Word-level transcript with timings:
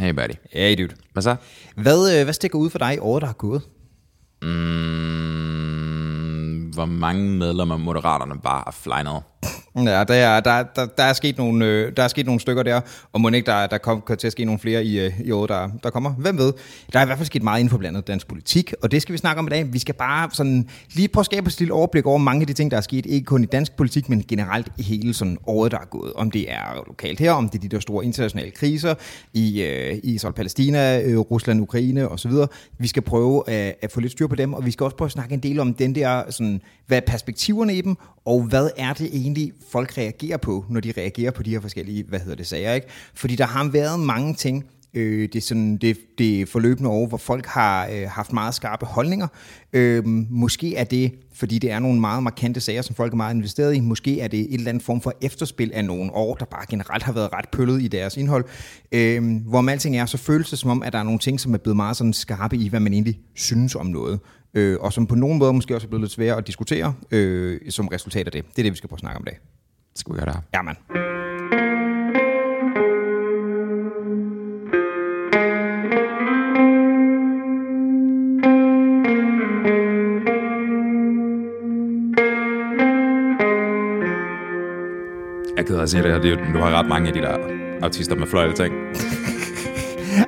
Hey 0.00 0.12
buddy. 0.12 0.34
Hey 0.52 0.76
dude. 0.78 0.94
Hvad 1.12 1.22
så? 1.22 1.36
Hvad, 1.76 2.18
øh, 2.18 2.24
hvad 2.24 2.34
stikker 2.34 2.58
ud 2.58 2.70
for 2.70 2.78
dig 2.78 2.94
i 2.94 2.98
året, 2.98 3.20
der 3.20 3.26
har 3.26 3.34
gået? 3.34 3.62
Mm, 4.42 4.50
hvor 6.74 6.84
mange 6.84 7.30
medlemmer 7.30 7.74
af 7.74 7.80
Moderaterne 7.80 8.40
bare 8.40 8.64
er 8.66 8.70
flynet? 8.70 9.22
Ja, 9.76 10.04
der 10.04 10.40
der, 10.40 10.62
der, 10.62 10.86
der, 10.86 11.02
er 11.02 11.12
sket 11.12 11.38
nogle, 11.38 11.64
øh, 11.64 11.92
der 11.96 12.02
er 12.02 12.08
sket 12.08 12.26
nogle 12.26 12.40
stykker 12.40 12.62
der, 12.62 12.80
og 13.12 13.20
må 13.20 13.28
ikke 13.28 13.46
der, 13.46 13.66
der 13.66 13.78
kommer 13.78 14.14
til 14.14 14.26
at 14.26 14.32
ske 14.32 14.44
nogle 14.44 14.58
flere 14.58 14.84
i, 14.84 15.00
øh, 15.00 15.20
i 15.24 15.30
året, 15.30 15.48
der, 15.48 15.68
der 15.82 15.90
kommer. 15.90 16.10
Hvem 16.10 16.38
ved? 16.38 16.52
Der 16.92 16.98
er 16.98 17.02
i 17.02 17.06
hvert 17.06 17.18
fald 17.18 17.26
sket 17.26 17.42
meget 17.42 17.60
inden 17.60 17.70
for 17.70 17.78
blandt 17.78 17.96
andet 17.96 18.08
dansk 18.08 18.28
politik, 18.28 18.74
og 18.82 18.90
det 18.90 19.02
skal 19.02 19.12
vi 19.12 19.18
snakke 19.18 19.38
om 19.38 19.46
i 19.46 19.50
dag. 19.50 19.72
Vi 19.72 19.78
skal 19.78 19.94
bare 19.94 20.28
sådan 20.32 20.68
lige 20.92 21.08
prøve 21.08 21.22
at 21.22 21.26
skabe 21.26 21.48
et 21.48 21.58
lille 21.58 21.74
overblik 21.74 22.06
over 22.06 22.18
mange 22.18 22.40
af 22.40 22.46
de 22.46 22.52
ting, 22.52 22.70
der 22.70 22.76
er 22.76 22.80
sket, 22.80 23.06
ikke 23.06 23.24
kun 23.24 23.42
i 23.42 23.46
dansk 23.46 23.76
politik, 23.76 24.08
men 24.08 24.24
generelt 24.28 24.68
i 24.78 24.82
hele 24.82 25.14
sådan 25.14 25.38
året, 25.46 25.72
der 25.72 25.78
er 25.78 25.86
gået. 25.90 26.12
Om 26.12 26.30
det 26.30 26.52
er 26.52 26.84
lokalt 26.86 27.20
her, 27.20 27.32
om 27.32 27.48
det 27.48 27.58
er 27.58 27.62
de 27.62 27.68
der 27.68 27.80
store 27.80 28.04
internationale 28.04 28.50
kriser 28.50 28.94
i 29.34 29.62
øh, 29.62 29.98
Israel, 30.02 30.34
Palæstina, 30.34 31.02
øh, 31.02 31.18
Rusland, 31.18 31.60
Ukraine 31.60 32.08
osv. 32.08 32.32
Vi 32.78 32.88
skal 32.88 33.02
prøve 33.02 33.50
at, 33.50 33.74
at 33.82 33.92
få 33.92 34.00
lidt 34.00 34.12
styr 34.12 34.26
på 34.26 34.34
dem, 34.34 34.54
og 34.54 34.66
vi 34.66 34.70
skal 34.70 34.84
også 34.84 34.96
prøve 34.96 35.06
at 35.06 35.12
snakke 35.12 35.34
en 35.34 35.40
del 35.40 35.60
om 35.60 35.74
den 35.74 35.94
der, 35.94 36.22
sådan, 36.30 36.60
hvad 36.86 36.96
er 36.98 37.06
perspektiverne 37.06 37.74
i 37.74 37.80
dem, 37.80 37.96
og 38.24 38.42
hvad 38.42 38.70
er 38.76 38.92
det 38.92 39.06
egentlig, 39.12 39.52
folk 39.68 39.98
reagerer 39.98 40.36
på, 40.36 40.64
når 40.68 40.80
de 40.80 40.92
reagerer 40.96 41.30
på 41.30 41.42
de 41.42 41.50
her 41.50 41.60
forskellige, 41.60 42.04
hvad 42.08 42.20
hedder 42.20 42.36
det, 42.36 42.46
sager, 42.46 42.74
ikke? 42.74 42.86
Fordi 43.14 43.36
der 43.36 43.46
har 43.46 43.68
været 43.68 44.00
mange 44.00 44.34
ting, 44.34 44.64
øh, 44.94 45.22
det, 45.22 45.36
er 45.36 45.40
sådan, 45.40 45.76
det, 45.76 45.98
det 46.18 46.48
forløbende 46.48 46.90
år, 46.90 47.06
hvor 47.06 47.18
folk 47.18 47.46
har 47.46 47.88
øh, 47.92 48.08
haft 48.08 48.32
meget 48.32 48.54
skarpe 48.54 48.86
holdninger. 48.86 49.26
Øh, 49.72 50.06
måske 50.30 50.76
er 50.76 50.84
det, 50.84 51.12
fordi 51.32 51.58
det 51.58 51.70
er 51.70 51.78
nogle 51.78 52.00
meget 52.00 52.22
markante 52.22 52.60
sager, 52.60 52.82
som 52.82 52.94
folk 52.94 53.12
er 53.12 53.16
meget 53.16 53.34
investeret 53.34 53.74
i. 53.74 53.80
Måske 53.80 54.20
er 54.20 54.28
det 54.28 54.40
et 54.40 54.54
eller 54.54 54.68
andet 54.68 54.82
form 54.82 55.00
for 55.00 55.14
efterspil 55.22 55.70
af 55.74 55.84
nogle 55.84 56.14
år, 56.14 56.34
der 56.34 56.44
bare 56.44 56.64
generelt 56.68 57.02
har 57.02 57.12
været 57.12 57.32
ret 57.32 57.48
pøllet 57.52 57.82
i 57.82 57.88
deres 57.88 58.16
indhold. 58.16 58.44
Øh, 58.92 59.36
hvor 59.46 59.60
man 59.60 59.72
alting 59.72 59.96
er, 59.96 60.06
så 60.06 60.18
føles 60.18 60.50
det 60.50 60.58
som 60.58 60.70
om, 60.70 60.82
at 60.82 60.92
der 60.92 60.98
er 60.98 61.02
nogle 61.02 61.18
ting, 61.18 61.40
som 61.40 61.54
er 61.54 61.58
blevet 61.58 61.76
meget 61.76 61.96
sådan 61.96 62.12
skarpe 62.12 62.56
i, 62.56 62.68
hvad 62.68 62.80
man 62.80 62.92
egentlig 62.92 63.18
synes 63.34 63.74
om 63.74 63.86
noget 63.86 64.20
øh, 64.54 64.76
og 64.80 64.92
som 64.92 65.06
på 65.06 65.14
nogen 65.14 65.38
måde 65.38 65.52
måske 65.52 65.74
også 65.74 65.86
er 65.86 65.88
blevet 65.88 66.02
lidt 66.02 66.12
svære 66.12 66.36
at 66.36 66.46
diskutere 66.46 66.94
øh, 67.10 67.60
som 67.68 67.88
resultat 67.88 68.26
af 68.26 68.32
det. 68.32 68.44
Det 68.44 68.58
er 68.58 68.62
det, 68.62 68.72
vi 68.72 68.76
skal 68.76 68.88
prøve 68.88 68.96
at 68.96 69.00
snakke 69.00 69.16
om 69.16 69.24
i 69.26 69.30
dag. 69.30 69.38
Skal 69.94 70.14
vi 70.14 70.18
gøre 70.18 70.26
det 70.26 70.34
her? 70.34 70.42
Ja, 70.54 70.62
man. 70.62 70.76
Jeg 85.56 85.66
gider 85.66 85.82
at 85.82 85.90
sige 85.90 86.02
det 86.02 86.12
her, 86.12 86.20
det 86.20 86.32
er, 86.32 86.52
du 86.52 86.58
har 86.58 86.70
ret 86.78 86.88
mange 86.88 87.08
af 87.08 87.14
de 87.14 87.20
der 87.20 87.38
artister 87.82 88.16
med 88.16 88.26
fløjte 88.26 88.62
ting. 88.62 88.74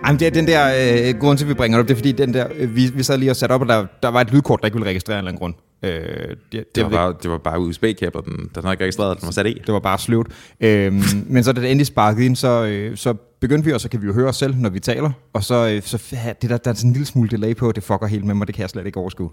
Jamen, 0.06 0.20
det 0.20 0.26
er 0.26 0.30
den 0.30 0.46
der 0.46 0.72
øh, 1.12 1.18
grund 1.20 1.38
til, 1.38 1.48
vi 1.48 1.54
bringer 1.54 1.78
det 1.78 1.82
op, 1.82 1.88
det 1.88 1.94
er 1.94 1.98
fordi, 1.98 2.12
den 2.12 2.34
der, 2.34 2.46
øh, 2.56 2.76
vi, 2.76 2.90
vi 2.94 3.02
sad 3.02 3.18
lige 3.18 3.30
og 3.30 3.36
satte 3.36 3.52
op, 3.52 3.60
og 3.60 3.68
der, 3.68 3.86
der 4.02 4.08
var 4.08 4.20
et 4.20 4.32
lydkort, 4.32 4.60
der 4.60 4.66
ikke 4.66 4.76
ville 4.76 4.88
registrere 4.88 5.16
af 5.16 5.20
en 5.20 5.26
eller 5.28 5.30
anden 5.30 5.40
grund. 5.40 5.54
Øh, 5.82 5.90
det, 5.90 6.36
det, 6.52 6.74
Det 6.74 6.84
var 6.84 6.90
bare, 6.90 7.14
det 7.22 7.30
var 7.30 7.38
bare 7.38 7.60
USB-kabler, 7.60 8.20
den, 8.20 8.50
den 8.54 8.62
havde 8.62 8.72
ikke 8.72 8.84
registreret, 8.84 9.20
den 9.20 9.26
var 9.26 9.32
sat 9.32 9.46
i. 9.46 9.62
det 9.66 9.74
var 9.74 9.80
bare 9.80 9.98
sløvt. 9.98 10.26
Øhm, 10.60 11.02
men 11.34 11.44
så 11.44 11.52
da 11.52 11.60
det 11.60 11.70
endelig 11.70 11.86
sparkede 11.86 12.26
ind, 12.26 12.36
så, 12.36 12.64
øh, 12.64 12.96
så 12.96 13.14
begyndte 13.40 13.64
vi, 13.64 13.72
og 13.72 13.80
så 13.80 13.88
kan 13.88 14.02
vi 14.02 14.06
jo 14.06 14.12
høre 14.12 14.28
os 14.28 14.36
selv, 14.36 14.54
når 14.56 14.70
vi 14.70 14.80
taler. 14.80 15.10
Og 15.32 15.44
så, 15.44 15.68
øh, 15.68 15.82
så 15.82 16.02
ja, 16.12 16.32
det 16.42 16.50
der, 16.50 16.56
der 16.56 16.70
er 16.70 16.74
sådan 16.74 16.88
en 16.90 16.92
lille 16.92 17.06
smule 17.06 17.28
delay 17.28 17.56
på, 17.56 17.72
det 17.72 17.82
fucker 17.82 18.06
helt 18.06 18.24
med 18.24 18.34
mig, 18.34 18.46
det 18.46 18.54
kan 18.54 18.62
jeg 18.62 18.70
slet 18.70 18.86
ikke 18.86 18.98
overskue. 19.00 19.30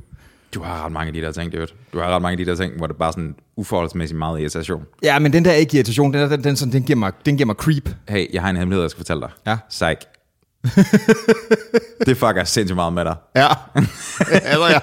Du 0.54 0.62
har 0.64 0.86
ret 0.86 0.92
mange 0.92 1.08
af 1.08 1.14
de 1.14 1.22
der 1.22 1.32
ting, 1.32 1.54
dude. 1.54 1.68
Du 1.94 2.00
har 2.00 2.16
ret 2.16 2.22
mange 2.22 2.40
af 2.40 2.46
de 2.46 2.52
der 2.52 2.56
ting, 2.56 2.78
hvor 2.78 2.88
det 2.88 2.96
bare 2.96 3.12
sådan 3.12 3.36
uforholdsmæssigt 3.58 4.18
meget 4.18 4.40
irritation. 4.40 4.84
Ja, 5.04 5.20
men 5.20 5.34
den 5.34 5.46
der 5.46 5.52
ikke 5.52 5.76
irritation, 5.78 6.14
den, 6.14 6.22
der, 6.22 6.28
den, 6.30 6.44
den, 6.44 6.56
sådan, 6.56 6.74
den, 6.74 6.84
giver 6.84 7.00
mig, 7.00 7.12
den 7.26 7.38
giver 7.38 7.46
mig 7.46 7.56
creep. 7.56 7.90
Hey, 8.10 8.34
jeg 8.34 8.42
har 8.42 8.50
en 8.50 8.58
hemmelighed, 8.58 8.84
jeg 8.84 8.90
skal 8.92 9.00
fortælle 9.00 9.22
dig. 9.22 9.30
Ja. 9.48 9.58
Psych. 9.70 10.19
det 12.06 12.18
fucker 12.18 12.44
sindssygt 12.44 12.76
meget 12.76 12.94
med 12.94 13.06
dig. 13.06 13.16
Ja, 13.36 13.48
altså 14.52 14.68
ja. 14.68 14.80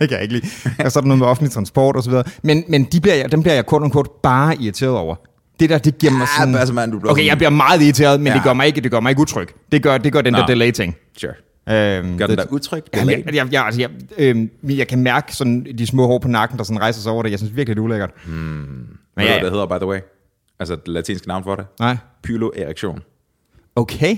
det 0.00 0.08
kan 0.08 0.10
jeg 0.10 0.22
ikke 0.22 0.34
lide. 0.34 0.46
Og 0.84 0.92
så 0.92 0.98
er 0.98 1.00
der 1.00 1.08
noget 1.08 1.18
med 1.18 1.26
offentlig 1.26 1.52
transport 1.52 1.96
og 1.96 2.02
så 2.02 2.10
videre. 2.10 2.24
Men, 2.42 2.64
men 2.68 2.84
de 2.84 3.00
bliver, 3.00 3.14
jeg, 3.14 3.32
dem 3.32 3.42
bliver 3.42 3.54
jeg 3.54 3.66
kort 3.66 3.82
og 3.82 3.92
kort 3.92 4.10
bare 4.22 4.56
irriteret 4.56 4.92
over. 4.96 5.14
Det 5.60 5.70
der, 5.70 5.78
det 5.78 5.98
giver 5.98 6.12
mig 6.12 6.20
Ja, 6.38 6.42
sådan... 6.42 6.54
altså, 6.54 6.74
mand, 6.74 6.92
du 6.92 6.96
okay, 6.98 7.08
sådan- 7.08 7.26
jeg 7.26 7.36
bliver 7.36 7.50
meget 7.50 7.82
irriteret, 7.82 8.20
men 8.20 8.26
Ja. 8.26 8.34
det 8.34 8.42
gør 8.42 8.52
mig 8.52 8.66
ikke, 8.66 8.80
det 8.80 8.90
gør 8.90 9.00
mig 9.00 9.10
ikke 9.10 9.22
utryg. 9.22 9.48
Det 9.72 9.82
gør, 9.82 9.98
det 9.98 10.12
gør 10.12 10.20
den 10.20 10.32
Nå. 10.32 10.38
der 10.38 10.46
delay-ting. 10.46 10.96
Sure. 11.16 11.32
Øhm, 11.68 12.18
Gør 12.18 12.26
den 12.26 12.38
det- 12.38 12.38
der 12.46 12.52
udtryk? 12.52 12.82
Jamen, 12.94 13.10
jeg, 13.26 13.34
jeg, 13.34 13.52
jeg, 13.52 13.64
altså, 13.64 13.80
jeg, 13.80 13.90
øhm, 14.18 14.50
jeg 14.62 14.88
kan 14.88 14.98
mærke 15.02 15.36
sådan 15.36 15.66
de 15.78 15.86
små 15.86 16.06
hår 16.06 16.18
på 16.18 16.28
nakken, 16.28 16.58
der 16.58 16.64
sådan 16.64 16.80
rejser 16.80 17.00
sig 17.00 17.12
over 17.12 17.22
det. 17.22 17.30
Jeg 17.30 17.38
synes 17.38 17.56
virkelig, 17.56 17.76
det 17.76 17.80
er 17.80 17.84
ulækkert. 17.84 18.10
Hmm. 18.26 18.34
Men 18.34 18.88
hvad 19.14 19.24
ja, 19.26 19.34
det 19.40 19.50
hedder, 19.50 19.66
by 19.66 19.72
the 19.78 19.86
way? 19.86 19.98
Altså, 20.60 20.74
det 20.76 20.88
latinske 20.88 21.28
navn 21.28 21.44
for 21.44 21.54
det? 21.54 21.64
nej. 21.80 21.96
Pyloerektion. 22.22 23.00
Okay. 23.76 24.16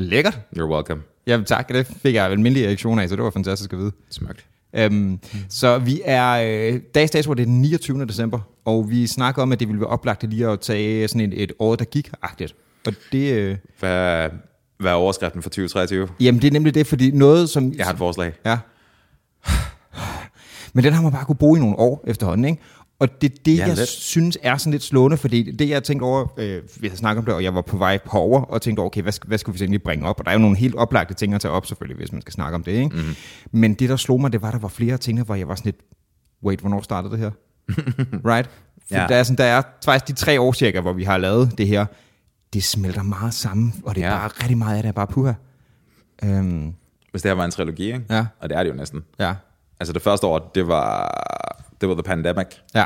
Lækkert. 0.00 0.40
You're 0.58 0.74
welcome. 0.74 1.02
Jamen 1.26 1.46
tak, 1.46 1.68
det 1.68 1.86
fik 1.86 2.14
jeg 2.14 2.24
almindelig 2.30 2.66
reaktion 2.66 2.98
af, 2.98 3.08
så 3.08 3.16
det 3.16 3.24
var 3.24 3.30
fantastisk 3.30 3.72
at 3.72 3.78
vide. 3.78 3.92
Smukt. 4.10 4.46
Øhm, 4.74 5.18
så 5.48 5.78
vi 5.78 6.00
er, 6.04 6.30
øh, 6.72 6.80
dags 6.94 7.24
hvor 7.24 7.34
det 7.34 7.42
er 7.42 7.46
den 7.46 7.60
29. 7.60 8.06
december, 8.06 8.38
og 8.64 8.90
vi 8.90 9.06
snakker 9.06 9.42
om, 9.42 9.52
at 9.52 9.60
det 9.60 9.68
ville 9.68 9.80
være 9.80 9.88
oplagt 9.90 10.22
lige 10.22 10.48
at 10.48 10.60
tage 10.60 11.08
sådan 11.08 11.32
et, 11.32 11.42
et 11.42 11.52
år, 11.58 11.76
der 11.76 11.84
gik-agtigt. 11.84 12.54
Og 12.86 12.92
det, 13.12 13.32
øh, 13.32 13.56
Hvad, 13.80 14.28
hvad 14.78 14.90
er 14.90 14.94
overskriften 14.94 15.42
for 15.42 15.50
2023? 15.50 16.08
jamen 16.20 16.42
det 16.42 16.48
er 16.48 16.52
nemlig 16.52 16.74
det, 16.74 16.86
fordi 16.86 17.10
noget 17.10 17.50
som... 17.50 17.72
Jeg 17.76 17.86
har 17.86 17.92
et 17.92 17.98
forslag. 17.98 18.32
Ja. 18.46 18.58
Men 20.72 20.84
den 20.84 20.92
har 20.92 21.02
man 21.02 21.12
bare 21.12 21.24
kunne 21.24 21.36
bruge 21.36 21.58
i 21.58 21.60
nogle 21.60 21.78
år 21.78 22.04
efterhånden, 22.06 22.44
ikke? 22.44 22.62
Og 23.00 23.20
det 23.22 23.32
er 23.32 23.36
det, 23.44 23.58
Ja, 23.58 23.66
jeg 23.66 23.76
lidt. 23.76 23.88
synes 23.88 24.38
er 24.42 24.56
sådan 24.56 24.70
lidt 24.70 24.82
slående, 24.82 25.16
fordi 25.16 25.50
det, 25.52 25.68
jeg 25.68 25.84
tænkte 25.84 26.04
over, 26.04 26.26
øh, 26.36 26.62
vi 26.80 26.86
havde 26.88 26.98
snakket 26.98 27.18
om 27.18 27.24
det, 27.24 27.34
og 27.34 27.42
jeg 27.42 27.54
var 27.54 27.60
på 27.62 27.76
vej 27.76 27.98
herover 28.12 28.40
og 28.42 28.62
tænkte 28.62 28.80
over, 28.80 28.86
okay, 28.90 29.02
hvad, 29.02 29.12
hvad 29.26 29.38
skal 29.38 29.52
vi 29.52 29.58
så 29.58 29.64
egentlig 29.64 29.82
bringe 29.82 30.06
op? 30.06 30.18
Og 30.18 30.24
der 30.24 30.30
er 30.30 30.34
jo 30.34 30.40
nogle 30.40 30.56
helt 30.56 30.74
oplagte 30.74 31.14
ting 31.14 31.34
at 31.34 31.40
tage 31.40 31.52
op, 31.52 31.66
selvfølgelig, 31.66 31.96
hvis 31.96 32.12
man 32.12 32.20
skal 32.20 32.32
snakke 32.32 32.54
om 32.54 32.62
det, 32.62 32.72
ikke? 32.72 32.96
Mm-hmm. 32.96 33.14
Men 33.52 33.74
det, 33.74 33.88
der 33.88 33.96
slog 33.96 34.20
mig, 34.20 34.32
det 34.32 34.42
var, 34.42 34.48
at 34.48 34.54
der 34.54 34.60
var 34.60 34.68
flere 34.68 34.96
ting, 34.96 35.22
hvor 35.22 35.34
jeg 35.34 35.48
var 35.48 35.54
sådan 35.54 35.68
lidt, 35.72 35.76
wait, 36.44 36.60
hvornår 36.60 36.80
startede 36.82 37.12
det 37.12 37.18
her? 37.20 37.30
right? 38.32 38.50
For 38.88 38.94
Ja. 38.96 39.06
der, 39.08 39.16
er 39.16 39.22
sådan, 39.22 39.38
der 39.38 39.44
er 39.44 39.62
faktisk 39.84 40.08
de 40.08 40.12
tre 40.24 40.40
år 40.40 40.52
cirka, 40.52 40.80
hvor 40.80 40.92
vi 40.92 41.04
har 41.04 41.18
lavet 41.18 41.58
det 41.58 41.66
her, 41.66 41.86
det 42.52 42.64
smelter 42.64 43.02
meget 43.02 43.34
sammen, 43.34 43.74
og 43.84 43.94
det 43.94 44.04
er 44.04 44.08
ja. 44.08 44.18
bare 44.18 44.28
rigtig 44.28 44.58
meget 44.58 44.76
af 44.76 44.82
det, 44.82 44.88
er 44.88 44.92
bare 44.92 45.06
puha. 45.06 45.32
Øhm, 46.24 46.72
Hvis 47.10 47.22
det 47.22 47.28
her 47.30 47.36
var 47.36 47.44
en 47.44 47.50
trilogi, 47.50 47.84
ikke? 47.84 48.02
Ja. 48.10 48.26
Og 48.40 48.48
det 48.48 48.56
er 48.58 48.62
det 48.62 48.70
jo 48.70 48.74
næsten. 48.76 49.00
ja, 49.18 49.34
Altså 49.80 49.92
det 49.92 50.02
første 50.02 50.26
år, 50.26 50.50
det 50.54 50.68
var, 50.68 51.10
det 51.80 51.88
var 51.88 51.94
The 51.94 52.02
Pandemic. 52.02 52.46
ja, 52.74 52.84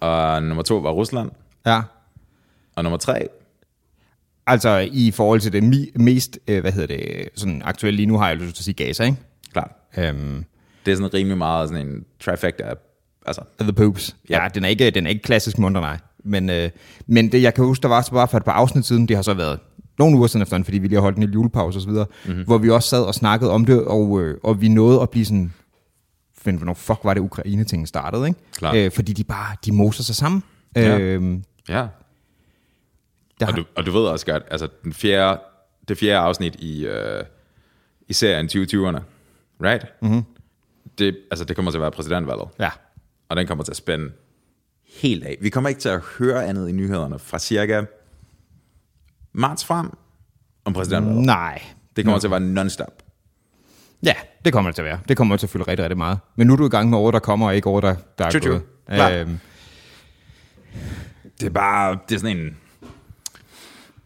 Og 0.00 0.42
nummer 0.42 0.62
to 0.62 0.76
var 0.76 0.90
Rusland. 0.90 1.30
ja. 1.66 1.82
Og 2.76 2.82
nummer 2.82 2.96
tre, 2.96 3.28
Altså 4.48 4.88
i 4.92 5.10
forhold 5.10 5.40
til 5.40 5.52
det 5.52 5.62
mi- 5.62 6.02
mest, 6.02 6.38
øh, 6.48 6.60
hvad 6.60 6.72
hedder 6.72 6.96
det, 6.96 7.28
sådan 7.34 7.62
aktuelle 7.64 7.96
lige 7.96 8.06
nu, 8.06 8.18
har 8.18 8.28
jeg 8.28 8.36
lyst 8.36 8.54
til 8.56 8.60
at 8.60 8.64
sige 8.64 8.74
Gaza, 8.86 9.04
ikke? 9.04 9.16
klart. 9.52 9.70
Øhm, 9.98 10.44
Det 10.86 10.92
er 10.92 10.96
sådan 10.96 11.14
rimelig 11.14 11.38
meget 11.38 11.68
sådan 11.68 11.86
en 11.86 12.04
trifecta. 12.24 12.64
Altså, 13.26 13.42
The 13.60 13.72
Poops. 13.72 14.16
Ja. 14.30 14.36
Ja, 14.36 14.42
ja 14.42 14.48
den, 14.48 14.64
er 14.64 14.68
ikke, 14.68 14.90
den 14.90 15.06
er 15.06 15.10
ikke 15.10 15.22
klassisk 15.22 15.58
munter, 15.58 15.80
nej. 15.80 15.98
Men, 16.24 16.50
øh, 16.50 16.70
men 17.06 17.32
det, 17.32 17.42
jeg 17.42 17.54
kan 17.54 17.64
huske, 17.64 17.82
der 17.82 17.88
var 17.88 18.02
så 18.02 18.10
bare 18.12 18.28
for 18.28 18.36
et 18.36 18.44
par 18.44 18.52
afsnit 18.52 18.84
siden, 18.86 19.08
det 19.08 19.16
har 19.16 19.22
så 19.22 19.34
været 19.34 19.58
nogle 19.98 20.16
uger 20.16 20.26
siden 20.26 20.42
efterhånden, 20.42 20.64
fordi 20.64 20.78
vi 20.78 20.88
lige 20.88 20.96
har 20.96 21.02
holdt 21.02 21.16
en 21.16 21.22
lille 21.22 21.32
julepause 21.34 21.78
osv., 21.78 21.90
mm-hmm. 21.90 22.44
hvor 22.44 22.58
vi 22.58 22.70
også 22.70 22.88
sad 22.88 23.02
og 23.02 23.14
snakkede 23.14 23.50
om 23.50 23.64
det, 23.64 23.84
og, 23.84 24.20
øh, 24.22 24.38
og 24.42 24.60
vi 24.60 24.68
nåede 24.68 25.00
at 25.02 25.10
blive 25.10 25.24
sådan, 25.24 25.52
find, 26.50 26.56
hvornår 26.58 26.74
fuck 26.74 27.00
var 27.04 27.14
det 27.14 27.20
Ukraine-ting 27.20 27.88
startede, 27.88 28.26
ikke? 28.28 28.40
Klart. 28.52 28.76
Øh, 28.76 28.90
fordi 28.92 29.12
de 29.12 29.24
bare, 29.24 29.56
de 29.64 29.72
moser 29.72 30.02
sig 30.02 30.14
sammen. 30.16 30.42
Ja. 30.76 30.98
Øhm, 30.98 31.44
ja. 31.68 31.86
der, 33.40 33.46
Og 33.46 33.56
du, 33.56 33.64
og 33.76 33.86
du 33.86 33.90
ved 33.92 34.00
også 34.02 34.26
godt, 34.26 34.42
altså 34.50 34.68
den 34.84 34.92
fjerde, 34.92 35.40
det 35.88 35.98
fjerde 35.98 36.18
afsnit 36.18 36.54
i, 36.54 36.86
øh, 36.86 37.24
i 38.08 38.12
serien 38.12 38.46
2020'erne, 38.46 39.00
right? 39.62 39.86
Mm-hmm. 40.02 40.22
Det, 40.98 41.18
altså 41.30 41.44
det 41.44 41.56
kommer 41.56 41.70
til 41.70 41.78
at 41.78 41.82
være 41.82 41.90
præsidentvalget. 41.90 42.48
ja. 42.58 42.70
Og 43.28 43.36
den 43.36 43.46
kommer 43.46 43.64
til 43.64 43.72
at 43.72 43.76
spænde 43.76 44.12
helt 45.02 45.24
af. 45.24 45.36
Vi 45.40 45.48
kommer 45.50 45.68
ikke 45.68 45.80
til 45.80 45.88
at 45.88 46.00
høre 46.18 46.44
andet 46.46 46.68
i 46.68 46.72
nyhederne 46.72 47.18
fra 47.18 47.38
cirka 47.38 47.82
marts 49.32 49.64
frem 49.64 49.90
om 50.64 50.72
præsidentvalget. 50.72 51.24
Nej. 51.26 51.62
Det 51.96 52.04
kommer 52.04 52.18
til 52.20 52.26
at 52.26 52.30
være 52.30 52.40
non-stop. 52.40 53.02
Ja, 54.02 54.14
det 54.44 54.52
kommer 54.52 54.70
det 54.70 54.74
til 54.74 54.82
at 54.82 54.86
være. 54.86 54.98
Det 55.08 55.16
kommer 55.16 55.36
til 55.36 55.46
at 55.46 55.50
fylde 55.50 55.64
rigtig, 55.68 55.84
rigtig 55.84 55.98
meget. 55.98 56.18
Men 56.36 56.46
nu 56.46 56.52
er 56.52 56.56
du 56.56 56.66
i 56.66 56.68
gang 56.68 56.90
med 56.90 56.98
over, 56.98 57.10
der 57.10 57.18
kommer, 57.18 57.46
og 57.46 57.56
ikke 57.56 57.68
over, 57.68 57.80
der, 57.80 57.94
der 58.18 58.24
er 58.26 58.30
true. 58.30 58.40
gået. 58.50 58.62
Øhm, 59.20 59.38
Det 61.40 61.46
er 61.46 61.50
bare, 61.50 61.98
det 62.08 62.14
er 62.14 62.18
sådan 62.18 62.36
en... 62.36 62.56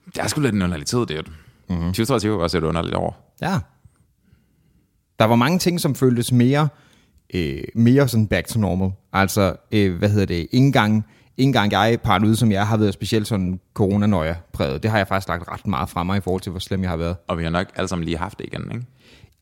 Det 0.07 0.19
er 0.19 0.27
sgu 0.27 0.41
lidt 0.41 0.55
en 0.55 0.63
underlig 0.63 0.87
tid, 0.87 0.99
det 0.99 1.11
er 1.19 1.23
mm-hmm. 1.69 1.85
2023 1.87 2.37
var 2.37 2.43
også 2.43 2.59
et 2.59 2.65
underligt 2.65 2.95
år. 2.95 3.37
Ja. 3.43 3.59
Der 5.19 5.25
var 5.25 5.37
mange 5.37 5.59
ting, 5.59 5.81
som 5.81 5.95
føltes 5.95 6.33
mere, 6.33 6.69
øh, 7.35 7.63
mere 7.75 8.09
sådan 8.09 8.27
back 8.27 8.47
to 8.49 8.61
normal. 8.61 8.91
Altså, 9.13 9.57
øh, 9.73 9.99
hvad 9.99 10.09
hedder 10.11 10.27
det, 10.27 10.35
ikke 10.35 10.49
engang, 10.57 11.07
engang 11.37 11.73
jeg, 11.73 11.99
paranoid 12.05 12.35
som 12.37 12.53
jeg, 12.53 12.67
har 12.67 12.77
været 12.77 12.95
specielt 12.95 13.27
sådan 13.27 13.61
coronanøje 13.75 14.37
præget. 14.53 14.83
Det 14.83 14.91
har 14.91 14.99
jeg 14.99 15.09
faktisk 15.09 15.29
lagt 15.29 15.49
ret 15.49 15.67
meget 15.67 15.89
fra 15.89 16.03
mig 16.05 16.17
i 16.19 16.21
forhold 16.21 16.43
til, 16.43 16.51
hvor 16.51 16.61
slem 16.61 16.83
jeg 16.83 16.91
har 16.91 16.97
været. 16.97 17.17
Og 17.29 17.39
vi 17.39 17.43
har 17.43 17.51
nok 17.51 17.67
alle 17.77 17.89
sammen 17.89 18.05
lige 18.05 18.19
haft 18.19 18.39
det 18.39 18.45
igen, 18.47 18.71
ikke? 18.73 18.87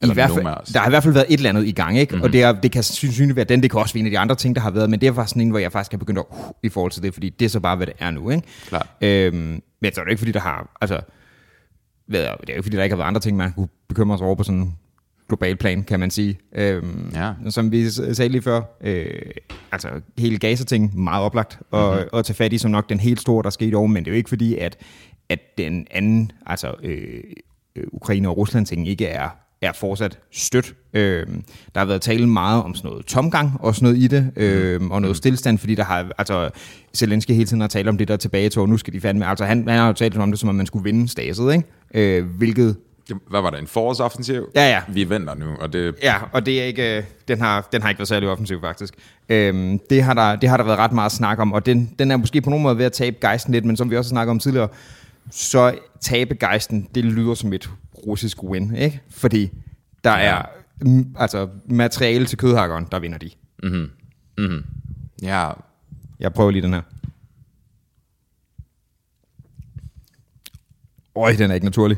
I 0.00 0.04
Eller 0.04 0.14
hvert 0.14 0.28
nogen 0.28 0.44
fald, 0.44 0.72
der 0.72 0.80
har 0.80 0.86
i 0.86 0.90
hvert 0.90 1.02
fald 1.02 1.14
været 1.14 1.26
et 1.28 1.36
eller 1.36 1.48
andet 1.50 1.66
i 1.66 1.72
gang, 1.72 1.98
ikke? 1.98 2.12
Mm-hmm. 2.12 2.24
Og 2.24 2.32
det, 2.32 2.42
er, 2.42 2.52
det 2.52 2.72
kan 2.72 2.82
synligt 2.82 3.36
være 3.36 3.44
den, 3.44 3.62
det 3.62 3.70
kan 3.70 3.80
også 3.80 3.94
være 3.94 4.00
en 4.00 4.06
af 4.06 4.10
de 4.10 4.18
andre 4.18 4.34
ting, 4.34 4.56
der 4.56 4.62
har 4.62 4.70
været, 4.70 4.90
men 4.90 5.00
det 5.00 5.06
er 5.06 5.12
faktisk 5.12 5.30
sådan 5.30 5.42
en, 5.42 5.50
hvor 5.50 5.58
jeg 5.58 5.72
faktisk 5.72 5.92
har 5.92 5.98
begyndt 5.98 6.18
at 6.18 6.24
uh, 6.30 6.50
i 6.62 6.68
forhold 6.68 6.92
til 6.92 7.02
det, 7.02 7.14
fordi 7.14 7.28
det 7.28 7.44
er 7.44 7.48
så 7.48 7.60
bare, 7.60 7.76
hvad 7.76 7.86
det 7.86 7.94
er 7.98 8.10
nu, 8.10 8.30
ikke? 8.30 8.42
Klart. 8.68 8.86
Øhm, 9.00 9.62
men 9.82 9.94
så 9.94 10.00
er 10.00 10.04
det 10.04 10.10
ikke, 10.10 10.18
fordi 10.18 10.32
der 10.32 10.40
har, 10.40 10.76
altså, 10.80 11.00
ved 12.08 12.20
jeg, 12.20 12.36
det 12.40 12.48
er 12.48 12.52
jo 12.52 12.56
ikke, 12.56 12.62
fordi 12.62 12.76
der 12.76 12.82
ikke 12.82 12.92
har 12.94 12.96
været 12.96 13.08
andre 13.08 13.20
ting, 13.20 13.36
man 13.36 13.52
kunne 13.52 13.68
bekymre 13.88 14.18
sig 14.18 14.26
over 14.26 14.34
på 14.36 14.42
sådan 14.42 14.60
en 14.60 14.74
global 15.28 15.56
plan, 15.56 15.82
kan 15.82 16.00
man 16.00 16.10
sige. 16.10 16.38
Øhm, 16.54 17.12
Ja. 17.14 17.32
Som 17.48 17.72
vi 17.72 17.90
sagde 17.90 18.28
lige 18.28 18.42
før, 18.42 18.60
øh, 18.80 19.10
altså 19.72 19.88
hele 20.18 20.38
Gaza-ting, 20.38 20.98
meget 21.00 21.24
oplagt 21.24 21.58
at, 21.72 21.80
mm-hmm. 21.80 22.18
at 22.18 22.24
tage 22.24 22.34
fat 22.34 22.52
i, 22.52 22.58
som 22.58 22.70
nok 22.70 22.88
den 22.88 23.00
helt 23.00 23.20
store, 23.20 23.42
der 23.42 23.50
skete 23.50 23.74
over, 23.74 23.86
men 23.86 24.04
det 24.04 24.10
er 24.10 24.14
jo 24.14 24.16
ikke 24.16 24.28
fordi, 24.28 24.56
at, 24.56 24.76
at 25.28 25.38
den 25.58 25.86
anden, 25.90 26.32
altså 26.46 26.74
øh, 26.82 27.20
øh, 27.76 27.84
Ukraine 27.92 28.28
og 28.28 28.36
Rusland 28.36 28.66
ting 28.66 28.88
ikke 28.88 29.06
er, 29.06 29.28
er 29.62 29.72
fortsat 29.72 30.18
stødt. 30.30 30.74
Øh, 30.94 31.26
der 31.74 31.80
har 31.80 31.84
været 31.84 32.02
tale 32.02 32.26
meget 32.26 32.62
om 32.62 32.74
sådan 32.74 32.90
noget 32.90 33.06
tomgang 33.06 33.52
og 33.60 33.74
sådan 33.74 33.86
noget 33.86 33.98
i 33.98 34.06
det, 34.06 34.32
øh, 34.36 34.80
og 34.90 35.02
noget 35.02 35.16
stillestand, 35.16 35.58
fordi 35.58 35.74
der 35.74 35.84
har, 35.84 36.10
altså 36.18 36.50
Zelensky 36.96 37.30
hele 37.30 37.46
tiden 37.46 37.60
har 37.60 37.68
talt 37.68 37.88
om 37.88 37.98
det 37.98 38.08
der 38.08 38.16
tilbagetog, 38.16 38.68
nu 38.68 38.76
skal 38.76 38.92
de 38.92 39.00
fandme, 39.00 39.26
altså 39.26 39.44
han, 39.44 39.68
han 39.68 39.78
har 39.78 39.86
jo 39.86 39.92
talt 39.92 40.16
om 40.16 40.30
det, 40.30 40.40
som 40.40 40.48
om 40.48 40.54
man 40.54 40.66
skulle 40.66 40.84
vinde 40.84 41.08
staset, 41.08 41.52
ikke? 41.52 42.18
Øh, 42.18 42.26
hvilket 42.26 42.76
Hvad 43.30 43.40
var 43.40 43.50
det, 43.50 43.60
en 43.60 43.66
forårsoffensiv? 43.66 44.48
Ja, 44.54 44.68
ja. 44.68 44.80
Vi 44.88 45.10
venter 45.10 45.34
nu, 45.34 45.46
og 45.60 45.72
det... 45.72 45.94
Ja, 46.02 46.14
og 46.32 46.46
det 46.46 46.60
er 46.60 46.64
ikke, 46.64 46.96
øh, 46.96 47.02
den, 47.28 47.40
har, 47.40 47.68
den 47.72 47.82
har 47.82 47.88
ikke 47.88 47.98
været 47.98 48.08
særlig 48.08 48.28
offensiv, 48.28 48.60
faktisk. 48.60 48.94
Øhm, 49.28 49.80
det, 49.90 50.02
har 50.02 50.14
der, 50.14 50.36
det 50.36 50.48
har 50.48 50.56
der 50.56 50.64
været 50.64 50.78
ret 50.78 50.92
meget 50.92 51.12
snak 51.12 51.38
om, 51.38 51.52
og 51.52 51.66
den, 51.66 51.90
den 51.98 52.10
er 52.10 52.16
måske 52.16 52.40
på 52.40 52.50
nogen 52.50 52.62
måde 52.62 52.78
ved 52.78 52.84
at 52.84 52.92
tabe 52.92 53.16
gejsten 53.20 53.52
lidt, 53.52 53.64
men 53.64 53.76
som 53.76 53.90
vi 53.90 53.96
også 53.96 54.08
har 54.08 54.14
snakket 54.14 54.30
om 54.30 54.38
tidligere, 54.38 54.68
så 55.30 55.74
tabe 56.00 56.34
gejsten, 56.34 56.88
det 56.94 57.04
lyder 57.04 57.34
som 57.34 57.52
et 57.52 57.70
russisk 58.08 58.42
win, 58.42 58.74
ikke? 58.74 59.00
Fordi 59.10 59.50
der 60.04 60.18
Ja. 60.18 60.24
er 60.36 60.42
altså 61.16 61.48
materiale 61.66 62.26
til 62.26 62.38
kødhakkeren, 62.38 62.86
der 62.92 62.98
vinder 62.98 63.18
de. 63.18 63.30
Ja, 65.22 65.50
Jeg 66.20 66.32
prøver 66.32 66.50
lige 66.50 66.62
den 66.62 66.72
her. 66.72 66.82
Øj, 71.16 71.32
den 71.38 71.50
er 71.50 71.54
ikke 71.54 71.64
naturlig. 71.66 71.96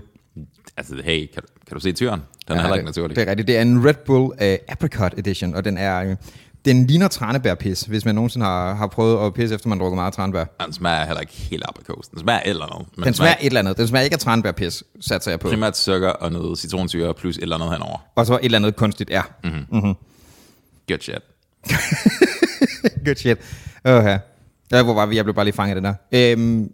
altså, 0.77 1.01
hey, 1.05 1.27
kan, 1.35 1.43
kan 1.67 1.75
du 1.75 1.81
se 1.81 1.93
tyren? 1.93 2.21
Den 2.49 2.57
er 2.57 2.61
heller 2.61 2.75
ikke 2.77 2.87
naturlig. 2.87 3.17
Det 3.17 3.27
er 3.27 3.31
rigtigt. 3.31 3.49
Det 3.49 3.57
er 3.59 3.63
en 3.63 3.87
Red 3.87 3.95
Bull 4.07 4.23
uh, 4.25 4.59
Apricot 4.69 5.15
Edition, 5.19 5.55
og 5.55 5.65
den 5.65 5.79
er... 5.79 6.17
Den 6.65 6.87
ligner 6.87 7.09
tranebærpis, 7.09 7.83
hvis 7.83 8.05
man 8.05 8.15
nogensinde 8.15 8.47
har, 8.47 8.75
har 8.75 8.87
prøvet 8.87 9.27
at 9.27 9.35
pisse, 9.35 9.55
efter 9.55 9.69
man 9.69 9.81
drukker 9.81 9.97
meget 9.97 10.15
tranebær. 10.15 10.45
Den 10.65 10.73
smager 10.73 11.05
heller 11.05 11.21
ikke 11.21 11.33
helt 11.33 11.65
aprikos. 11.69 12.09
Den 12.09 12.19
smager 12.21 12.41
et 12.41 12.51
eller 12.51 12.67
andet. 12.67 12.89
Men 12.97 13.05
Den 13.05 13.15
smager 13.15 13.35
et 13.41 13.47
eller 13.47 13.61
andet. 13.61 13.77
Den 13.77 13.89
smager 13.89 14.05
ikke 14.05 14.15
af 14.15 14.21
tranebærpis, 14.21 14.85
satser 15.01 15.31
jeg 15.31 15.41
på. 15.41 15.49
primært 15.49 15.77
sukker 15.77 16.09
og 16.09 16.33
noget 16.33 16.59
citronsyre 16.59 17.15
plus 17.15 17.37
et 17.37 17.43
eller 17.43 17.57
andet 17.57 17.73
henover. 17.73 17.99
Og 18.15 18.27
så 18.27 18.35
et 18.35 18.45
eller 18.45 18.59
andet 18.59 18.77
kunstigt, 18.77 19.11
ja. 19.11 19.23
Good 20.89 21.01
shit. 21.01 21.23
Good 23.07 23.17
shit. 23.17 23.39
Okay. 23.85 24.19
Ja, 24.73 24.83
hvor 24.83 24.95
var 24.95 25.07
vi? 25.07 25.17
Jeg 25.17 25.25
blev 25.25 25.35
bare 25.35 25.45
lige 25.45 25.55
fanget 25.55 25.77
af 25.77 25.83
den 25.83 25.85
der. 25.85 25.95
Øhm, 26.33 26.73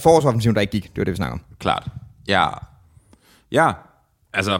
forårsoffensiven, 0.00 0.54
der 0.54 0.60
ikke 0.60 0.70
gik, 0.70 0.82
det 0.84 0.98
var 0.98 1.04
det, 1.04 1.12
vi 1.12 1.16
snakker 1.16 1.32
om. 1.32 1.40
Klart. 1.58 1.86
Ja. 2.28 2.48
Ja, 3.52 3.72
altså, 4.34 4.58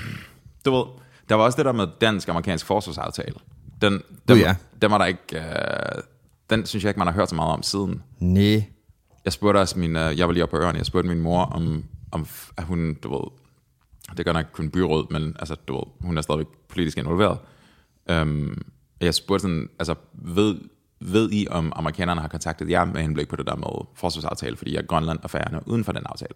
du 0.64 0.70
ved, 0.76 0.84
der 1.28 1.34
var 1.34 1.44
også 1.44 1.56
det 1.56 1.64
der 1.64 1.72
med 1.72 1.86
dansk-amerikansk 2.00 2.66
forsvarsaftale. 2.66 3.34
Den, 3.82 3.92
den, 3.92 4.02
Gud, 4.26 4.36
ja. 4.36 4.56
den 4.82 4.90
var 4.90 4.98
der 4.98 5.04
ikke, 5.04 5.38
øh, 5.38 6.02
den 6.50 6.66
synes 6.66 6.84
jeg 6.84 6.90
ikke, 6.90 6.98
man 6.98 7.06
har 7.06 7.14
hørt 7.14 7.28
så 7.28 7.34
meget 7.34 7.52
om 7.52 7.62
siden. 7.62 8.02
Nej. 8.20 8.64
Jeg 9.24 9.32
spurgte 9.32 9.58
også 9.58 9.78
min, 9.78 9.96
øh, 9.96 10.18
jeg 10.18 10.26
var 10.26 10.32
lige 10.32 10.42
oppe 10.42 10.56
på 10.56 10.62
øren, 10.62 10.76
jeg 10.76 10.86
spurgte 10.86 11.08
min 11.08 11.20
mor, 11.20 11.44
om, 11.44 11.84
om 12.12 12.26
at 12.56 12.64
hun, 12.64 12.94
du 12.94 13.12
ved, 13.12 13.30
det 14.16 14.24
gør 14.24 14.32
nok 14.32 14.46
kun 14.52 14.70
byråd, 14.70 15.06
men 15.10 15.36
altså, 15.38 15.54
du 15.54 15.74
ved, 15.74 15.82
hun 16.00 16.18
er 16.18 16.22
stadigvæk 16.22 16.46
politisk 16.68 16.98
involveret. 16.98 17.38
Um, 18.12 18.62
jeg 19.00 19.14
spurgte 19.14 19.42
sådan, 19.42 19.68
altså, 19.78 19.94
ved, 20.12 20.58
ved 21.00 21.32
I, 21.32 21.46
om 21.50 21.72
amerikanerne 21.76 22.20
har 22.20 22.28
kontaktet 22.28 22.70
jer 22.70 22.84
med 22.84 23.02
henblik 23.02 23.28
på 23.28 23.36
det 23.36 23.46
der 23.46 23.56
med 23.56 23.86
forsvarsaftale, 23.94 24.56
fordi 24.56 24.72
jeg 24.74 24.82
er 24.82 24.86
Grønland 24.86 25.18
og 25.22 25.30
Færøerne 25.30 25.56
er 25.56 25.62
uden 25.66 25.84
for 25.84 25.92
den 25.92 26.02
aftale. 26.06 26.34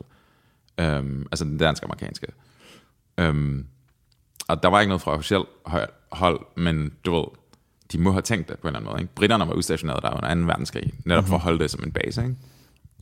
Um, 0.99 1.27
altså 1.33 1.45
den 1.45 1.59
dansk-amerikanske. 1.59 2.27
Um, 3.23 3.67
og 4.49 4.62
der 4.62 4.69
var 4.69 4.81
ikke 4.81 4.89
noget 4.89 5.03
fra 5.03 5.12
officielt 5.12 5.47
hold, 6.12 6.41
men 6.56 6.93
du 7.05 7.15
ved, 7.15 7.25
de 7.93 7.99
må 7.99 8.12
have 8.12 8.23
tænkt 8.23 8.49
det 8.49 8.59
på 8.59 8.69
en 8.69 8.69
eller 8.69 8.79
anden 8.79 8.93
måde. 8.93 9.03
Ikke? 9.03 9.15
Britterne 9.15 9.47
var 9.49 9.53
udstationeret 9.55 10.03
der 10.03 10.11
under 10.11 10.35
2. 10.35 10.41
verdenskrig, 10.41 10.93
netop 11.05 11.25
for 11.25 11.35
at 11.35 11.41
holde 11.41 11.59
det 11.59 11.71
som 11.71 11.85
en 11.85 11.93
base, 11.93 12.23
ikke? 12.23 12.37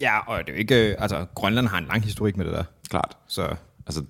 Ja, 0.01 0.19
og 0.19 0.39
det 0.39 0.49
er 0.49 0.53
jo 0.53 0.59
ikke... 0.59 0.91
øh, 0.91 0.97
Altså, 0.99 1.27
Grønland 1.35 1.67
har 1.69 1.79
en 1.79 1.85
lang 1.85 2.03
historik 2.05 2.37
med 2.37 2.45
det 2.45 2.53
der. 2.55 2.65
Klart. 2.91 3.17
Så 3.29 3.47
det 3.49 3.57
Altså, 3.87 4.05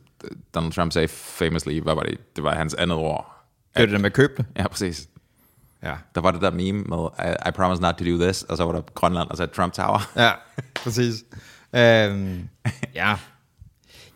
Donald 0.55 0.73
Trump 0.73 0.93
sagde 0.93 1.09
famously, 1.09 1.81
hvad 1.81 1.95
var 1.95 2.03
det? 2.03 2.37
Det 2.37 2.45
var 2.45 2.55
hans 2.55 2.75
andet 2.75 2.97
ord. 2.99 3.37
er 3.75 3.81
det 3.81 3.91
der 3.93 3.99
med 3.99 4.07
at 4.07 4.13
købe 4.13 4.33
det. 4.37 4.47
Ja, 4.57 4.69
præcis. 4.69 5.09
Ja. 5.83 5.95
Der 6.15 6.21
var 6.21 6.31
det 6.31 6.41
der 6.43 6.51
meme 6.51 6.83
med, 6.83 7.09
I, 7.31 7.49
I 7.49 7.51
promise 7.51 7.83
not 7.83 7.95
to 7.95 8.05
do 8.05 8.17
this, 8.25 8.43
og 8.43 8.57
så 8.57 8.65
var 8.65 8.73
der 8.73 8.81
Grønland, 8.95 9.29
og 9.31 9.37
så 9.37 9.47
Trump 9.47 9.73
Tower. 9.73 10.11
Ja, 10.17 10.31
præcis. 10.75 11.15
øhm, 11.77 12.49
ja. 12.95 13.17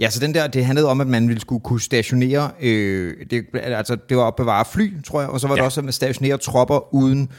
Ja, 0.01 0.11
så 0.11 0.21
den 0.21 0.35
der, 0.35 0.47
det 0.47 0.65
handlede 0.65 0.89
om, 0.89 1.01
at 1.01 1.07
man 1.07 1.29
ville 1.29 1.41
skulle 1.41 1.61
kunne 1.61 1.81
stationere, 1.81 2.51
øh, 2.61 3.15
det, 3.31 3.45
altså 3.55 3.97
det 4.09 4.17
var 4.17 4.27
at 4.27 4.37
bevare 4.37 4.65
fly, 4.65 5.03
tror 5.03 5.21
jeg, 5.21 5.31
og 5.31 5.41
så 5.41 5.49
var 5.49 5.55
ja. 5.55 5.57
det 5.57 5.65
også 5.65 5.81
at 5.81 5.95
stationere 5.95 6.39
tropper 6.39 6.95
uden, 6.95 7.33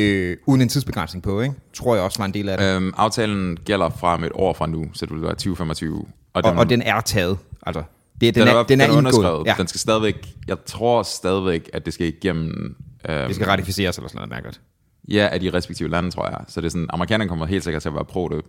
øh, 0.00 0.36
uden 0.46 0.62
en 0.62 0.68
tidsbegrænsning 0.68 1.22
på, 1.22 1.40
ikke? 1.40 1.54
Tror 1.74 1.94
jeg 1.94 2.04
også 2.04 2.18
var 2.18 2.24
en 2.24 2.34
del 2.34 2.48
af 2.48 2.58
det. 2.58 2.76
Øhm, 2.76 2.92
aftalen 2.96 3.56
gælder 3.64 3.90
fra 3.90 4.24
et 4.24 4.32
år 4.34 4.52
fra 4.52 4.66
nu, 4.66 4.86
så 4.92 5.06
det 5.06 5.14
vil 5.14 5.22
være 5.22 5.32
2025. 5.32 6.04
og, 6.32 6.42
og 6.44 6.70
den 6.70 6.82
er 6.82 7.00
taget, 7.00 7.38
altså. 7.66 7.82
Det, 8.20 8.34
den, 8.34 8.46
den, 8.46 8.54
er, 8.54 8.58
er, 8.58 8.62
den 8.62 8.80
er, 8.80 8.84
indgået. 8.84 8.98
underskrevet. 8.98 9.46
Ja, 9.46 9.54
Den 9.58 9.66
skal 9.66 9.80
stadigvæk, 9.80 10.28
jeg 10.48 10.56
tror 10.66 11.02
stadigvæk, 11.02 11.70
at 11.72 11.84
det 11.86 11.94
skal 11.94 12.06
igennem 12.06 12.76
øhm, 13.08 13.26
det 13.26 13.34
skal 13.34 13.46
ratificeres 13.46 13.96
eller 13.96 14.08
sådan 14.08 14.18
noget 14.18 14.30
mærkeligt. 14.30 14.60
ja, 15.08 15.28
af 15.32 15.40
de 15.40 15.50
respektive 15.50 15.90
lande, 15.90 16.10
tror 16.10 16.28
jeg. 16.28 16.38
Så 16.48 16.60
det 16.60 16.66
er 16.66 16.70
sådan, 16.70 16.86
amerikanerne 16.90 17.28
kommer 17.28 17.46
helt 17.46 17.64
sikkert 17.64 17.82
til 17.82 17.88
at 17.88 17.94
være 17.94 18.04
pro 18.04 18.28
det. 18.28 18.44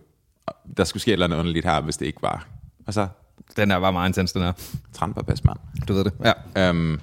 Der 0.76 0.84
skulle 0.84 1.00
ske 1.00 1.08
et 1.08 1.12
eller 1.12 1.26
andet 1.26 1.36
underligt 1.38 1.66
her, 1.66 1.80
hvis 1.80 1.96
det 1.96 2.06
ikke 2.06 2.22
var. 2.22 2.48
Og 2.86 2.94
så, 2.94 3.06
Den 3.56 3.70
er 3.70 3.80
bare 3.80 3.92
meget 3.92 4.08
intens, 4.08 4.32
den 4.32 4.42
her. 4.42 4.52
Trump 4.92 5.18
er 5.18 5.22
bedst 5.22 5.44
mand. 5.44 5.58
Du 5.88 5.92
ved 5.92 6.04
det. 6.04 6.12
Ja. 6.56 6.68
Øhm, 6.68 7.00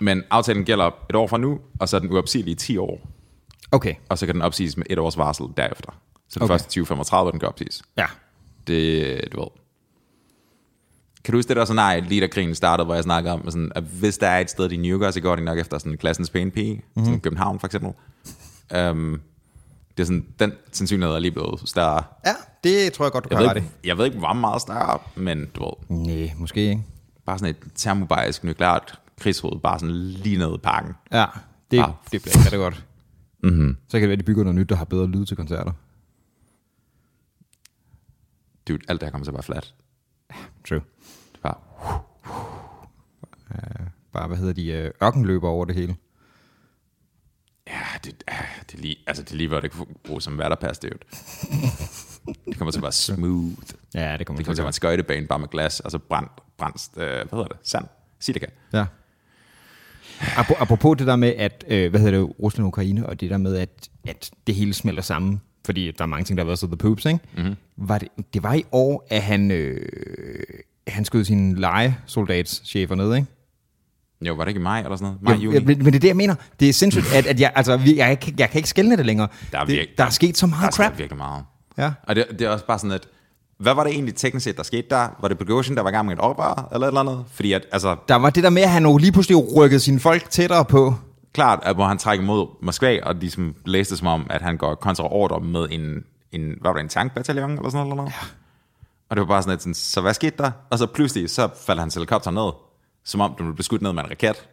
men 0.00 0.22
aftalen 0.30 0.64
gælder 0.64 0.90
et 1.10 1.16
år 1.16 1.26
fra 1.26 1.38
nu, 1.38 1.58
og 1.80 1.88
så 1.88 1.96
er 1.96 2.00
den 2.00 2.12
uopsigelig 2.12 2.52
i 2.52 2.54
10 2.54 2.76
år. 2.78 3.08
Okay. 3.72 3.94
Og 4.08 4.18
så 4.18 4.26
kan 4.26 4.34
den 4.34 4.42
opsiges 4.42 4.76
med 4.76 4.86
et 4.90 4.98
års 4.98 5.18
varsel 5.18 5.46
derefter. 5.56 5.90
Så 6.28 6.34
det 6.34 6.42
Okay. 6.42 6.52
første 6.52 6.66
2035, 6.68 7.32
den 7.32 7.40
kan 7.40 7.48
opsiges. 7.48 7.82
Ja. 7.98 8.06
Det, 8.66 9.20
du 9.32 9.40
ved. 9.40 9.48
Kan 11.24 11.32
du 11.32 11.38
huske 11.38 11.48
det 11.48 11.56
der 11.56 11.64
scenarie, 11.64 12.00
lige 12.00 12.20
da 12.20 12.26
krigen 12.26 12.54
startede, 12.54 12.84
hvor 12.84 12.94
jeg 12.94 13.04
snakkede 13.04 13.32
om, 13.34 13.50
sådan, 13.50 13.72
at 13.74 13.82
hvis 13.82 14.18
der 14.18 14.26
er 14.28 14.40
et 14.40 14.50
sted, 14.50 14.68
de 14.68 14.76
nuker, 14.76 15.10
så 15.10 15.20
går 15.20 15.36
de 15.36 15.44
nok 15.44 15.58
efter 15.58 15.78
sådan 15.78 15.96
klassens 15.98 16.30
pæne 16.30 16.50
pige, 16.50 16.74
Mhm. 16.74 16.82
mm-hmm. 16.94 17.04
sådan 17.04 17.20
København 17.20 17.60
for 17.60 17.66
eksempel. 17.66 17.92
Um, 18.90 19.20
det 19.96 20.02
er 20.02 20.06
sådan, 20.06 20.26
den 20.38 20.52
sandsynlighed 20.72 21.14
er 21.14 21.18
lige 21.18 21.30
blevet 21.32 21.62
større. 21.68 22.02
Ja, 22.26 22.34
det 22.64 22.92
tror 22.92 23.04
jeg 23.04 23.12
godt, 23.12 23.24
du 23.24 23.28
Jeg 23.38 23.48
kan 23.48 23.56
ikke, 23.56 23.70
jeg 23.84 23.98
ved 23.98 24.04
ikke, 24.04 24.18
hvor 24.18 24.32
meget 24.32 24.62
større, 24.62 24.98
men 25.16 25.46
du 25.54 25.64
ved, 25.64 25.96
Nej, 26.06 26.32
måske 26.36 26.60
ikke. 26.70 26.82
bare 27.26 27.38
sådan 27.38 27.54
et 27.54 27.72
termobarisk 27.74 28.44
nukleart 28.44 29.00
krigshoved, 29.20 29.60
bare 29.60 29.78
sådan 29.78 29.94
lige 29.96 30.38
ned 30.38 30.54
i 30.54 30.58
parken. 30.58 30.92
Ja, 31.12 31.24
det, 31.70 31.78
Ah. 31.78 31.90
det 32.12 32.22
bliver 32.22 32.44
ikke 32.46 32.56
godt. 32.56 32.84
Mm-hmm. 33.42 33.76
Så 33.88 33.90
kan 33.92 34.00
det 34.00 34.08
være, 34.08 34.12
at 34.12 34.18
de 34.18 34.24
bygger 34.24 34.44
noget 34.44 34.54
nyt, 34.58 34.68
der 34.68 34.76
har 34.76 34.84
bedre 34.84 35.06
lyd 35.06 35.26
til 35.26 35.36
koncerter. 35.36 35.72
Dude, 38.68 38.78
alt 38.88 39.00
det 39.00 39.06
her 39.06 39.10
kommer 39.10 39.28
at 39.28 39.34
være 39.34 39.42
flat. 39.42 39.74
True. 40.68 40.80
Det 41.32 41.40
er 41.44 41.48
bare, 41.48 41.54
Bare, 44.12 44.28
hvad 44.28 44.36
hedder 44.36 44.52
de, 44.52 44.66
øh, 44.68 44.90
ørkenløber 45.02 45.48
over 45.48 45.64
det 45.64 45.74
hele. 45.74 45.96
Ja, 47.66 47.80
det, 48.04 48.22
det, 48.70 48.74
er 48.78 48.82
lige, 48.82 48.96
altså, 49.06 49.22
det 49.22 49.32
er 49.32 49.36
lige, 49.36 49.48
hvor 49.48 49.60
det 49.60 49.70
kan 49.70 49.86
bruges 50.04 50.24
som 50.24 50.38
værterpas, 50.38 50.78
det. 50.78 50.92
Det 52.48 52.58
kommer 52.58 52.72
til 52.72 52.78
at 52.78 52.82
være 52.82 52.92
smooth. 52.92 53.56
Ja, 53.94 54.16
det 54.16 54.26
kommer 54.26 54.38
Det 54.38 54.46
kommer 54.46 54.54
til 54.54 54.62
at 54.62 54.64
være 54.64 54.68
en 54.68 54.72
skøjtebane 54.72 55.26
bare 55.26 55.38
med 55.38 55.48
glas, 55.48 55.80
og 55.80 55.90
så 55.90 55.98
brændt, 55.98 56.30
brændt 56.58 56.88
øh, 56.96 57.02
hvad 57.02 57.26
hedder 57.30 57.44
det, 57.44 57.56
sand, 57.62 57.84
silika. 58.20 58.46
Ja. 58.72 58.84
Apro- 60.20 60.60
Apropos 60.62 60.98
det 60.98 61.06
der 61.06 61.16
med, 61.16 61.28
at, 61.36 61.64
øh, 61.68 61.90
hvad 61.90 62.00
hedder 62.00 62.18
det, 62.18 62.34
Rusland 62.42 62.64
og 62.64 62.68
Ukraine, 62.68 63.06
og 63.06 63.20
det 63.20 63.30
der 63.30 63.36
med, 63.38 63.56
at, 63.56 63.88
at 64.08 64.30
det 64.46 64.54
hele 64.54 64.74
smelter 64.74 65.02
sammen, 65.02 65.40
fordi 65.64 65.90
der 65.90 66.02
er 66.04 66.06
mange 66.06 66.24
ting, 66.24 66.36
der 66.36 66.44
har 66.44 66.46
været 66.46 66.58
så 66.58 66.66
the 66.66 66.76
poops, 66.76 67.04
ikke? 67.04 67.18
Mm-hmm. 67.36 67.54
Var 67.76 67.98
det, 67.98 68.08
det 68.34 68.42
var 68.42 68.54
i 68.54 68.64
år, 68.72 69.06
at 69.10 69.22
han, 69.22 69.50
øh, 69.50 69.86
han 70.88 71.04
skød 71.04 71.24
sine 71.24 71.60
legesoldatschefer 71.60 72.94
ned, 72.94 73.14
ikke? 73.14 73.26
Jo, 74.26 74.34
var 74.34 74.44
det 74.44 74.48
ikke 74.48 74.58
i 74.60 74.62
maj 74.62 74.80
eller 74.80 74.96
sådan 74.96 75.04
noget? 75.06 75.22
Maj, 75.22 75.34
Jo, 75.34 75.40
juni? 75.52 75.64
men, 75.64 75.78
men 75.78 75.86
det 75.86 75.94
er 75.94 76.00
det, 76.00 76.08
jeg 76.08 76.16
mener. 76.16 76.34
Det 76.60 76.68
er 76.68 76.72
sindssygt, 76.72 77.12
at, 77.14 77.26
at 77.26 77.40
jeg, 77.40 77.52
altså, 77.54 77.76
vi- 77.76 77.96
jeg, 77.96 78.18
jeg, 78.26 78.40
jeg 78.40 78.50
kan 78.50 78.58
ikke 78.58 78.68
skælne 78.68 78.96
det 78.96 79.06
længere. 79.06 79.28
Der 79.52 79.58
er 79.58 79.64
det, 79.64 79.74
virke- 79.74 79.94
der 79.98 80.04
er 80.04 80.10
sket 80.10 80.36
så 80.38 80.46
der 80.46 80.50
meget 80.50 80.74
crap. 80.74 80.98
virkelig 80.98 81.16
meget. 81.18 81.44
Ja. 81.78 81.92
Og 82.02 82.16
det, 82.16 82.26
det 82.30 82.40
er 82.42 82.48
også 82.50 82.66
bare 82.66 82.78
sådan, 82.78 82.92
at 82.92 83.06
hvad 83.58 83.74
var 83.74 83.84
det 83.84 83.92
egentlig 83.92 84.14
teknisk 84.14 84.44
set, 84.44 84.56
der 84.56 84.62
skete 84.62 84.86
der? 84.90 85.08
Var 85.20 85.28
det 85.28 85.38
Prigozhin, 85.38 85.76
der 85.76 85.82
var 85.82 85.90
i 85.90 85.92
gang 85.92 86.06
med 86.06 86.14
et 86.14 86.20
oprør, 86.20 86.68
eller 86.72 86.86
et 86.86 86.90
eller 86.90 87.00
andet? 87.00 87.24
Fordi 87.32 87.52
at, 87.52 87.66
altså, 87.72 87.96
Der 88.08 88.14
var 88.14 88.30
det 88.30 88.44
der 88.44 88.50
med, 88.50 88.62
at 88.62 88.70
han 88.70 88.82
jo 88.86 88.96
lige 88.96 89.12
pludselig 89.12 89.56
rykkede 89.56 89.80
sine 89.80 90.00
folk 90.00 90.30
tættere 90.30 90.64
på. 90.64 90.94
klart, 91.34 91.58
at 91.62 91.74
hvor 91.74 91.84
han 91.86 91.98
trækker 91.98 92.24
mod 92.24 92.46
Moskva, 92.62 92.98
og 93.02 93.20
de 93.20 93.30
som 93.30 93.54
læste 93.64 93.90
det 93.90 93.98
som 93.98 94.06
om, 94.08 94.26
at 94.30 94.42
han 94.42 94.56
går 94.56 94.74
kontra 94.74 95.12
ordre 95.12 95.40
med 95.40 95.66
en, 95.70 96.04
en 96.32 96.42
hvad 96.60 96.70
var 96.70 96.72
det, 96.72 96.80
en 96.82 96.88
tankbataljon, 96.88 97.50
eller 97.50 97.62
sådan 97.70 97.72
noget? 97.72 97.84
Eller 97.86 97.96
noget? 97.96 98.10
Ja. 98.10 98.26
Og 99.10 99.16
det 99.16 99.20
var 99.20 99.26
bare 99.26 99.42
sådan, 99.42 99.54
at 99.54 99.60
sådan, 99.62 99.74
så 99.74 100.00
hvad 100.00 100.14
skete 100.14 100.36
der? 100.38 100.50
Og 100.70 100.78
så 100.78 100.86
pludselig, 100.86 101.30
så 101.30 101.48
falder 101.66 101.82
hans 101.82 101.94
helikopter 101.94 102.30
ned, 102.30 102.52
som 103.06 103.20
om 103.20 103.34
den 103.38 103.46
blev 103.46 103.56
beskudt 103.56 103.82
ned 103.82 103.92
med 103.92 104.02
en 104.04 104.10
raket. 104.10 104.48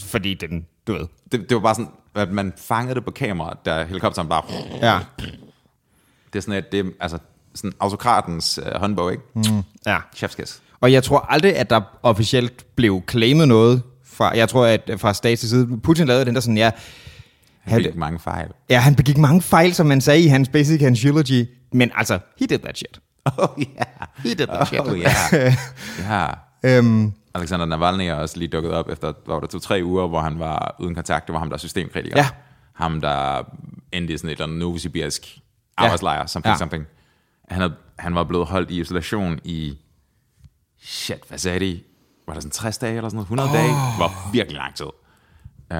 Fordi 0.00 0.34
den, 0.34 0.66
du 0.86 0.92
ved. 0.92 1.06
Det, 1.32 1.48
det 1.48 1.54
var 1.54 1.60
bare 1.60 1.74
sådan, 1.74 1.90
at 2.14 2.30
man 2.30 2.52
fangede 2.56 2.94
det 2.94 3.04
på 3.04 3.10
kamera, 3.10 3.56
da 3.64 3.84
helikopteren 3.84 4.28
bare... 4.28 4.42
Ja. 4.82 4.98
Det 6.32 6.38
er 6.38 6.40
sådan, 6.40 6.54
at 6.54 6.72
det, 6.72 6.92
altså, 7.00 7.18
sådan 7.54 7.72
autokratens 7.80 8.60
uh, 8.66 8.80
håndbog, 8.80 9.12
ikke? 9.12 9.22
Mm. 9.34 9.42
Ja. 9.86 9.98
Chefskiss. 10.14 10.62
Og 10.80 10.92
jeg 10.92 11.04
tror 11.04 11.18
aldrig, 11.18 11.56
at 11.56 11.70
der 11.70 11.80
officielt 12.02 12.66
blev 12.76 13.02
claimet 13.10 13.48
noget 13.48 13.82
fra, 14.04 14.36
jeg 14.36 14.48
tror, 14.48 14.66
at 14.66 14.90
fra 14.98 15.14
stats 15.14 15.48
side, 15.48 15.80
Putin 15.82 16.06
lavede 16.06 16.24
den 16.24 16.34
der 16.34 16.40
sådan, 16.40 16.56
ja, 16.56 16.70
Han 17.60 17.82
fik 17.82 17.96
mange 17.96 18.18
fejl. 18.18 18.48
ja, 18.70 18.78
han 18.80 18.94
begik 18.94 19.18
mange 19.18 19.42
fejl, 19.42 19.74
som 19.74 19.86
man 19.86 20.00
sagde 20.00 20.20
i 20.22 20.26
hans 20.26 20.48
basic, 20.48 20.80
hans 20.80 21.04
eulogy, 21.04 21.46
men 21.72 21.90
altså, 21.94 22.18
he 22.40 22.46
did 22.46 22.58
that 22.58 22.78
shit. 22.78 23.00
Oh, 23.38 23.48
yeah. 23.58 24.08
He 24.16 24.34
did 24.34 24.46
that 24.46 24.68
shit. 24.68 24.80
Oh, 24.80 24.98
yeah. 24.98 25.52
ja. 26.10 26.28
Øhm, 26.78 27.12
Alexander 27.34 27.66
Navalny 27.66 28.02
er 28.02 28.14
også 28.14 28.38
lige 28.38 28.48
dukket 28.48 28.72
op 28.72 28.88
efter, 28.88 29.12
hvad 29.24 29.34
var 29.34 29.40
det, 29.40 29.50
to-tre 29.50 29.80
uger, 29.84 30.08
hvor 30.08 30.20
han 30.20 30.38
var 30.38 30.76
uden 30.80 30.94
kontakt. 30.94 31.26
Det 31.26 31.32
var 31.32 31.38
ham, 31.38 31.48
der 31.48 31.54
er 31.54 31.58
systemkritiker. 31.58 32.16
Ja. 32.16 32.28
Ham, 32.72 33.00
der 33.00 33.42
endte 33.92 34.14
i 34.14 34.16
sådan 34.16 34.28
et 34.28 34.32
eller 34.32 34.44
andet 34.44 34.58
novosibirsk 34.58 35.38
arbejdslejr, 35.76 36.26
something, 36.26 36.48
Ja. 36.48 36.52
ja. 36.52 36.58
something. 36.58 36.86
Han, 37.48 37.60
havde, 37.60 37.74
han 37.98 38.14
var 38.14 38.24
blevet 38.24 38.46
holdt 38.46 38.70
i 38.70 38.80
isolation 38.80 39.38
i, 39.44 39.78
shit, 40.82 41.18
hvad 41.28 41.38
sagde 41.38 41.60
de? 41.60 41.80
Var 42.26 42.34
det 42.34 42.42
sådan 42.42 42.52
60 42.52 42.78
dage 42.78 42.96
eller 42.96 43.08
sådan 43.08 43.16
noget? 43.16 43.24
100 43.26 43.48
oh. 43.48 43.54
dage? 43.54 43.68
Det 43.68 43.98
var 43.98 44.30
virkelig 44.32 44.56
lang 44.56 44.74
tid. 44.74 44.86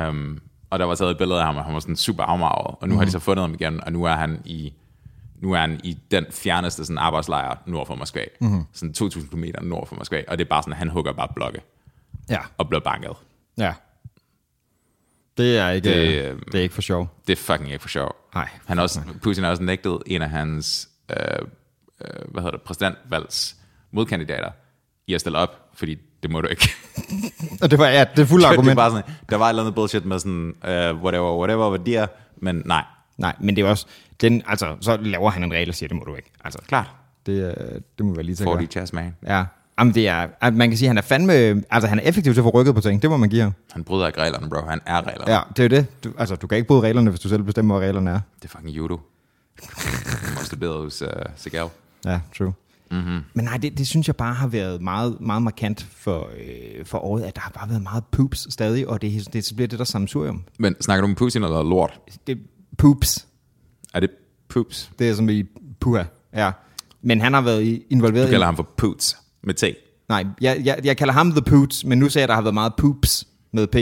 Um, 0.08 0.40
og 0.70 0.78
der 0.78 0.84
var 0.84 0.94
taget 0.94 1.10
et 1.10 1.18
billede 1.18 1.38
af 1.40 1.46
ham, 1.46 1.56
og 1.56 1.64
han 1.64 1.74
var 1.74 1.80
sådan 1.80 1.96
super 1.96 2.22
afmagret. 2.24 2.76
Og 2.80 2.88
nu 2.88 2.94
mm. 2.94 2.98
har 2.98 3.04
de 3.04 3.10
så 3.10 3.18
fundet 3.18 3.42
ham 3.42 3.54
igen, 3.54 3.84
og 3.84 3.92
nu 3.92 4.04
er 4.04 4.14
han 4.14 4.42
i 4.44 4.72
nu 5.42 5.52
er 5.52 5.58
han 5.60 5.80
i 5.84 5.98
den 6.10 6.26
fjerneste 6.30 6.84
sådan 6.84 6.98
arbejdslejr 6.98 7.56
nord 7.66 7.86
for 7.86 7.94
Moskva. 7.94 8.24
Mm-hmm. 8.40 8.64
Sådan 8.72 8.94
2.000 8.98 9.28
km 9.30 9.44
nord 9.62 9.86
for 9.86 9.94
Moskva. 9.96 10.22
Og 10.28 10.38
det 10.38 10.44
er 10.44 10.48
bare 10.48 10.62
sådan, 10.62 10.72
at 10.72 10.78
han 10.78 10.88
hugger 10.88 11.12
bare 11.12 11.28
blokke 11.36 11.60
ja, 12.30 12.38
og 12.58 12.68
bliver 12.68 12.80
banket. 12.80 13.12
ja. 13.58 13.74
Det 15.36 15.58
er 15.58 15.68
ikke, 15.70 15.88
Det, 15.88 16.08
det, 16.08 16.24
øhm, 16.30 16.42
det 16.52 16.54
er 16.58 16.62
ikke 16.62 16.74
for 16.74 16.82
sjov. 16.82 17.08
Det 17.26 17.32
er 17.32 17.36
fucking 17.42 17.68
ikke 17.72 17.82
for 17.82 17.88
sjov. 17.88 18.16
Nej. 18.34 18.48
Han 18.66 18.78
også, 18.78 19.00
Putin 19.22 19.44
har 19.44 19.50
også 19.50 19.62
nægtet 19.62 19.98
en 20.06 20.22
af 20.22 20.30
hans 20.30 20.88
øh, 21.10 21.16
øh, 22.00 22.30
hvad 22.32 22.42
hedder 22.42 22.50
det, 22.50 22.62
præsidentvalgs 22.62 23.56
modkandidater 23.92 24.50
i 25.06 25.14
at 25.14 25.20
stille 25.20 25.38
op, 25.38 25.68
fordi 25.74 25.96
det 26.22 26.30
må 26.30 26.40
du 26.40 26.48
ikke. 26.48 26.68
Og 27.62 27.70
det 27.70 27.78
var, 27.78 27.86
ja, 27.88 28.04
det 28.16 28.22
er 28.22 28.26
fuld 28.26 28.42
det 28.42 28.48
argument. 28.48 28.76
bare 28.76 28.90
sådan, 28.90 29.12
der 29.30 29.36
var 29.36 29.46
et 29.46 29.50
eller 29.50 29.62
andet 29.62 29.74
bullshit 29.74 30.04
med 30.04 30.18
sådan, 30.18 30.54
uh, 30.62 31.02
whatever, 31.02 31.36
whatever, 31.38 31.70
værdier, 31.70 32.06
men 32.36 32.62
nej, 32.64 32.84
Nej, 33.18 33.36
men 33.40 33.56
det 33.56 33.64
er 33.64 33.68
også, 33.68 33.86
den, 34.22 34.42
altså, 34.46 34.76
så 34.80 34.96
laver 34.96 35.30
han 35.30 35.44
en 35.44 35.52
regel 35.52 35.68
og 35.68 35.74
siger, 35.74 35.88
det 35.88 35.96
må 35.96 36.04
du 36.04 36.14
ikke. 36.14 36.30
Altså, 36.44 36.58
klart. 36.68 36.90
det, 37.26 37.32
øh, 37.32 37.80
det 37.98 38.06
må 38.06 38.14
være 38.14 38.24
lige 38.24 38.36
til 38.36 38.44
at 38.44 38.46
40 38.46 38.56
gøre. 38.56 38.66
chess 38.66 38.92
man. 38.92 39.16
Ja. 39.26 39.44
Jamen, 39.78 39.94
det 39.94 40.08
er, 40.08 40.28
at 40.40 40.54
man 40.54 40.68
kan 40.70 40.78
sige, 40.78 40.86
at 40.86 40.90
han 40.90 40.98
er 40.98 41.02
fandme, 41.02 41.32
altså 41.70 41.88
han 41.88 41.98
er 41.98 42.02
effektiv 42.02 42.34
til 42.34 42.40
at 42.40 42.44
få 42.44 42.50
rykket 42.50 42.74
på 42.74 42.80
ting, 42.80 43.02
det 43.02 43.10
må 43.10 43.16
man 43.16 43.28
give 43.28 43.42
ham. 43.42 43.52
Han 43.72 43.84
bryder 43.84 44.06
ikke 44.06 44.20
reglerne, 44.20 44.48
bro. 44.48 44.60
Han 44.68 44.80
er 44.86 45.06
reglerne. 45.06 45.32
Ja, 45.32 45.40
det 45.56 45.58
er 45.58 45.62
jo 45.62 45.68
det. 45.68 46.04
Du, 46.04 46.12
altså, 46.18 46.36
du 46.36 46.46
kan 46.46 46.56
ikke 46.56 46.68
bryde 46.68 46.80
reglerne, 46.80 47.10
hvis 47.10 47.20
du 47.20 47.28
selv 47.28 47.42
bestemmer, 47.42 47.78
hvad 47.78 47.88
reglerne 47.88 48.10
er. 48.10 48.20
Det 48.42 48.44
er 48.44 48.48
fucking 48.48 48.76
judo. 48.76 49.00
Måske 50.38 50.56
bedre 50.56 50.78
hos 50.78 51.02
uh, 51.02 51.08
Segal. 51.36 51.66
Ja, 52.04 52.20
true. 52.38 52.52
Mhm. 52.90 52.98
Mm-hmm. 53.00 53.20
Men 53.34 53.44
nej, 53.44 53.56
det, 53.56 53.78
det 53.78 53.88
synes 53.88 54.06
jeg 54.06 54.16
bare 54.16 54.34
har 54.34 54.46
været 54.46 54.82
meget, 54.82 55.20
meget 55.20 55.42
markant 55.42 55.86
for, 55.96 56.30
øh, 56.38 56.86
for 56.86 56.98
året, 56.98 57.22
at 57.22 57.34
der 57.36 57.40
har 57.42 57.50
bare 57.50 57.68
været 57.68 57.82
meget 57.82 58.04
poops 58.10 58.52
stadig, 58.52 58.88
og 58.88 59.02
det, 59.02 59.12
det, 59.32 59.34
det 59.34 59.52
bliver 59.56 59.68
det 59.68 59.78
der 59.78 59.84
samsurium. 59.84 60.42
Men 60.58 60.76
snakker 60.80 61.00
du 61.00 61.08
om 61.08 61.14
Putin 61.14 61.42
eller 61.42 61.62
lort? 61.62 62.00
Det 62.26 62.38
poops, 62.78 63.26
Er 63.94 64.00
det 64.00 64.10
poops? 64.48 64.90
det 64.98 65.08
er 65.10 65.14
som 65.14 65.28
i 65.28 65.44
puha, 65.80 66.02
ja. 66.36 66.50
Men 67.02 67.20
han 67.20 67.34
har 67.34 67.40
været 67.40 67.62
i- 67.62 67.82
involveret 67.90 68.26
Du 68.26 68.30
kalder 68.30 68.46
ham 68.46 68.56
for 68.56 68.68
poots 68.76 69.16
med 69.44 69.54
T. 69.54 69.64
Nej, 70.08 70.24
jeg, 70.40 70.60
jeg, 70.64 70.78
jeg 70.84 70.96
kalder 70.96 71.14
ham 71.14 71.30
The 71.32 71.42
Poots, 71.42 71.84
men 71.84 71.98
nu 71.98 72.08
ser 72.08 72.20
jeg, 72.20 72.24
at 72.24 72.28
der 72.28 72.34
har 72.34 72.42
været 72.42 72.54
meget 72.54 72.72
poops 72.78 73.24
med 73.52 73.66
P, 73.66 73.76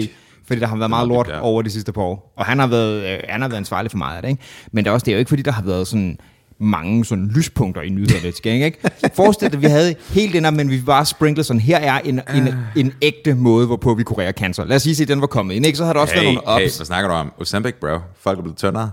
fordi 0.47 0.61
der 0.61 0.67
har 0.67 0.77
været 0.77 0.91
meget 0.91 1.09
lort 1.09 1.27
der. 1.27 1.39
over 1.41 1.63
de 1.63 1.71
sidste 1.71 1.93
par 1.93 2.03
år. 2.03 2.33
Og 2.37 2.45
han 2.47 2.59
har 2.59 2.67
været, 2.67 3.13
øh, 3.15 3.19
han 3.29 3.41
har 3.43 3.49
været 3.49 3.59
ansvarlig 3.59 3.91
for 3.91 3.99
meget 3.99 4.17
af 4.17 4.23
det, 4.23 4.29
ikke? 4.29 4.43
Men 4.73 4.85
det 4.85 4.91
er 4.91 4.95
også 4.95 5.05
det 5.05 5.11
er 5.13 5.17
jo 5.17 5.19
ikke, 5.19 5.29
fordi 5.29 5.43
der 5.43 5.53
har 5.53 5.63
været 5.63 5.87
sådan 5.87 6.19
mange 6.61 7.05
sådan 7.05 7.29
lyspunkter 7.29 7.83
i 7.83 7.89
nyhederne 7.89 8.31
til 8.33 8.43
gengæld, 8.43 8.65
ikke? 8.65 8.91
Forestil 9.17 9.49
dig, 9.49 9.57
at 9.57 9.63
vi 9.63 9.67
havde 9.67 9.95
helt 10.11 10.35
ind, 10.35 10.51
men 10.51 10.71
vi 10.71 10.81
bare 10.87 11.07
sprinklet 11.07 11.47
sådan, 11.47 11.61
her 11.61 11.79
er 11.79 11.99
en, 12.01 12.21
en, 12.35 12.55
en 12.77 12.93
ægte 13.03 13.35
måde, 13.35 13.67
hvorpå 13.67 13.95
vi 13.95 14.03
kurerer 14.03 14.33
cancer. 14.33 14.65
Lad 14.65 14.77
os 14.77 14.83
sige, 14.83 15.03
at 15.03 15.09
den 15.09 15.21
var 15.21 15.27
kommet 15.27 15.55
ind, 15.55 15.67
ikke? 15.67 15.79
Så 15.79 15.85
har 15.85 15.93
der 15.93 16.01
også 16.01 16.15
Hey, 16.15 16.23
været 16.23 16.35
nogle 16.47 16.59
hey, 16.61 16.67
ups. 16.67 16.77
hvad 16.77 16.87
snakker 16.87 17.09
du 17.09 17.15
om? 17.15 17.33
Ozempic, 17.39 17.75
bro. 17.81 17.99
Folk 18.21 18.39
er 18.39 18.43
blevet 18.43 18.59
tyndere. 18.59 18.91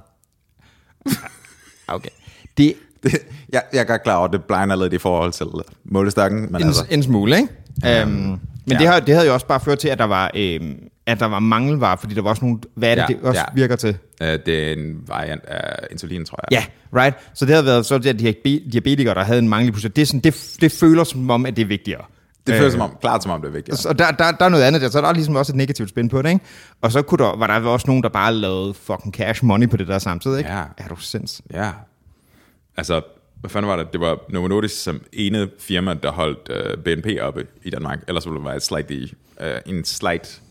Okay. 1.88 2.10
Det, 2.58 2.74
Det, 3.04 3.12
jeg, 3.54 3.62
jeg 3.74 3.80
er 3.80 3.84
godt 3.84 4.04
klar 4.04 4.16
over, 4.16 4.28
at 4.28 4.34
det 4.34 4.44
blinder 4.44 4.76
lidt 4.76 4.94
i 4.94 4.98
forhold 4.98 5.32
til 5.32 5.46
målestokken, 5.86 6.42
men 6.42 6.62
en, 6.62 6.68
altså, 6.68 6.86
en 6.90 7.04
smule, 7.04 7.36
ikke? 7.38 8.04
Um, 8.04 8.10
men 8.12 8.40
ja. 8.72 8.78
det, 8.78 8.88
har, 8.88 9.00
det 9.00 9.16
havde 9.16 9.28
jo 9.28 9.34
også 9.34 9.46
bare 9.46 9.60
ført 9.60 9.80
til, 9.80 9.88
at 9.88 9.98
der 9.98 10.04
var, 10.04 10.32
øhm, 10.36 10.76
at 11.06 11.20
der 11.20 11.26
var 11.26 11.40
mangelvarer, 11.40 11.96
fordi 11.96 12.16
der 12.16 12.22
var 12.22 12.30
også 12.30 12.46
nogle, 12.46 12.60
hvad 12.76 12.90
er 12.92 12.96
det, 12.96 13.02
Ja, 13.02 13.08
det 13.08 13.24
også 13.24 13.40
ja. 13.40 13.46
virker 13.56 13.76
til? 13.76 13.98
øh, 14.22 14.40
det 14.46 14.68
er 14.68 14.74
en 14.74 14.96
variant 15.08 15.46
af 15.46 15.88
insulin, 15.92 16.26
tror 16.26 16.40
jeg. 16.52 16.60
Ja, 16.94 17.00
right. 17.02 17.16
Så 17.34 17.46
det 17.46 17.56
har 17.56 17.62
været 17.62 17.86
så 17.86 17.98
det, 17.98 18.10
at 18.10 18.20
de 18.20 18.24
her 18.24 18.60
diabetikere, 18.72 19.16
der 19.16 19.24
havde 19.24 19.40
en 19.40 19.50
manglende 19.50 19.74
procent. 19.74 19.96
Det, 19.96 20.02
er 20.02 20.06
sådan, 20.06 20.20
det, 20.20 20.56
det 20.62 20.72
føler 20.72 21.04
som 21.04 21.30
om, 21.30 21.46
at 21.46 21.56
det 21.56 21.62
er 21.62 21.68
vigtigere. 21.68 22.02
Det 22.48 22.60
føles 22.60 22.74
som 22.74 22.82
om, 22.82 22.98
klart 23.02 23.24
som 23.24 23.32
om 23.32 23.42
det 23.42 23.48
er 23.48 23.52
vigtigt. 23.52 23.78
Så 23.78 23.94
der, 23.94 24.12
der, 24.12 24.32
der 24.32 24.46
er 24.46 24.50
noget 24.50 24.64
andet 24.64 24.82
der, 24.82 24.90
så 24.90 25.02
der 25.02 25.08
er 25.08 25.14
ligesom 25.14 25.36
også 25.36 25.52
et 25.52 25.56
negativt 25.56 25.90
spin 25.90 26.10
på 26.10 26.22
det, 26.22 26.30
ikke? 26.30 26.46
Og 26.82 26.92
så 26.92 27.02
kunne 27.02 27.26
der, 27.26 27.36
var 27.36 27.48
der 27.48 27.70
også 27.70 27.88
nogen, 27.88 28.04
der 28.04 28.10
bare 28.10 28.34
lavede 28.34 28.74
fucking 28.74 29.14
cash 29.14 29.46
money 29.46 29.70
på 29.70 29.78
det 29.78 29.88
der 29.88 30.00
samtidig, 30.00 30.38
ikke? 30.38 30.52
Ja. 30.52 30.64
Er 30.78 30.88
du 30.88 30.96
sinds? 30.96 31.42
Ja. 31.54 31.72
Altså, 32.78 33.02
hvad 33.40 33.50
fanden 33.50 33.70
var 33.70 33.76
det? 33.76 33.94
Det 33.94 34.02
var 34.02 34.20
Novo 34.30 34.48
Nordisk 34.48 34.84
som 34.84 35.02
ene 35.14 35.50
firma, 35.60 35.94
der 35.94 36.12
holdt 36.12 36.50
uh, 36.50 36.84
BNP 36.84 37.22
oppe 37.22 37.46
i 37.64 37.70
Danmark. 37.70 38.00
Ellers 38.08 38.26
ville 38.26 38.38
det 38.38 38.46
være 38.46 38.56
et 38.56 38.64
slightly, 38.64 39.08
uh, 39.42 39.46
en 39.66 39.86
slight, 39.86 40.42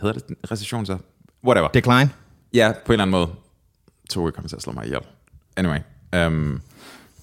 hedder 0.00 0.12
det 0.12 0.36
recession 0.50 0.86
så? 0.86 0.98
Whatever. 1.44 1.68
Decline? 1.68 2.10
Ja, 2.54 2.72
på 2.86 2.92
en 2.92 2.94
eller 2.94 3.02
anden 3.02 3.10
måde. 3.10 3.28
Toge 4.10 4.32
kommer 4.32 4.48
til 4.48 4.56
at 4.56 4.62
slå 4.62 4.72
mig 4.72 4.84
ihjel. 4.86 5.00
Anyway. 5.56 5.78
Um, 6.26 6.60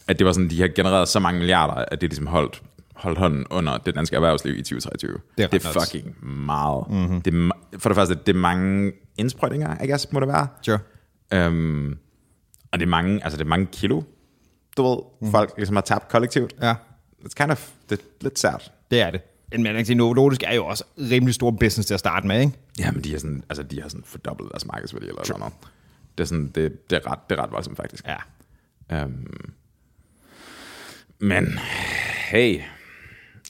at 0.07 0.19
det 0.19 0.25
var 0.25 0.31
sådan, 0.33 0.49
de 0.49 0.61
har 0.61 0.67
genereret 0.67 1.07
så 1.07 1.19
mange 1.19 1.39
milliarder, 1.39 1.73
at 1.73 2.01
det 2.01 2.09
ligesom 2.09 2.27
holdt, 2.27 2.61
holdt 2.97 3.17
hånden 3.19 3.45
under 3.49 3.77
det 3.77 3.95
danske 3.95 4.15
erhvervsliv 4.15 4.53
i 4.55 4.61
2023. 4.61 5.11
Det 5.37 5.43
er 5.43 5.47
det 5.47 5.65
er 5.65 5.69
ret 5.69 5.75
nuts. 5.75 5.91
fucking 5.91 6.27
meget. 6.45 6.85
Mm-hmm. 6.89 7.21
Det 7.21 7.33
er, 7.33 7.49
for 7.77 7.89
det 7.89 7.95
første, 7.95 8.15
det 8.15 8.35
er 8.35 8.39
mange 8.39 8.91
indsprøjtninger, 9.17 9.83
I 9.83 9.87
guess, 9.87 10.11
må 10.11 10.19
det 10.19 10.27
være. 10.27 10.47
Sure. 10.61 10.79
Um, 11.47 11.97
og 12.71 12.79
det 12.79 12.85
er 12.85 12.89
mange, 12.89 13.23
altså 13.23 13.37
det 13.37 13.43
er 13.43 13.49
mange 13.49 13.65
kilo, 13.65 14.01
du 14.77 14.83
ved, 14.89 14.97
mm. 15.21 15.31
folk 15.31 15.53
ligesom 15.57 15.75
har 15.75 15.81
tabt 15.81 16.09
kollektivt. 16.09 16.53
Ja, 16.61 16.75
It's 17.25 17.33
kind 17.35 17.51
of, 17.51 17.71
det 17.89 17.99
er 17.99 18.03
lidt 18.21 18.39
sært. 18.39 18.71
det 18.91 19.01
er 19.01 19.11
det. 19.11 19.21
Men 19.51 19.63
man 19.63 19.75
kan 19.75 19.85
sige, 19.85 19.95
Novo 19.95 20.13
Nordisk 20.13 20.43
er 20.43 20.55
jo 20.55 20.65
også 20.65 20.83
rimelig 20.97 21.35
stor 21.35 21.51
business 21.51 21.87
til 21.87 21.93
at 21.93 21.99
starte 21.99 22.27
med, 22.27 22.39
ikke? 22.41 22.53
Ja, 22.79 22.91
men 22.91 23.03
de 23.03 23.11
har 23.11 23.19
sådan, 23.19 23.43
altså 23.49 23.63
de 23.63 23.81
har 23.81 23.89
sådan 23.89 24.03
fordoblet 24.05 24.51
deres 24.51 24.65
markedsværdi 24.65 25.07
eller 25.07 25.37
noget. 25.37 25.53
Det 26.17 26.23
er 26.23 26.27
sådan, 26.27 26.47
det, 26.47 26.89
det 26.89 26.95
er 26.95 27.11
ret, 27.11 27.19
det 27.29 27.39
er 27.39 27.43
ret 27.43 27.51
voldsomt 27.51 27.77
faktisk. 27.77 28.05
Ja. 28.07 29.03
Um, 29.03 29.27
men, 31.19 31.59
hey, 32.29 32.61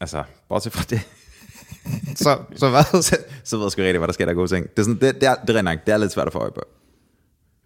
altså, 0.01 0.23
bortset 0.49 0.73
fra 0.73 0.83
det, 0.89 1.01
Så, 2.15 2.39
så 2.55 2.69
hvad? 2.69 3.01
så, 3.01 3.17
så 3.43 3.57
ved 3.57 3.65
jeg 3.65 3.71
sgu 3.71 3.81
rigtig, 3.81 3.97
hvad 3.97 4.07
der 4.07 4.13
sker, 4.13 4.25
der 4.25 4.31
er 4.31 4.35
gode 4.35 4.47
ting. 4.47 4.69
Det 4.69 4.79
er, 4.79 4.83
sådan, 4.83 4.99
det, 5.01 5.15
det, 5.15 5.23
er, 5.23 5.35
det 5.35 5.55
er 5.55 5.61
nok, 5.61 5.79
det 5.85 5.93
er 5.93 5.97
lidt 5.97 6.11
svært 6.11 6.27
at 6.27 6.33
få 6.33 6.39
øje 6.39 6.51
på. 6.51 6.61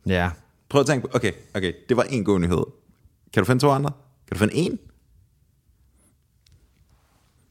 Ja. 0.06 0.32
Prøv 0.70 0.82
at 0.82 0.88
tænke 0.88 1.08
på, 1.08 1.16
okay, 1.16 1.32
okay, 1.54 1.74
det 1.90 1.98
var 1.98 2.04
en 2.04 2.24
god 2.24 2.40
nyhed. 2.40 2.64
Kan 3.34 3.44
du 3.44 3.46
finde 3.46 3.62
to 3.62 3.70
andre? 3.70 3.92
Kan 4.28 4.36
du 4.36 4.40
finde 4.40 4.54
en? 4.56 4.80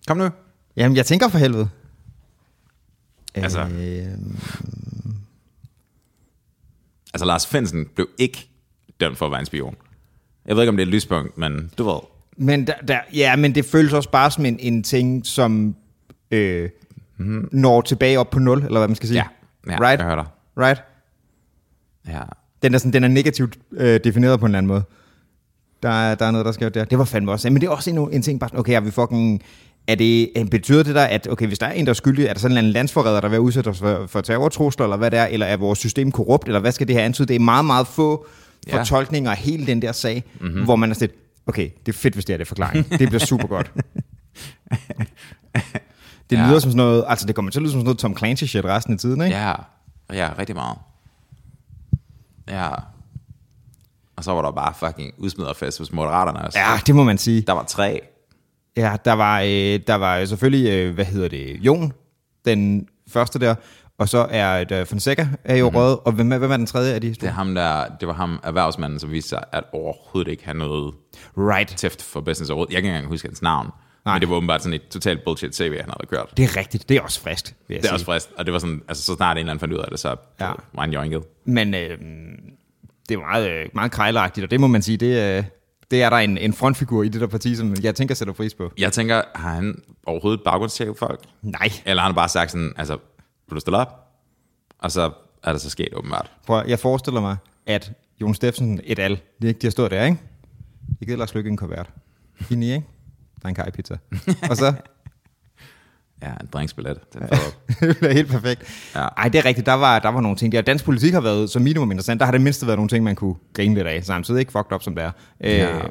Kom 0.07 0.17
nu. 0.17 0.31
Jamen, 0.77 0.97
jeg 0.97 1.07
tænker 1.07 1.29
for 1.29 1.39
helvede. 1.39 1.71
Altså. 3.35 3.61
Øhm, 3.61 4.37
Altså, 7.15 7.25
Lars 7.25 7.47
Finsen 7.47 7.87
blev 7.95 8.09
ikke 8.19 8.51
dømt 9.01 9.19
for 9.19 9.27
at 9.27 9.33
være 9.33 9.41
en 9.41 9.47
spion. 9.47 9.77
Jeg 10.47 10.57
ved 10.57 10.63
ikke, 10.63 10.69
om 10.69 10.77
det 10.77 10.83
er 10.83 10.87
et 10.87 10.93
lyspunkt, 10.93 11.39
men 11.39 11.73
du 11.79 11.85
ved. 11.85 12.01
Men 12.37 12.67
der, 12.67 12.73
der, 12.89 12.99
ja, 13.15 13.37
men 13.37 13.55
det 13.55 13.65
føles 13.65 13.93
også 13.93 14.11
bare 14.11 14.31
som 14.31 14.45
en, 14.47 14.57
en 14.61 14.83
ting, 14.83 15.27
som 15.27 15.75
øh, 16.31 16.69
mm-hmm. 17.19 17.49
når 17.53 17.81
tilbage 17.81 18.19
op 18.19 18.31
på 18.31 18.39
0, 18.39 18.59
eller 18.59 18.81
hvad 18.81 18.89
man 18.89 18.95
skal 18.95 19.09
sige. 19.09 19.25
Ja, 19.67 19.73
ja 19.73 19.81
right? 19.81 19.99
jeg 19.99 20.07
hører 20.07 20.23
dig. 20.23 20.27
Right? 20.59 20.83
Ja. 22.09 22.23
Den 22.63 22.75
er, 22.75 22.79
sådan, 22.79 22.93
den 22.93 23.05
er 23.05 23.09
negativt 23.09 23.59
øh, 23.73 24.01
defineret 24.05 24.41
på 24.41 24.47
en 24.47 24.51
eller 24.51 24.59
anden 24.59 24.69
måde. 24.69 24.83
Der 25.83 25.89
er, 25.89 26.15
der 26.15 26.25
er 26.27 26.31
noget, 26.31 26.45
der 26.45 26.53
sker 26.53 26.69
der. 26.69 26.85
Det 26.85 26.99
var 26.99 27.05
fandme 27.05 27.33
også. 27.33 27.51
Men 27.51 27.61
det 27.61 27.67
er 27.67 27.71
også 27.71 27.91
en, 27.91 27.99
en 28.13 28.23
ting, 28.23 28.41
bare 28.41 28.49
sådan, 28.49 28.61
okay, 28.61 28.75
er 28.75 28.81
vi 28.81 28.91
fucking... 28.91 29.43
Er 29.87 29.95
det, 29.95 30.31
øh, 30.37 30.47
betyder 30.47 30.83
det 30.83 30.95
der, 30.95 31.05
at 31.05 31.29
okay, 31.31 31.47
hvis 31.47 31.59
der 31.59 31.67
er 31.67 31.73
en, 31.73 31.87
der 31.87 31.91
er 31.91 31.95
skyldig, 31.95 32.27
er 32.27 32.33
der 32.33 32.41
sådan 32.41 32.59
en 32.59 32.65
landsforræder, 32.65 33.21
der 33.21 33.29
vil 33.29 33.41
udsat 33.41 33.67
os 33.67 33.79
for, 33.79 34.07
for 34.07 34.21
terrortrusler, 34.21 34.87
eller 34.87 34.97
hvad 34.97 35.11
det 35.11 35.19
er, 35.19 35.25
eller 35.27 35.47
er 35.47 35.57
vores 35.57 35.79
system 35.79 36.13
korrupt, 36.13 36.47
eller 36.47 36.61
hvad 36.61 36.73
skal 36.73 36.89
det 36.89 36.97
her 36.97 37.05
antyde? 37.05 37.29
Det 37.29 37.37
er 37.37 37.41
meget, 37.41 37.65
meget 37.65 37.87
få 37.87 38.27
Ja. 38.69 38.79
fortolkninger 38.79 39.31
af 39.31 39.37
hele 39.37 39.67
den 39.67 39.83
der 39.83 39.93
sag, 39.93 40.25
mm-hmm. 40.41 40.65
hvor 40.65 40.77
man 40.77 40.91
er 40.91 40.95
sådan 40.95 41.15
okay, 41.47 41.71
det 41.87 41.93
er 41.95 41.99
fedt, 41.99 42.15
hvis 42.15 42.25
det 42.25 42.33
er 42.35 42.37
det 42.37 42.49
forklaring. 42.49 42.91
Det 42.91 43.09
bliver 43.09 43.19
super 43.19 43.47
godt. 43.47 43.73
Det 46.31 46.37
Ja. 46.37 46.47
lyder 46.49 46.59
som 46.59 46.71
sådan 46.71 46.77
noget, 46.77 47.05
altså 47.09 47.27
det 47.27 47.35
kommer 47.35 47.51
til 47.51 47.59
at 47.59 47.63
lyde 47.63 47.73
som 47.73 47.79
sådan 47.79 47.85
noget 47.85 47.99
Tom 47.99 48.17
Clancy 48.17 48.45
shit 48.45 48.65
resten 48.65 48.93
af 48.93 48.99
tiden, 48.99 49.21
ikke? 49.23 49.37
Ja, 49.37 49.55
ja, 50.13 50.31
rigtig 50.39 50.57
meget. 50.57 50.79
Ja. 52.49 52.69
Og 54.17 54.25
så 54.25 54.33
var 54.33 54.43
der 54.43 54.51
bare 54.51 54.75
fucking 54.75 55.15
udsmiderfest 55.19 55.79
hos 55.79 55.93
Moderaterne 55.93 56.39
også. 56.47 56.59
Ja, 56.59 56.79
det 56.87 56.95
må 56.95 57.05
man 57.05 57.19
sige. 57.19 57.43
Der 57.43 57.53
var 57.53 57.65
tre. 57.65 58.01
Ja, 58.77 58.97
der 59.05 59.13
var, 59.13 59.41
øh, 59.41 59.81
der 59.87 59.95
var 59.95 60.25
selvfølgelig, 60.25 60.71
øh, 60.71 60.95
hvad 60.95 61.05
hedder 61.05 61.29
det, 61.29 61.57
Jon, 61.61 61.93
den 62.45 62.89
første 63.09 63.39
der, 63.39 63.55
og 64.00 64.09
så 64.09 64.26
er 64.30 64.47
et 64.59 64.73
uh, 64.80 64.87
Fonseca 64.87 65.28
er 65.45 65.57
jo 65.57 65.71
mm. 65.71 65.76
røget, 65.76 65.99
og 66.04 66.12
hvem 66.12 66.28
hvem 66.28 66.50
er 66.50 66.57
den 66.57 66.66
tredje 66.66 66.95
af 66.95 67.00
de? 67.00 67.09
Det, 67.09 67.23
er 67.23 67.30
ham 67.30 67.54
der, 67.54 67.85
det 68.00 68.09
var 68.09 68.14
ham, 68.14 68.40
erhvervsmanden, 68.42 68.99
som 68.99 69.11
viste 69.11 69.28
sig, 69.28 69.45
at 69.52 69.64
overhovedet 69.73 70.30
ikke 70.30 70.45
have 70.45 70.57
noget 70.59 70.95
Right. 71.38 71.69
tæft 71.76 72.02
for 72.02 72.21
business 72.21 72.50
overhovedet. 72.50 72.73
Jeg 72.75 72.83
kan 72.83 72.88
ikke 72.88 72.97
engang 72.97 73.12
huske 73.12 73.28
hans 73.28 73.42
navn. 73.42 73.69
Nej. 74.04 74.14
Men 74.14 74.21
det 74.21 74.28
var 74.30 74.37
åbenbart 74.37 74.62
sådan 74.62 74.75
et 74.75 74.88
totalt 74.88 75.25
bullshit 75.25 75.57
CV, 75.57 75.64
han 75.80 75.85
havde 75.90 76.07
kørt. 76.11 76.37
Det 76.37 76.45
er 76.45 76.57
rigtigt, 76.57 76.88
det 76.88 76.97
er 76.97 77.00
også 77.00 77.21
frist, 77.21 77.54
vil 77.69 77.75
jeg 77.75 77.83
Det 77.83 77.88
er 77.88 77.88
sige. 77.88 77.95
også 77.97 78.04
frist, 78.04 78.30
og 78.37 78.45
det 78.47 78.52
var 78.52 78.59
sådan, 78.59 78.83
altså 78.88 79.04
så 79.04 79.14
snart 79.14 79.37
en 79.37 79.38
eller 79.38 79.50
anden 79.52 79.61
fandt 79.61 79.75
ud 79.75 79.78
af 79.78 79.87
det, 79.90 79.99
så 79.99 80.09
Ja. 80.40 80.47
var 80.75 80.80
han 80.80 80.92
joinket. 80.92 81.23
Men 81.45 81.75
øh, 81.75 81.99
det 83.09 83.14
er 83.14 83.19
meget, 83.19 83.50
øh, 83.50 83.66
meget 83.75 83.92
krejleragtigt, 83.92 84.45
og 84.45 84.50
det 84.50 84.61
må 84.61 84.66
man 84.66 84.83
sige, 84.83 84.97
det, 84.97 85.38
øh, 85.38 85.45
det 85.90 86.02
er 86.02 86.11
der 86.11 86.16
en, 86.16 86.38
en 86.38 86.52
frontfigur 86.52 87.02
i 87.02 87.09
det 87.09 87.21
der 87.21 87.26
parti, 87.26 87.57
som 87.57 87.75
jeg 87.83 87.95
tænker 87.95 88.14
sætter 88.14 88.35
pris 88.35 88.54
på. 88.54 88.73
Jeg 88.78 88.92
tænker, 88.92 89.23
har 89.35 89.54
han 89.54 89.83
overhovedet 90.07 90.40
baggrundstjekket 90.45 90.99
folk? 90.99 91.21
Nej, 91.42 91.69
Eller 91.87 92.00
har 92.02 92.09
han 92.09 92.14
bare 92.14 92.28
sagt 92.28 92.50
sådan, 92.50 92.73
altså, 92.76 92.97
vil 93.50 93.54
du 93.54 93.61
stille 93.61 93.78
op? 93.78 94.07
Og 94.78 94.90
så 94.90 95.11
er 95.45 95.52
det 95.52 95.61
så 95.61 95.71
sket 95.71 95.88
åbenbart. 95.95 96.30
prøv, 96.47 96.62
jeg 96.69 96.78
forestiller 96.78 97.21
mig, 97.21 97.37
at 97.66 97.92
Jon 98.21 98.35
Steffensen 98.35 98.80
et 98.85 98.99
al, 98.99 99.21
de, 99.42 99.52
de 99.52 99.66
har 99.66 99.71
stået 99.71 99.90
der, 99.90 100.04
ikke? 100.04 100.19
Jeg 101.00 101.07
gider 101.09 101.19
Lars 101.19 101.35
Lykke 101.35 101.50
en 101.50 101.57
kuvert. 101.57 101.90
Fint 102.40 102.64
i, 102.64 102.73
ikke? 102.73 102.87
Der 103.42 103.47
er 103.47 103.49
en 103.49 103.54
kajpizza. 103.54 103.97
Og 104.50 104.57
så, 104.57 104.75
Ja, 106.23 106.30
en 106.40 106.49
drinksbillet. 106.52 106.99
Den 107.14 107.23
det 107.80 107.97
bliver 107.99 108.12
helt 108.12 108.28
perfekt. 108.30 108.62
Ja. 108.95 109.00
Ej, 109.16 109.28
det 109.28 109.38
er 109.38 109.45
rigtigt, 109.45 109.66
der 109.66 109.73
var, 109.73 109.99
der 109.99 110.09
var 110.09 110.21
nogle 110.21 110.37
ting 110.37 110.52
der. 110.52 110.61
Dansk 110.62 110.85
politik 110.85 111.12
har 111.12 111.21
været 111.21 111.50
som 111.50 111.62
minimum 111.62 111.90
interessant. 111.90 112.19
Der 112.21 112.25
har 112.25 112.33
det 112.33 112.40
mindste 112.40 112.66
været 112.66 112.78
nogle 112.78 112.88
ting, 112.88 113.04
man 113.04 113.14
kunne 113.16 113.35
grine 113.52 113.75
lidt 113.75 113.87
af. 113.87 114.04
Samtidig 114.04 114.40
ikke 114.40 114.52
fucked 114.52 114.73
up, 114.73 114.83
som 114.83 114.95
det 114.95 115.04
er. 115.04 115.11
Ja. 115.40 115.76
Øh, 115.78 115.90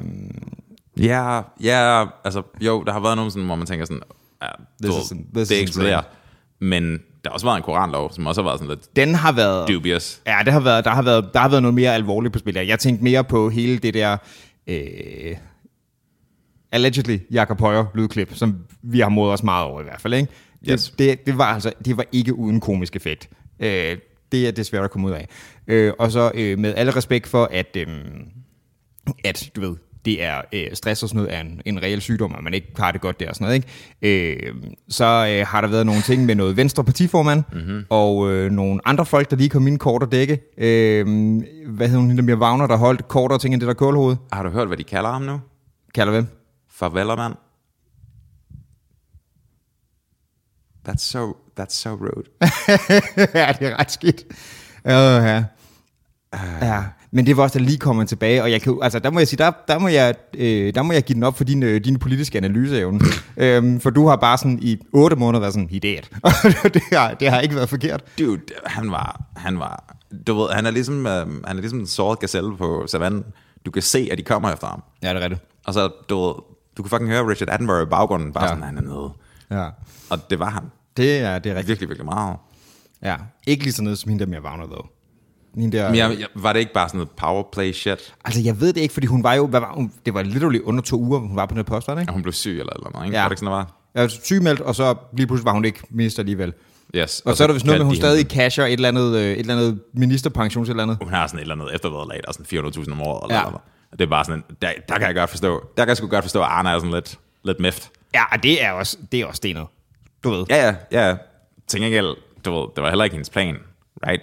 Ja, 0.96 1.40
ja, 1.62 2.04
altså, 2.24 2.42
jo, 2.60 2.82
der 2.82 2.92
har 2.92 3.00
været 3.00 3.16
nogle 3.16 3.30
sådan, 3.30 3.46
hvor 3.46 3.54
man 3.54 3.66
tænker 3.66 3.84
sådan, 3.86 4.02
ja, 4.42 4.48
This 4.82 4.94
du, 5.10 5.14
is- 5.14 5.24
this 5.34 5.48
det 5.48 5.60
eksploderer. 5.62 6.02
Men 6.58 6.98
der 7.24 7.30
har 7.30 7.34
også 7.34 7.46
været 7.46 7.56
en 7.56 7.62
koranlov, 7.62 8.12
som 8.12 8.26
også 8.26 8.42
har 8.42 8.48
været 8.48 8.60
sådan 8.60 8.76
lidt 8.76 8.96
den 8.96 9.14
har 9.14 9.32
været... 9.32 9.68
dubious. 9.68 10.20
Ja, 10.26 10.38
det 10.44 10.52
har 10.52 10.60
været, 10.60 10.84
der, 10.84 10.90
har 10.90 11.02
været, 11.02 11.30
der 11.34 11.40
har 11.40 11.48
været 11.48 11.62
noget 11.62 11.74
mere 11.74 11.94
alvorligt 11.94 12.32
på 12.32 12.38
spil. 12.38 12.54
Jeg 12.54 12.78
tænkte 12.78 13.04
mere 13.04 13.24
på 13.24 13.48
hele 13.48 13.78
det 13.78 13.94
der... 13.94 14.16
Øh, 14.66 15.36
allegedly 16.72 17.18
Jakob 17.30 17.60
Højer 17.60 17.84
lydklip, 17.94 18.34
som 18.34 18.58
vi 18.82 19.00
har 19.00 19.08
modet 19.08 19.32
os 19.32 19.42
meget 19.42 19.66
over 19.66 19.80
i 19.80 19.84
hvert 19.84 20.00
fald. 20.00 20.14
Ikke? 20.14 20.32
Det, 20.60 20.70
Yes. 20.70 20.94
det, 20.98 21.26
det, 21.26 21.38
var 21.38 21.44
altså, 21.44 21.72
det 21.84 21.96
var 21.96 22.04
ikke 22.12 22.34
uden 22.34 22.60
komisk 22.60 22.96
effekt. 22.96 23.30
Øh, 23.60 23.96
det 24.32 24.48
er 24.48 24.50
det 24.50 24.66
svært 24.66 24.84
at 24.84 24.90
komme 24.90 25.06
ud 25.06 25.12
af. 25.12 25.28
Øh, 25.66 25.92
og 25.98 26.12
så 26.12 26.30
øh, 26.34 26.58
med 26.58 26.74
alle 26.76 26.96
respekt 26.96 27.26
for, 27.26 27.48
at, 27.52 27.76
øh, 27.76 27.86
at 29.24 29.50
du 29.56 29.60
ved, 29.60 29.76
det 30.04 30.22
er 30.22 30.40
øh, 30.52 30.66
stress 30.74 31.02
og 31.02 31.08
sådan 31.08 31.22
noget 31.22 31.36
er 31.36 31.40
en, 31.40 31.62
en 31.64 31.82
reel 31.82 32.00
sygdom, 32.00 32.32
og 32.32 32.44
man 32.44 32.54
ikke 32.54 32.72
har 32.76 32.92
det 32.92 33.00
godt 33.00 33.20
der 33.20 33.28
og 33.28 33.34
sådan 33.34 33.44
noget, 33.44 33.64
ikke? 34.02 34.46
Øh, 34.46 34.54
så 34.88 35.04
øh, 35.04 35.46
har 35.46 35.60
der 35.60 35.68
været 35.68 35.86
nogle 35.86 36.02
ting 36.02 36.26
med 36.26 36.34
noget 36.34 36.56
venstre 36.56 36.84
partiformand, 36.84 37.44
mm-hmm. 37.52 37.84
og 37.90 38.30
øh, 38.30 38.50
nogle 38.50 38.80
andre 38.84 39.06
folk, 39.06 39.30
der 39.30 39.36
lige 39.36 39.48
kom 39.48 39.66
ind 39.66 39.78
kort 39.78 40.02
og 40.02 40.12
dække. 40.12 40.40
Øh, 40.58 41.06
hvad 41.66 41.88
hedder 41.88 42.00
hun, 42.00 42.16
der 42.16 42.22
mere 42.22 42.38
Wagner, 42.38 42.66
der 42.66 42.76
holdt 42.76 43.08
kortere 43.08 43.38
ting 43.38 43.54
end 43.54 43.60
det 43.60 43.66
der 43.66 43.74
kålhoved? 43.74 44.16
Har 44.32 44.42
du 44.42 44.50
hørt, 44.50 44.66
hvad 44.66 44.76
de 44.76 44.84
kalder 44.84 45.10
ham 45.12 45.22
nu? 45.22 45.40
Kalder 45.94 46.12
hvem? 46.12 46.26
Farvelermand. 46.70 47.34
That's 50.88 51.02
so, 51.02 51.36
that's 51.60 51.74
so 51.74 51.90
rude. 51.90 52.30
ja, 53.40 53.52
det 53.58 53.66
er 53.68 53.80
ret 53.80 53.90
skidt. 53.90 54.24
Uh, 54.84 54.90
ja. 54.90 55.44
ja. 56.62 56.84
Men 57.12 57.26
det 57.26 57.36
var 57.36 57.42
også, 57.42 57.58
der 57.58 57.64
lige 57.64 57.78
kommer 57.78 58.04
tilbage, 58.04 58.42
og 58.42 58.50
jeg 58.50 58.62
kan, 58.62 58.78
altså, 58.82 58.98
der 58.98 59.10
må 59.10 59.18
jeg 59.20 59.28
sige, 59.28 59.38
der, 59.38 59.52
der, 59.68 59.78
må, 59.78 59.88
jeg, 59.88 60.14
øh, 60.34 60.74
der 60.74 60.82
må 60.82 60.92
jeg 60.92 61.02
give 61.02 61.14
den 61.14 61.22
op 61.22 61.36
for 61.36 61.44
din, 61.44 61.62
øh, 61.62 61.84
din 61.84 61.98
politiske 61.98 62.38
analyseevne. 62.38 63.00
øhm, 63.36 63.80
for 63.80 63.90
du 63.90 64.06
har 64.08 64.16
bare 64.16 64.38
sådan 64.38 64.58
i 64.62 64.78
otte 64.92 65.16
måneder 65.16 65.40
været 65.40 65.54
sådan. 65.54 65.68
Og 66.22 66.30
det, 66.74 66.82
har, 66.92 67.14
det 67.14 67.30
har 67.30 67.40
ikke 67.40 67.54
været 67.54 67.68
forkert. 67.68 68.04
Dude, 68.18 68.40
han 68.66 68.90
var, 68.90 69.22
han 69.36 69.58
var, 69.58 69.96
du 70.26 70.34
ved, 70.34 70.48
han 70.50 70.66
er 70.66 70.70
ligesom, 70.70 71.06
øh, 71.06 71.26
han 71.46 71.56
er 71.56 71.60
ligesom 71.60 71.78
en 71.78 71.86
såret 71.86 72.18
gazelle 72.18 72.56
på 72.56 72.84
savannen. 72.86 73.24
Du 73.66 73.70
kan 73.70 73.82
se, 73.82 74.08
at 74.12 74.18
de 74.18 74.22
kommer 74.22 74.52
efter 74.52 74.66
ham. 74.66 74.82
Ja, 75.02 75.08
det 75.08 75.16
er 75.16 75.20
rigtigt. 75.20 75.42
Og 75.66 75.74
så, 75.74 75.88
du 76.08 76.26
ved, 76.26 76.34
du 76.76 76.82
kan 76.82 76.90
fucking 76.90 77.10
høre 77.10 77.28
Richard 77.28 77.48
Attenborough 77.48 77.82
i 77.82 77.90
baggrunden, 77.90 78.32
bare 78.32 78.44
Ja. 78.44 78.48
sådan, 78.50 78.62
han 78.62 78.76
er 78.78 78.82
nede. 78.82 79.10
Ja. 79.50 79.68
Og 80.10 80.30
det 80.30 80.38
var 80.38 80.50
han. 80.50 80.62
Det 80.96 81.18
er, 81.18 81.38
det 81.38 81.52
er 81.52 81.54
rigtigt. 81.54 81.68
Virkelig, 81.68 81.88
virkelig 81.88 82.04
meget. 82.04 82.36
Ja. 83.02 83.16
Ikke 83.46 83.62
lige 83.62 83.72
sådan 83.72 83.84
noget 83.84 83.98
som 83.98 84.08
hende 84.08 84.24
der 84.24 84.30
mere 84.30 84.42
Wagner, 84.42 84.66
dog. 84.66 84.86
Hende 85.54 85.76
der, 85.76 85.88
Men 85.88 85.96
jeg, 85.98 86.16
jeg, 86.20 86.26
var 86.34 86.52
det 86.52 86.60
ikke 86.60 86.72
bare 86.72 86.88
sådan 86.88 86.98
noget 86.98 87.10
powerplay 87.10 87.72
shit? 87.72 88.14
Altså, 88.24 88.40
jeg 88.40 88.60
ved 88.60 88.72
det 88.72 88.80
ikke, 88.80 88.92
fordi 88.94 89.06
hun 89.06 89.22
var 89.24 89.34
jo, 89.34 89.46
hvad 89.46 89.60
var 89.60 89.72
hun? 89.74 89.92
det 90.06 90.14
var 90.14 90.22
literally 90.22 90.60
under 90.64 90.82
to 90.82 90.96
uger, 91.00 91.18
hun 91.18 91.36
var 91.36 91.46
på 91.46 91.54
den 91.54 91.64
post, 91.64 91.88
var 91.88 91.94
det 91.94 92.00
ikke? 92.00 92.10
At 92.10 92.14
hun 92.14 92.22
blev 92.22 92.32
syg 92.32 92.50
eller 92.60 92.72
eller 92.72 92.90
noget, 92.92 93.06
ikke? 93.06 93.16
Ja. 93.16 93.22
Var 93.22 93.28
det 93.28 93.32
ikke 93.32 93.38
sådan, 93.40 93.52
det 93.52 93.56
var? 93.56 93.76
Jeg 93.94 94.02
var 94.02 94.08
sygemeldt, 94.08 94.60
og 94.60 94.74
så 94.74 94.94
lige 95.16 95.26
pludselig 95.26 95.44
var 95.46 95.52
hun 95.52 95.64
ikke 95.64 95.80
minister 95.90 96.22
alligevel. 96.22 96.52
Yes. 96.96 97.20
Og, 97.20 97.30
og 97.30 97.36
så 97.36 97.42
er 97.42 97.46
der 97.46 97.54
vist 97.54 97.66
noget 97.66 97.80
med, 97.80 97.86
hun 97.86 97.94
stadig 97.96 98.26
casher 98.26 98.64
et 98.64 98.72
eller 98.72 98.88
andet, 98.88 99.16
øh, 99.16 99.22
et 99.32 99.38
eller 99.38 99.54
andet 99.56 99.80
ministerpension 99.94 100.64
til 100.64 100.70
et 100.70 100.72
eller 100.72 100.82
andet. 100.82 100.98
Hun 101.02 101.08
har 101.12 101.26
sådan 101.26 101.38
et 101.38 101.42
eller 101.42 101.54
andet 101.54 101.74
eftervederlag, 101.74 102.16
der 102.22 102.28
er 102.28 102.32
sådan 102.32 102.70
400.000 102.84 102.92
om 102.92 103.00
året. 103.02 103.24
Eller 103.24 103.36
Ja. 103.36 103.40
ja. 103.40 103.46
eller. 103.46 103.60
Og 103.92 103.98
det 103.98 104.04
er 104.04 104.08
bare 104.10 104.24
sådan, 104.24 104.38
en- 104.50 104.56
der, 104.62 104.70
der 104.88 104.98
kan 104.98 105.06
jeg 105.06 105.14
godt 105.14 105.30
forstå, 105.30 105.64
der 105.76 105.84
kan 105.84 105.88
jeg 105.88 105.96
sgu 105.96 106.06
godt 106.06 106.24
forstå, 106.24 106.40
at 106.40 106.46
Arne 106.50 106.70
er 106.70 106.78
sådan 106.78 106.94
lidt, 106.94 107.18
lidt 107.44 107.60
mift. 107.60 107.90
Ja, 108.14 108.22
og 108.32 108.42
det 108.42 108.64
er 108.64 108.72
også, 108.72 108.96
det 109.12 109.20
er 109.20 109.26
også 109.26 109.36
stenet. 109.36 109.66
Du 110.24 110.30
ved. 110.30 110.44
Ja, 110.50 110.74
ja, 110.92 111.08
ja. 111.08 111.16
Til 111.68 111.80
gengæld, 111.80 112.16
du 112.44 112.52
ved, 112.60 112.66
det 112.76 112.82
var 112.82 112.88
heller 112.90 113.04
ikke 113.04 113.14
hendes 113.14 113.30
plan, 113.30 113.56
right? 114.06 114.22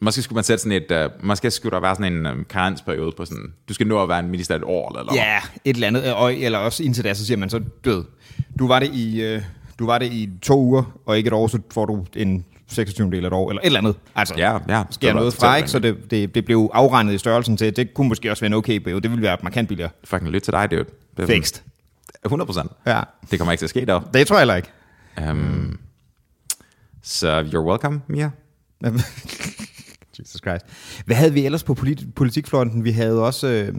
Måske 0.00 0.22
skulle 0.22 0.34
man 0.34 0.44
sætte 0.44 0.62
sådan 0.62 0.82
et, 0.90 1.04
uh, 1.20 1.24
måske 1.26 1.50
skulle 1.50 1.74
der 1.74 1.80
være 1.80 1.94
sådan 1.94 2.12
en 2.12 2.26
um, 2.26 2.46
karensperiode 2.50 3.12
på 3.16 3.24
sådan, 3.24 3.52
du 3.68 3.74
skal 3.74 3.86
nå 3.86 4.02
at 4.02 4.08
være 4.08 4.18
en 4.20 4.28
minister 4.30 4.54
et 4.54 4.62
år, 4.64 4.98
eller, 4.98 5.14
Ja, 5.14 5.38
et 5.64 5.74
eller 5.74 5.86
andet. 5.86 6.14
Og, 6.14 6.34
eller 6.34 6.58
også 6.58 6.82
indtil 6.82 7.04
da, 7.04 7.14
så 7.14 7.26
siger 7.26 7.38
man 7.38 7.50
så 7.50 7.60
død. 7.84 8.04
Du 8.58 8.68
var 8.68 8.78
det 8.78 8.90
i, 8.94 9.22
øh, 9.22 9.42
du 9.78 9.86
var 9.86 9.98
det 9.98 10.12
i 10.12 10.30
to 10.42 10.60
uger, 10.60 10.98
og 11.06 11.16
ikke 11.18 11.26
et 11.28 11.32
år, 11.32 11.46
så 11.46 11.58
får 11.72 11.86
du 11.86 12.06
en 12.16 12.44
26. 12.68 13.10
del 13.10 13.24
af 13.24 13.28
et 13.28 13.32
år, 13.32 13.50
eller 13.50 13.60
et 13.62 13.66
eller 13.66 13.78
andet. 13.78 13.96
Altså, 14.14 14.34
Ja, 14.36 14.58
ja. 14.68 14.82
sker 14.90 15.12
noget 15.12 15.34
fra, 15.34 15.56
ikke? 15.56 15.68
Så 15.68 15.78
det, 15.78 16.10
det, 16.10 16.34
det 16.34 16.44
blev 16.44 16.70
afregnet 16.74 17.14
i 17.14 17.18
størrelsen 17.18 17.56
til, 17.56 17.76
det 17.76 17.94
kunne 17.94 18.08
måske 18.08 18.30
også 18.30 18.40
være 18.40 18.46
en 18.46 18.54
okay 18.54 18.78
periode. 18.78 19.00
Det 19.00 19.10
ville 19.10 19.22
være 19.22 19.36
markant 19.42 19.68
billigere. 19.68 19.90
Fucking 20.04 20.30
lyt 20.30 20.42
til 20.42 20.52
dig, 20.52 20.70
dude. 20.70 20.84
Det 21.16 21.22
er 21.22 21.26
Fikst. 21.26 21.62
100 22.24 22.46
procent. 22.46 22.72
Ja. 22.86 23.00
Det 23.30 23.38
kommer 23.38 23.52
ikke 23.52 23.60
til 23.60 23.66
at 23.66 23.70
ske 23.70 23.86
der. 23.86 24.00
Det 24.14 24.26
tror 24.26 24.36
jeg 24.36 24.40
heller 24.40 24.54
ikke. 24.56 24.68
Um, 25.30 25.78
så 27.02 27.40
you're 27.42 27.70
welcome, 27.70 28.00
Mia. 28.08 28.30
Jesus 30.20 30.40
Christ. 30.40 30.64
Hvad 31.06 31.16
havde 31.16 31.32
vi 31.32 31.44
ellers 31.44 31.62
på 31.62 31.74
polit- 31.74 32.06
politikfronten? 32.16 32.84
Vi 32.84 32.90
havde 32.90 33.22
også, 33.22 33.46
øh, 33.48 33.74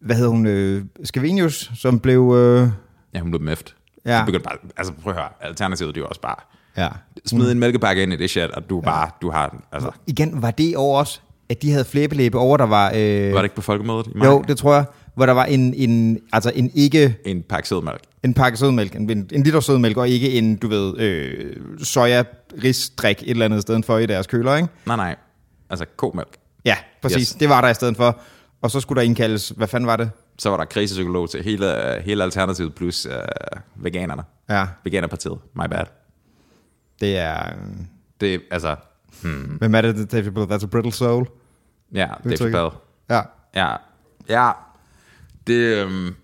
hvad 0.00 0.16
hed 0.16 0.26
hun, 0.28 0.46
øh, 0.46 0.84
Scavenius, 1.04 1.70
som 1.74 2.00
blev, 2.00 2.32
øh, 2.36 2.68
Ja, 3.14 3.20
hun 3.20 3.30
blev 3.30 3.42
mæft. 3.42 3.74
Ja. 4.06 4.20
Du 4.20 4.24
begyndte 4.26 4.44
bare, 4.44 4.56
altså 4.76 4.92
prøv 5.02 5.12
at 5.12 5.18
høre, 5.18 5.28
alternativet 5.40 5.94
det 5.94 6.00
er 6.00 6.04
jo 6.04 6.08
også 6.08 6.20
bare, 6.20 6.36
ja. 6.76 6.88
smid 7.26 7.52
en 7.52 7.58
mælkepakke 7.58 8.02
ind 8.02 8.12
i 8.12 8.16
det 8.16 8.30
shit, 8.30 8.50
og 8.50 8.70
du 8.70 8.80
bare, 8.80 9.10
du 9.22 9.30
har, 9.30 9.62
altså, 9.72 9.90
Igen, 10.06 10.42
var 10.42 10.50
det 10.50 10.76
over 10.76 10.98
også, 10.98 11.20
at 11.48 11.62
de 11.62 11.70
havde 11.70 11.84
flæbelæbe 11.84 12.38
over, 12.38 12.56
der 12.56 12.64
var... 12.64 12.92
Øh, 12.96 13.32
var 13.32 13.38
det 13.38 13.44
ikke 13.44 13.54
på 13.56 13.62
folkemødet 13.62 14.06
i 14.06 14.10
maj? 14.14 14.28
Jo, 14.28 14.44
det 14.48 14.58
tror 14.58 14.74
jeg. 14.74 14.84
Hvor 15.14 15.26
der 15.26 15.32
var 15.32 15.44
en, 15.44 15.74
en, 15.74 16.18
altså 16.32 16.52
en 16.54 16.70
ikke 16.74 17.16
En 17.24 17.42
pakke 17.42 17.68
sødmælk. 17.68 18.00
En 18.24 18.34
pakke 18.34 18.58
sødmælk, 18.58 18.94
en, 18.96 19.10
en 19.32 19.42
liter 19.42 19.60
sødmælk, 19.60 19.96
og 19.96 20.08
ikke 20.08 20.30
en, 20.30 20.56
du 20.56 20.68
ved, 20.68 20.98
øh, 20.98 21.56
soja 21.82 22.24
risdrik 22.62 23.22
et 23.22 23.30
eller 23.30 23.44
andet 23.44 23.62
sted 23.62 23.82
for 23.82 23.98
i 23.98 24.06
deres 24.06 24.26
køler, 24.26 24.56
ikke? 24.56 24.68
Nej, 24.86 24.96
nej, 24.96 25.16
altså 25.70 25.84
komælk. 25.96 26.36
Ja, 26.64 26.76
præcis. 27.02 27.18
Yes. 27.28 27.32
Det 27.34 27.48
var 27.48 27.60
der 27.60 27.68
i 27.68 27.74
stedet 27.74 27.96
for. 27.96 28.20
Og 28.62 28.70
så 28.70 28.80
skulle 28.80 29.00
der 29.00 29.06
indkaldes, 29.06 29.48
hvad 29.48 29.66
fanden 29.68 29.86
var 29.86 29.96
det? 29.96 30.10
Så 30.38 30.50
var 30.50 30.56
der 30.56 30.64
krisepsykolog 30.64 31.30
til 31.30 31.42
hele, 31.44 31.74
hele 32.04 32.22
alternativet 32.24 32.74
plus 32.74 33.06
uh, 33.06 33.12
veganerne. 33.84 34.22
Ja, 34.48 34.66
Veganerpartiet, 34.84 35.38
my 35.54 35.66
bad. 35.70 35.84
det 37.00 37.18
er... 37.18 37.48
øh, 37.48 37.56
Det 38.20 38.34
er, 38.34 38.38
altså, 38.50 38.76
Hvem 39.58 39.74
er 39.74 39.80
det, 39.80 40.12
David 40.12 40.30
Bell? 40.30 40.46
That's 40.52 40.64
a 40.64 40.66
brittle 40.66 40.92
soul. 40.92 41.26
ja, 41.94 42.08
det 42.24 42.32
Udtrykket. 42.32 42.60
forbadet. 42.60 42.72
Ja. 43.10 43.20
Ja, 43.56 43.76
ja, 44.28 44.50
det, 45.46 45.54
øhm, 45.84 46.14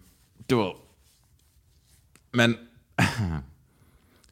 det 0.50 0.56
var, 0.58 0.72
men 2.34 2.50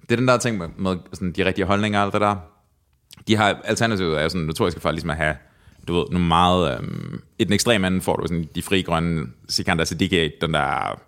det 0.09 0.13
er 0.13 0.17
den 0.17 0.29
der 0.29 0.37
ting 0.37 0.59
med, 0.59 0.69
med 0.79 0.97
sådan 1.13 1.33
de 1.33 1.45
rigtige 1.45 1.65
holdninger 1.65 1.99
og 1.99 2.05
alt 2.05 2.13
det 2.13 2.21
der. 2.21 2.37
De 3.29 3.37
har, 3.37 3.61
alternativet 3.65 4.19
er 4.19 4.23
jo 4.23 4.29
sådan 4.29 4.47
notoriske 4.47 4.81
for 4.81 4.91
ligesom 4.91 5.11
at 5.11 5.17
have, 5.17 5.37
du 5.89 5.95
ved, 5.95 6.05
nogle 6.11 6.27
meget, 6.27 6.75
øhm, 6.79 7.21
i 7.39 7.45
den 7.45 7.53
ekstreme 7.53 7.87
ende 7.87 8.01
får 8.01 8.17
du 8.17 8.27
sådan 8.27 8.49
de 8.55 8.63
frie 8.63 8.83
grønne 8.83 9.27
Sikander 9.49 9.85
Siddiqui, 9.85 10.31
den 10.41 10.55
der, 10.55 11.01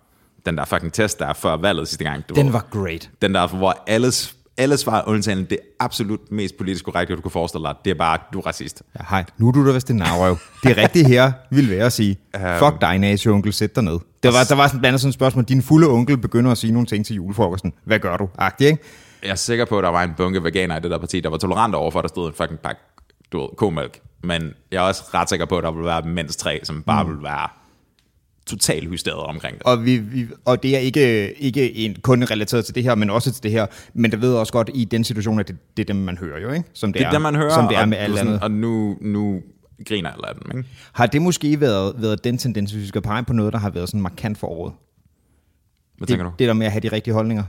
den 0.45 0.57
der 0.57 0.65
fucking 0.65 0.93
test, 0.93 1.19
der 1.19 1.25
er 1.27 1.33
før 1.33 1.57
valget 1.57 1.87
sidste 1.87 2.03
gang. 2.03 2.23
Du 2.29 2.33
Den 2.33 2.45
ved. 2.45 2.51
var 2.51 2.65
great. 2.71 3.09
Den 3.21 3.33
der, 3.33 3.47
hvor 3.47 3.83
alles, 3.87 4.35
alle 4.57 4.77
svar 4.77 5.03
undtagen 5.07 5.45
det 5.45 5.59
absolut 5.79 6.31
mest 6.31 6.57
politisk 6.57 6.85
korrekte, 6.85 7.15
du 7.15 7.21
kan 7.21 7.31
forestille 7.31 7.67
dig, 7.67 7.75
det 7.85 7.91
er 7.91 7.95
bare, 7.95 8.17
du 8.33 8.39
er 8.39 8.45
racist. 8.47 8.83
Ja, 8.99 9.05
hej. 9.09 9.25
Nu 9.37 9.47
er 9.47 9.51
du 9.51 9.67
der 9.67 9.73
vist 9.73 9.89
en 9.89 9.95
navrøv. 9.95 10.37
Det 10.63 10.77
rigtige 10.77 11.05
her 11.07 11.31
vil 11.51 11.69
være 11.69 11.85
at 11.85 11.93
sige, 11.93 12.19
fuck 12.59 12.81
dig, 12.81 12.99
nazi-onkel, 12.99 13.51
sæt 13.53 13.75
dig 13.75 13.83
ned. 13.83 13.99
Der 14.23 14.31
var, 14.31 14.43
der 14.43 14.55
var 14.55 14.67
sådan 14.67 14.79
blandt 14.79 14.85
andet 14.85 15.01
sådan 15.01 15.09
et 15.09 15.13
spørgsmål, 15.13 15.43
din 15.43 15.61
fulde 15.61 15.87
onkel 15.87 16.17
begynder 16.17 16.51
at 16.51 16.57
sige 16.57 16.73
nogle 16.73 16.87
ting 16.87 17.05
til 17.05 17.15
julefrokosten. 17.15 17.73
Hvad 17.83 17.99
gør 17.99 18.17
du? 18.17 18.29
Agtig, 18.37 18.67
ikke? 18.67 18.83
Jeg 19.23 19.31
er 19.31 19.35
sikker 19.35 19.65
på, 19.65 19.77
at 19.77 19.83
der 19.83 19.89
var 19.89 20.03
en 20.03 20.13
bunke 20.17 20.43
veganer 20.43 20.77
i 20.77 20.79
det 20.79 20.91
der 20.91 20.97
parti, 20.97 21.19
der 21.19 21.29
var 21.29 21.37
tolerante 21.37 21.75
overfor, 21.75 21.99
at 21.99 22.03
der 22.03 22.09
stod 22.09 22.27
en 22.27 22.33
fucking 22.33 22.59
pakke 22.59 22.81
du 23.31 23.39
ved, 23.41 23.47
komælk. 23.57 23.99
Men 24.23 24.53
jeg 24.71 24.77
er 24.77 24.81
også 24.81 25.03
ret 25.13 25.29
sikker 25.29 25.45
på, 25.45 25.57
at 25.57 25.63
der 25.63 25.71
vil 25.71 25.85
være 25.85 26.01
mindst 26.01 26.39
tre, 26.39 26.59
som 26.63 26.83
bare 26.83 27.03
mm. 27.03 27.09
vil 27.09 27.23
være 27.23 27.47
totalt 28.47 28.89
hysteret 28.89 29.19
omkring 29.19 29.57
det. 29.57 29.63
Og, 29.65 29.85
vi, 29.85 29.97
vi, 29.97 30.27
og 30.45 30.63
det 30.63 30.75
er 30.75 30.79
ikke, 30.79 31.33
ikke 31.33 31.75
en, 31.75 31.95
kun 32.01 32.23
relateret 32.23 32.65
til 32.65 32.75
det 32.75 32.83
her, 32.83 32.95
men 32.95 33.09
også 33.09 33.31
til 33.31 33.43
det 33.43 33.51
her. 33.51 33.65
Men 33.93 34.11
det 34.11 34.21
ved 34.21 34.33
også 34.33 34.53
godt 34.53 34.69
i 34.73 34.85
den 34.85 35.03
situation, 35.03 35.39
at 35.39 35.47
det, 35.47 35.57
det 35.77 35.83
er 35.83 35.93
dem, 35.93 35.95
man 35.95 36.17
hører 36.17 36.41
jo, 36.41 36.51
ikke? 36.51 36.69
Som 36.73 36.93
det, 36.93 36.99
Det 36.99 37.07
er 37.07 37.11
det, 37.11 37.21
man 37.21 37.35
hører, 37.35 37.53
som 37.53 37.67
det 37.67 37.77
er 37.77 37.81
og, 37.81 37.89
med 37.89 37.97
alt 37.97 38.19
andet. 38.19 38.39
og 38.43 38.51
nu, 38.51 38.97
nu 39.01 39.41
griner 39.85 40.09
alle 40.09 40.27
af 40.29 40.35
dem, 40.35 40.57
ikke? 40.57 40.69
Har 40.93 41.05
det 41.05 41.21
måske 41.21 41.61
været, 41.61 41.93
været 41.97 42.23
den 42.23 42.37
tendens, 42.37 42.71
hvis 42.71 42.81
vi 42.81 42.87
skal 42.87 43.01
pege 43.01 43.23
på 43.23 43.33
noget, 43.33 43.53
der 43.53 43.59
har 43.59 43.69
været 43.69 43.89
sådan 43.89 44.01
markant 44.01 44.37
for 44.37 44.47
året? 44.47 44.73
Hvad 45.97 46.07
Det, 46.07 46.11
tænker 46.13 46.25
du? 46.25 46.31
det 46.39 46.47
der 46.47 46.53
med 46.53 46.65
at 46.65 46.71
have 46.71 46.79
de 46.81 46.87
rigtige 46.91 47.13
holdninger. 47.13 47.43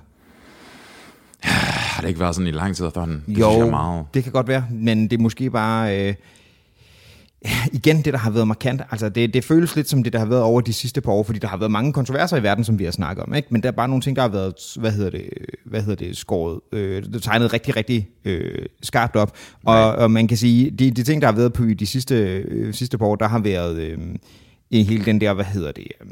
Har 1.42 2.01
det 2.03 2.09
ikke 2.09 2.21
været 2.21 2.35
sådan 2.35 2.49
i 2.49 2.51
lang 2.51 2.77
tid 2.77 2.87
efterhånden? 2.87 3.16
Det 3.16 3.25
synes 3.27 3.38
jeg 3.38 3.61
Jo, 3.61 3.71
meget... 3.71 4.07
det 4.14 4.23
kan 4.25 4.33
godt 4.33 4.49
være, 4.49 4.66
men 4.71 5.03
det 5.11 5.18
er 5.18 5.23
måske 5.23 5.51
bare... 5.51 6.09
Øh, 6.09 6.14
igen 7.73 7.97
det, 7.97 8.13
der 8.13 8.19
har 8.19 8.31
været 8.31 8.49
markant. 8.49 8.83
Altså, 8.91 9.09
det, 9.09 9.35
det 9.35 9.45
føles 9.45 9.77
lidt 9.77 9.89
som 9.89 10.03
det, 10.03 10.13
der 10.13 10.19
har 10.19 10.27
været 10.27 10.43
over 10.43 10.61
de 10.61 10.73
sidste 10.73 11.01
par 11.01 11.13
år, 11.13 11.23
fordi 11.23 11.39
der 11.39 11.49
har 11.49 11.57
været 11.57 11.71
mange 11.71 11.93
kontroverser 11.93 12.37
i 12.37 12.43
verden, 12.43 12.65
som 12.65 12.79
vi 12.79 12.85
har 12.85 12.91
snakket 12.91 13.25
om. 13.25 13.35
Ikke? 13.35 13.49
Men 13.51 13.63
der 13.63 13.69
er 13.69 13.73
bare 13.73 13.89
nogle 13.89 14.03
ting, 14.03 14.17
der 14.17 14.23
har 14.23 14.29
været, 14.29 14.55
hvad 14.77 14.93
hedder 14.93 15.11
det, 15.11 15.29
hvad 15.65 15.81
hedder 15.81 16.07
det 16.07 16.17
skåret, 16.17 16.61
øh, 16.73 17.03
det 17.03 17.23
tegnet 17.23 17.53
rigtig, 17.53 17.77
rigtig 17.77 18.09
øh, 18.25 18.67
skarpt 18.83 19.17
op. 19.17 19.37
Og, 19.65 19.93
og 19.93 20.11
man 20.11 20.29
kan 20.29 20.37
sige, 20.37 20.71
de, 20.71 20.91
de 20.91 21.03
ting, 21.03 21.23
der 21.23 21.29
har 21.29 21.37
været 21.37 21.53
på 21.53 21.65
i 21.65 21.75
de 21.75 21.87
sidste, 21.87 22.15
øh, 22.15 22.75
sidste 22.75 22.99
par 22.99 23.07
år, 23.07 23.17
der 23.17 23.29
har 23.29 23.39
været 23.39 23.77
øh, 23.77 23.99
hele 24.73 25.05
den 25.05 25.21
der, 25.21 25.33
hvad 25.33 25.45
hedder 25.45 25.73
det, 25.73 25.89
øh, 26.01 26.07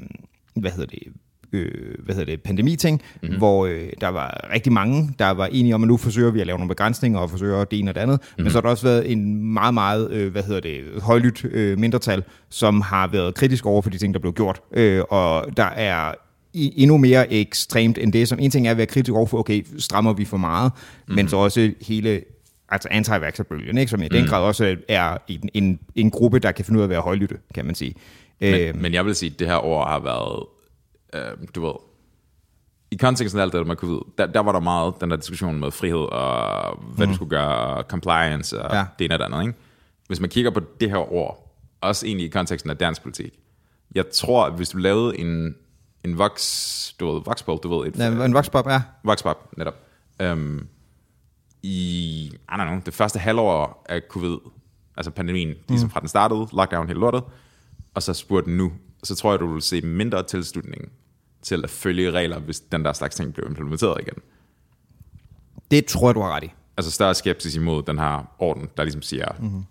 hvad 0.57 0.71
hedder 0.71 0.87
det, 0.87 1.03
øh, 1.52 1.94
hvad 2.04 2.14
hedder 2.14 2.32
det, 2.32 2.42
pandemi-ting, 2.42 3.02
mm-hmm. 3.22 3.38
hvor 3.38 3.66
øh, 3.66 3.88
der 4.00 4.08
var 4.08 4.48
rigtig 4.52 4.72
mange, 4.72 5.14
der 5.18 5.30
var 5.30 5.46
enige 5.46 5.74
om, 5.74 5.82
at 5.82 5.88
nu 5.88 5.96
forsøger 5.96 6.30
vi 6.30 6.40
at 6.40 6.46
lave 6.46 6.58
nogle 6.58 6.68
begrænsninger 6.68 7.18
og 7.18 7.30
forsøger 7.30 7.64
det 7.64 7.78
ene 7.78 7.90
og 7.90 7.94
det 7.94 8.00
andet. 8.00 8.20
Mm-hmm. 8.20 8.42
Men 8.44 8.50
så 8.50 8.56
har 8.56 8.62
der 8.62 8.68
også 8.68 8.86
været 8.86 9.12
en 9.12 9.52
meget, 9.52 9.74
meget, 9.74 10.10
øh, 10.10 10.32
hvad 10.32 10.42
hedder 10.42 10.60
det, 10.60 11.02
højlydt 11.02 11.44
øh, 11.44 11.78
mindretal, 11.78 12.22
som 12.50 12.80
har 12.80 13.06
været 13.06 13.34
kritisk 13.34 13.66
over 13.66 13.82
for 13.82 13.90
de 13.90 13.98
ting, 13.98 14.14
der 14.14 14.20
blev 14.20 14.32
gjort. 14.32 14.60
Øh, 14.72 15.02
og 15.10 15.56
der 15.56 15.64
er 15.64 16.14
i, 16.52 16.82
endnu 16.82 16.96
mere 16.96 17.32
ekstremt 17.32 17.98
end 17.98 18.12
det, 18.12 18.28
som 18.28 18.38
en 18.38 18.50
ting 18.50 18.66
er 18.66 18.70
at 18.70 18.76
være 18.76 18.86
kritisk 18.86 19.14
over 19.14 19.26
for, 19.26 19.38
okay, 19.38 19.62
strammer 19.78 20.12
vi 20.12 20.24
for 20.24 20.36
meget, 20.36 20.72
mm-hmm. 20.72 21.16
men 21.16 21.28
så 21.28 21.36
også 21.36 21.72
hele 21.80 22.20
altså 22.68 22.88
anti-vaxxerbølgen, 22.90 23.78
ikke? 23.78 23.90
som 23.90 24.02
i 24.02 24.08
den 24.08 24.26
grad 24.26 24.42
også 24.42 24.76
er 24.88 25.16
en, 25.28 25.48
en, 25.54 25.78
en 25.94 26.10
gruppe, 26.10 26.38
der 26.38 26.52
kan 26.52 26.64
finde 26.64 26.78
ud 26.78 26.82
af 26.82 26.86
at 26.86 26.90
være 26.90 27.00
højlytte, 27.00 27.36
kan 27.54 27.64
man 27.64 27.74
sige. 27.74 27.94
Øh, 28.40 28.52
Men, 28.52 28.82
men 28.82 28.94
jeg 28.94 29.06
vil 29.06 29.14
sige, 29.14 29.30
at 29.32 29.38
det 29.38 29.46
her 29.46 29.64
år 29.64 29.84
har 29.84 29.98
været, 29.98 30.46
øh, 31.14 31.23
du 31.55 31.66
ved, 31.66 31.75
i 32.90 32.96
konteksten 32.96 33.38
af 33.40 33.44
alt 33.44 33.53
det, 33.53 33.59
der 33.59 33.64
med 33.66 33.77
covid, 33.77 34.01
der, 34.18 34.27
der 34.27 34.40
var 34.40 34.53
der 34.53 34.61
meget 34.61 34.94
den 35.01 35.11
der 35.11 35.16
diskussion 35.16 35.61
med 35.61 35.70
frihed 35.70 35.96
og 36.12 36.77
hvad 36.96 37.07
mm. 37.07 37.11
du 37.12 37.16
skulle 37.16 37.31
gøre, 37.31 37.57
og 37.77 37.85
compliance 37.88 38.62
og 38.62 38.75
Ja. 38.77 38.85
det 38.99 39.05
ene 39.05 39.14
og 39.14 39.18
det 39.18 39.25
andet. 39.25 39.40
Ikke? 39.42 39.55
Hvis 40.07 40.20
man 40.20 40.31
kigger 40.31 40.51
på 40.51 40.61
det 40.81 40.90
her 40.90 41.12
år, 41.12 41.57
også 41.81 42.07
egentlig 42.07 42.27
i 42.27 42.31
konteksten 42.31 42.70
af 42.70 42.77
dansk 42.77 43.03
politik, 43.03 43.38
jeg 43.94 44.11
tror, 44.11 44.44
at 44.46 44.53
hvis 44.53 44.68
du 44.68 44.79
lavede 44.79 45.18
en, 45.18 45.55
en 46.05 46.18
voks, 46.18 46.94
du 47.01 47.12
ved, 47.12 47.23
voxpop, 47.25 47.62
du 47.62 47.79
ved, 47.79 47.88
et, 47.88 47.99
Ja, 47.99 48.25
en 48.25 48.35
voxpop, 48.35 48.66
ja. 48.66 48.83
voxpop 49.05 49.57
netop, 49.57 49.75
øhm, 50.20 50.66
i, 51.62 51.70
I 52.35 52.53
don't 52.53 52.64
know, 52.68 52.81
det 52.87 52.94
første 52.94 53.18
halvår 53.18 53.85
af 53.88 54.01
covid, 54.09 54.37
altså 54.96 55.11
pandemien, 55.11 55.55
ligesom 55.68 55.87
Mm. 55.87 55.90
fra 55.90 56.01
den 56.01 56.09
startede, 56.09 56.46
lockdown 56.53 56.87
hele 56.87 57.01
lortet, 57.01 57.23
og 57.94 58.03
så 58.03 58.14
spurgte 58.14 58.51
nu, 58.51 58.73
så 59.05 59.14
tror 59.14 59.33
jeg, 59.33 59.40
du 59.40 59.53
vil 59.53 59.62
se 59.62 59.81
mindre 59.81 60.23
tilslutning 60.23 60.92
til 61.42 61.64
at 61.64 61.70
følge 61.70 62.11
regler, 62.11 62.38
hvis 62.38 62.61
den 62.61 62.85
der 62.85 62.92
slags 62.92 63.16
ting 63.16 63.35
blev 63.35 63.46
implementeret 63.48 64.00
igen. 64.00 64.22
Det 65.70 65.85
tror 65.85 66.09
jeg, 66.09 66.14
du 66.14 66.20
har 66.20 66.37
ret 66.37 66.44
i. 66.44 66.50
Altså 66.76 66.92
større 66.92 67.14
skepsis 67.14 67.57
imod 67.57 67.83
den 67.83 67.98
her 67.98 68.35
orden, 68.38 68.68
der 68.76 68.83
ligesom 68.83 69.03
siger, 69.03 69.26
mm-hmm. 69.38 69.64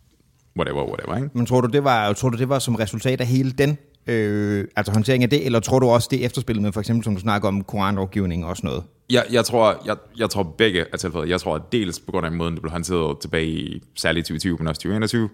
whatever, 0.58 0.88
whatever, 0.88 1.16
ikke? 1.16 1.30
Men 1.34 1.46
tror 1.46 1.62
du, 1.62 1.68
det 1.68 1.84
var, 1.84 2.14
tror 2.14 2.30
du, 2.30 2.38
det 2.38 2.50
var 2.50 2.60
som 2.60 2.76
resultat 2.76 3.22
af 3.22 3.28
hele 3.28 3.52
den, 3.52 3.78
øh, 4.08 4.68
altså 4.76 4.94
håndtering 4.94 5.24
af 5.24 5.30
det, 5.30 5.46
eller 5.46 5.60
tror 5.60 5.80
du 5.80 5.90
også 5.90 6.08
det 6.12 6.26
efterspillet 6.26 6.64
med, 6.64 6.72
for 6.72 6.80
eksempel 6.80 7.04
som 7.04 7.16
du 7.16 7.22
snakker 7.22 7.48
om 7.48 7.64
koranlovgivning 7.64 8.46
og 8.46 8.58
sådan 8.58 8.68
noget? 8.68 8.84
Jeg, 9.10 9.26
jeg, 9.32 9.46
tror, 9.46 9.82
jeg, 9.86 9.96
jeg 10.18 10.30
tror 10.30 10.44
begge 10.44 10.86
er 10.94 10.98
tilfældet. 10.98 11.30
Jeg 11.30 11.42
tror 11.42 11.56
at 11.56 11.62
dels 11.72 12.00
på 12.00 12.12
grund 12.12 12.26
af 12.26 12.32
måden, 12.32 12.54
det 12.54 12.62
blev 12.62 12.72
håndteret 12.72 13.20
tilbage 13.20 13.48
i 13.48 13.84
særligt 13.96 14.26
2020, 14.26 14.58
men 14.58 14.68
også 14.68 14.80
2021, 14.80 15.30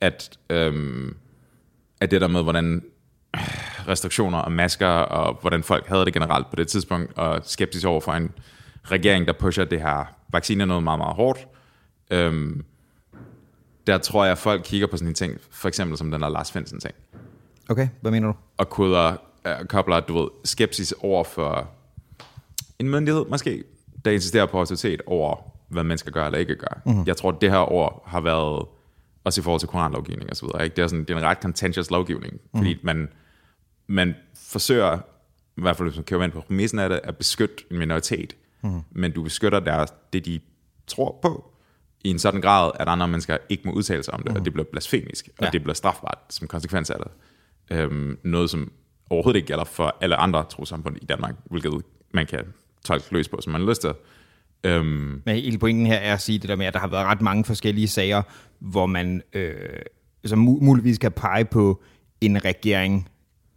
at, 0.00 0.38
øhm, 0.50 1.16
at 2.00 2.10
det 2.10 2.20
der 2.20 2.28
med, 2.28 2.42
hvordan 2.42 2.82
øh, 3.36 3.73
restriktioner 3.88 4.38
og 4.38 4.52
masker, 4.52 4.88
og 4.88 5.38
hvordan 5.40 5.62
folk 5.62 5.86
havde 5.86 6.04
det 6.04 6.12
generelt 6.12 6.50
på 6.50 6.56
det 6.56 6.68
tidspunkt, 6.68 7.18
og 7.18 7.40
skeptisk 7.44 7.86
over 7.86 8.00
for 8.00 8.12
en 8.12 8.32
regering, 8.84 9.26
der 9.26 9.32
pusher 9.32 9.64
det 9.64 9.80
her 9.80 10.04
vaccine 10.32 10.66
noget 10.66 10.82
meget, 10.82 10.98
meget 10.98 11.14
hårdt. 11.16 11.46
Øhm, 12.10 12.64
der 13.86 13.98
tror 13.98 14.24
jeg, 14.24 14.32
at 14.32 14.38
folk 14.38 14.62
kigger 14.64 14.86
på 14.86 14.96
sådan 14.96 15.08
en 15.08 15.14
ting, 15.14 15.38
for 15.50 15.68
eksempel 15.68 15.98
som 15.98 16.10
den 16.10 16.22
der 16.22 16.28
Lars 16.28 16.52
Finsen 16.52 16.80
ting, 16.80 16.94
Okay, 17.68 17.88
hvad 18.00 18.10
mener 18.10 18.26
du? 18.26 18.34
og 18.56 18.70
koder, 18.70 19.16
øh, 19.46 19.66
kobler, 19.68 20.00
du 20.00 20.18
ved, 20.18 20.28
skepsis 20.44 20.94
over 21.00 21.24
for 21.24 21.70
en 22.78 22.88
myndighed, 22.88 23.24
måske, 23.28 23.64
der 24.04 24.10
insisterer 24.10 24.46
på 24.46 24.58
autoritet 24.58 25.02
over, 25.06 25.36
hvad 25.68 25.84
man 25.84 25.98
skal 25.98 26.12
gøre 26.12 26.26
eller 26.26 26.38
ikke 26.38 26.56
gøre. 26.56 26.80
Mm-hmm. 26.86 27.04
Jeg 27.06 27.16
tror, 27.16 27.32
at 27.32 27.40
det 27.40 27.50
her 27.50 27.72
år 27.72 28.04
har 28.06 28.20
været, 28.20 28.66
også 29.24 29.40
i 29.40 29.44
forhold 29.44 29.60
til 29.60 29.68
koranlovgivning 29.68 30.30
og 30.30 30.36
så 30.36 30.46
videre, 30.46 30.64
ikke? 30.64 30.76
Det, 30.76 30.82
er 30.82 30.86
sådan, 30.86 31.04
det 31.04 31.10
er 31.10 31.18
en 31.18 31.24
ret 31.24 31.38
contentious 31.42 31.90
lovgivning, 31.90 32.32
mm-hmm. 32.32 32.60
fordi 32.60 32.78
man, 32.82 33.08
man 33.86 34.14
forsøger, 34.48 34.98
i 35.56 35.60
hvert 35.60 35.76
fald 35.76 35.88
hvis 35.88 35.96
man 35.96 36.04
kører 36.04 36.24
ind 36.24 36.32
på 36.32 36.40
præmissen 36.40 36.78
af 36.78 36.88
det, 36.88 37.00
at 37.04 37.16
beskytte 37.16 37.54
en 37.70 37.78
minoritet, 37.78 38.36
mm-hmm. 38.62 38.80
men 38.90 39.12
du 39.12 39.22
beskytter 39.22 39.60
deres, 39.60 39.94
det, 40.12 40.24
de 40.26 40.40
tror 40.86 41.18
på, 41.22 41.50
i 42.04 42.10
en 42.10 42.18
sådan 42.18 42.40
grad, 42.40 42.70
at 42.80 42.88
andre 42.88 43.08
mennesker 43.08 43.36
ikke 43.48 43.62
må 43.66 43.72
udtale 43.72 44.02
sig 44.02 44.14
om 44.14 44.20
det, 44.20 44.26
mm-hmm. 44.26 44.40
og 44.40 44.44
det 44.44 44.52
bliver 44.52 44.66
blasfemisk, 44.72 45.28
og 45.28 45.34
Ja. 45.40 45.46
ja. 45.46 45.50
det 45.50 45.62
bliver 45.62 45.74
strafbart 45.74 46.18
som 46.30 46.48
konsekvens 46.48 46.90
af 46.90 46.96
det. 46.98 47.10
Øhm, 47.78 48.18
noget, 48.24 48.50
som 48.50 48.72
overhovedet 49.10 49.36
ikke 49.38 49.46
gælder 49.46 49.64
for 49.64 49.96
alle 50.00 50.16
andre 50.16 50.44
trosamfund 50.50 50.96
i 51.02 51.04
Danmark, 51.04 51.34
hvilket 51.44 51.72
man 52.14 52.26
kan 52.26 52.44
tolke 52.84 53.06
løs 53.12 53.28
på, 53.28 53.38
som 53.40 53.52
man 53.52 53.60
har 53.60 53.68
lyst 53.68 53.80
til. 53.80 53.92
Øhm, 54.64 55.22
Men 55.26 55.34
hele 55.36 55.58
pointen 55.58 55.86
her 55.86 55.96
er 55.96 56.14
at 56.14 56.20
sige 56.20 56.38
det 56.38 56.48
der 56.48 56.56
med, 56.56 56.66
at 56.66 56.74
der 56.74 56.80
har 56.80 56.88
været 56.88 57.06
ret 57.06 57.20
mange 57.20 57.44
forskellige 57.44 57.88
sager, 57.88 58.22
hvor 58.58 58.86
man 58.86 59.22
øh, 59.32 59.54
som 60.24 60.38
mu- 60.48 60.64
muligvis 60.64 60.98
kan 60.98 61.12
pege 61.12 61.44
på 61.44 61.82
en 62.20 62.44
regering, 62.44 63.08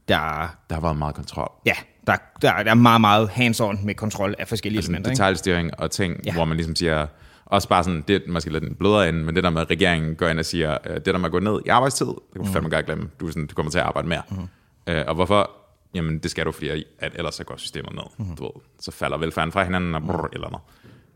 der, 0.08 0.56
der 0.70 0.74
har 0.76 0.82
været 0.82 0.98
meget 0.98 1.16
kontrol. 1.16 1.52
ja, 1.66 1.74
der, 2.08 2.16
der, 2.42 2.64
der 2.64 2.72
er 2.72 2.74
meget, 2.76 3.02
meget 3.02 3.28
hands-on 3.30 3.86
med 3.86 3.96
kontrol 3.96 4.36
af 4.40 4.48
forskellige 4.48 4.78
Altså 4.80 4.92
elementer. 4.92 5.12
Detaljstyring 5.12 5.80
og 5.80 5.92
ting, 5.92 6.16
Ja. 6.26 6.34
hvor 6.34 6.46
man 6.46 6.58
ligesom 6.58 6.76
siger, 6.76 7.08
også 7.46 7.70
bare 7.70 7.84
sådan, 7.84 8.04
det 8.08 8.16
er 8.16 8.32
måske 8.32 8.50
lidt 8.50 8.64
en 8.64 8.76
blødere 8.76 9.10
ende, 9.10 9.24
men 9.24 9.36
det 9.36 9.44
der 9.44 9.50
med, 9.50 9.62
at 9.62 9.70
regeringen 9.70 10.16
går 10.16 10.28
ind 10.28 10.40
og 10.40 10.46
siger, 10.46 10.78
øh, 10.86 10.96
det 10.96 11.06
der 11.06 11.18
med 11.18 11.26
at 11.26 11.32
gå 11.32 11.40
ned 11.40 11.60
i 11.66 11.70
arbejdstid, 11.70 12.06
det 12.06 12.16
kan 12.36 12.46
du 12.46 12.52
fandme 12.52 12.70
godt 12.70 12.86
glemme. 12.86 13.10
Du, 13.20 13.28
sådan, 13.28 13.48
du 13.48 13.56
kommer 13.56 13.72
til 13.72 13.80
at 13.80 13.86
arbejde 13.86 14.08
mere. 14.08 14.22
Mm. 14.30 14.48
Øh, 14.88 15.04
og 15.08 15.16
hvorfor? 15.16 15.52
Jamen, 15.94 16.20
det 16.20 16.32
skal 16.32 16.46
du, 16.46 16.52
fordi 16.52 16.84
at 17.00 17.12
ellers 17.16 17.36
så 17.36 17.44
går 17.44 17.58
systemet 17.58 17.94
ned. 17.96 18.04
Mm. 18.28 18.36
Du 18.36 18.44
ved, 18.44 18.52
så 18.80 18.92
falder 18.92 19.18
velfærden 19.18 19.52
fra 19.52 19.64
hinanden 19.64 19.96
og 19.96 20.02
brrr, 20.02 20.30
eller 20.34 20.50